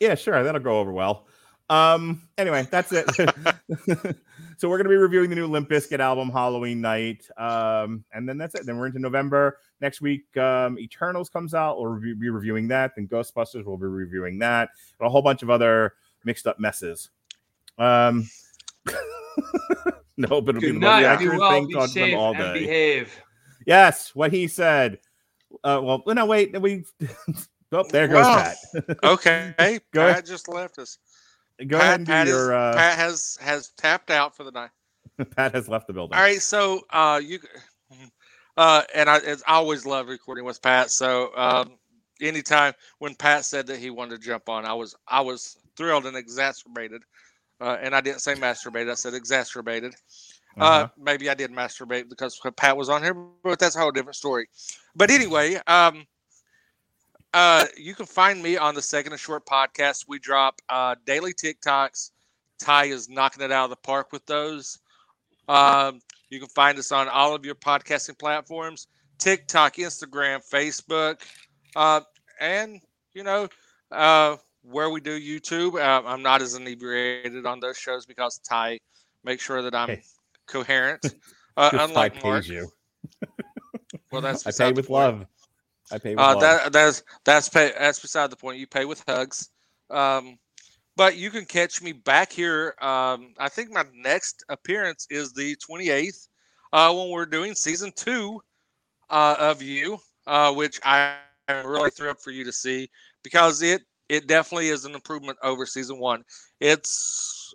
[0.00, 0.42] Yeah, sure.
[0.42, 1.26] That'll go over well.
[1.72, 3.08] Um, anyway, that's it.
[4.58, 7.26] so we're gonna be reviewing the new Limp Bizkit album Halloween night.
[7.38, 8.66] Um, and then that's it.
[8.66, 9.58] Then we're into November.
[9.80, 11.78] Next week, um, Eternals comes out.
[11.78, 12.92] We'll re- be reviewing that.
[12.94, 14.68] Then Ghostbusters, we'll be reviewing that.
[15.00, 15.94] And a whole bunch of other
[16.24, 17.10] mixed up messes.
[17.78, 18.28] Um
[20.16, 22.16] no, but it'll be the Good most accurate Be well, thing be to them safe,
[22.16, 22.52] all and day.
[22.60, 23.22] behave.
[23.66, 24.98] Yes, what he said.
[25.64, 26.84] Uh, well, no, wait, we.
[27.72, 28.52] oh, there goes Wow.
[28.74, 28.98] Pat.
[29.04, 30.16] Okay, hey, Go ahead.
[30.16, 30.98] Pat just left us.
[31.66, 34.50] Go Pat, ahead and do Pat, is- uh, Pat has has tapped out for the
[34.50, 34.70] night.
[35.36, 36.16] Pat has left the building.
[36.16, 37.38] All right, so uh, you,
[38.56, 40.90] uh, and I, it's, I always love recording with Pat.
[40.90, 41.72] So um,
[42.20, 46.06] anytime when Pat said that he wanted to jump on, I was I was thrilled
[46.06, 47.02] and exacerbated.
[47.60, 49.94] Uh, and I didn't say masturbated; I said exacerbated.
[50.58, 50.88] uh Uh-huh.
[50.98, 54.22] maybe I did masturbate because Pat was on here, but that's a whole different story.
[54.96, 55.32] But anyway,
[55.66, 56.06] um,
[57.34, 60.04] uh, you can find me on the Second and Short podcast.
[60.08, 62.10] We drop uh, daily TikToks.
[62.60, 64.78] Ty is knocking it out of the park with those.
[65.48, 66.00] Um,
[66.30, 68.86] you can find us on all of your podcasting platforms:
[69.18, 71.20] TikTok, Instagram, Facebook,
[71.74, 72.00] uh,
[72.40, 72.80] and
[73.14, 73.48] you know
[73.90, 75.74] uh, where we do YouTube.
[75.74, 78.78] Uh, I'm not as inebriated on those shows because Ty
[79.24, 80.02] makes sure that I'm Hey.
[80.46, 81.04] coherent.
[81.54, 82.48] Uh, unlike Mark.
[82.48, 82.66] you.
[84.10, 85.26] Well, that's I pay with love.
[85.90, 88.58] I pay with Uh, that that's that's pay, that's beside the point.
[88.58, 89.50] You pay with hugs.
[89.90, 90.38] Um,
[90.96, 92.74] but you can catch me back here.
[92.80, 96.28] Um, I think my next appearance is the 28th
[96.72, 98.40] uh, when we're doing season two
[99.10, 101.16] uh, of you, uh, which I
[101.48, 102.90] am really thrilled for you to see
[103.22, 106.24] because it it definitely is an improvement over season one.
[106.60, 107.54] It's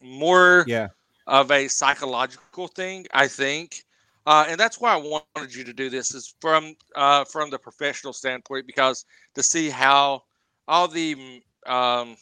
[0.00, 0.88] more yeah.
[1.26, 3.82] of a psychological thing, I think.
[4.26, 7.58] Uh, and that's why I wanted you to do this is from uh, from the
[7.58, 9.04] professional standpoint because
[9.36, 10.24] to see how
[10.66, 12.16] all the um,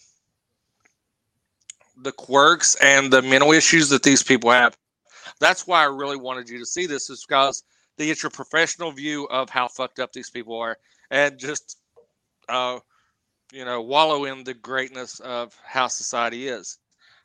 [2.03, 4.77] the quirks and the mental issues that these people have.
[5.41, 7.63] That's why I really wanted you to see this is because
[7.97, 10.77] they get your professional view of how fucked up these people are
[11.11, 11.79] and just
[12.51, 12.81] uh,
[13.53, 16.79] you know wallow in the greatness of how society is.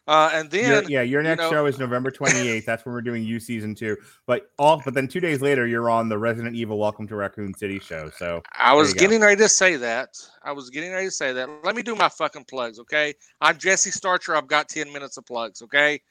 [0.09, 2.65] Uh, and Your- then yeah, your next know- show is November 28th.
[2.65, 3.95] That's when we're doing you season two.
[4.25, 7.53] But all but then two days later, you're on the Resident Evil Welcome to Raccoon
[7.53, 8.09] City show.
[8.17, 8.99] So I was you go.
[9.01, 10.17] getting ready to say that.
[10.41, 11.47] I was getting ready to say that.
[11.63, 13.13] Let me do my fucking plugs, okay?
[13.39, 14.35] I'm Jesse Starcher.
[14.35, 16.01] I've got 10 minutes of plugs, okay?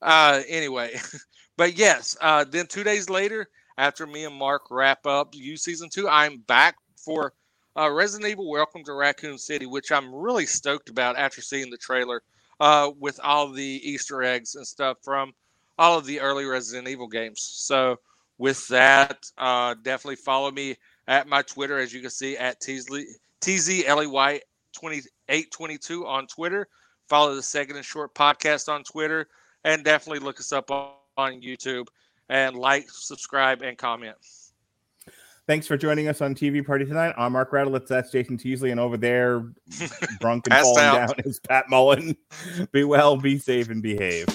[0.00, 0.94] Uh anyway.
[1.56, 3.48] but yes, uh then 2 days later,
[3.78, 7.32] after me and Mark wrap up you season two, I'm back for
[7.76, 11.76] uh, Resident Evil Welcome to Raccoon City, which I'm really stoked about after seeing the
[11.76, 12.22] trailer
[12.60, 15.32] uh, with all the Easter eggs and stuff from
[15.78, 17.40] all of the early Resident Evil games.
[17.40, 17.98] So,
[18.38, 20.76] with that, uh, definitely follow me
[21.06, 23.06] at my Twitter, as you can see, at TZLEY
[24.72, 26.68] 2822 on Twitter.
[27.08, 29.28] Follow the Second and Short podcast on Twitter,
[29.64, 31.86] and definitely look us up on, on YouTube
[32.28, 34.16] and like, subscribe, and comment.
[35.46, 37.14] Thanks for joining us on TV Party tonight.
[37.18, 37.86] I'm Mark Radulich.
[37.86, 39.40] That's Jason Teasley, and over there,
[40.20, 42.16] drunk and falling down is Pat Mullen.
[42.72, 44.26] Be well, be safe, and behave.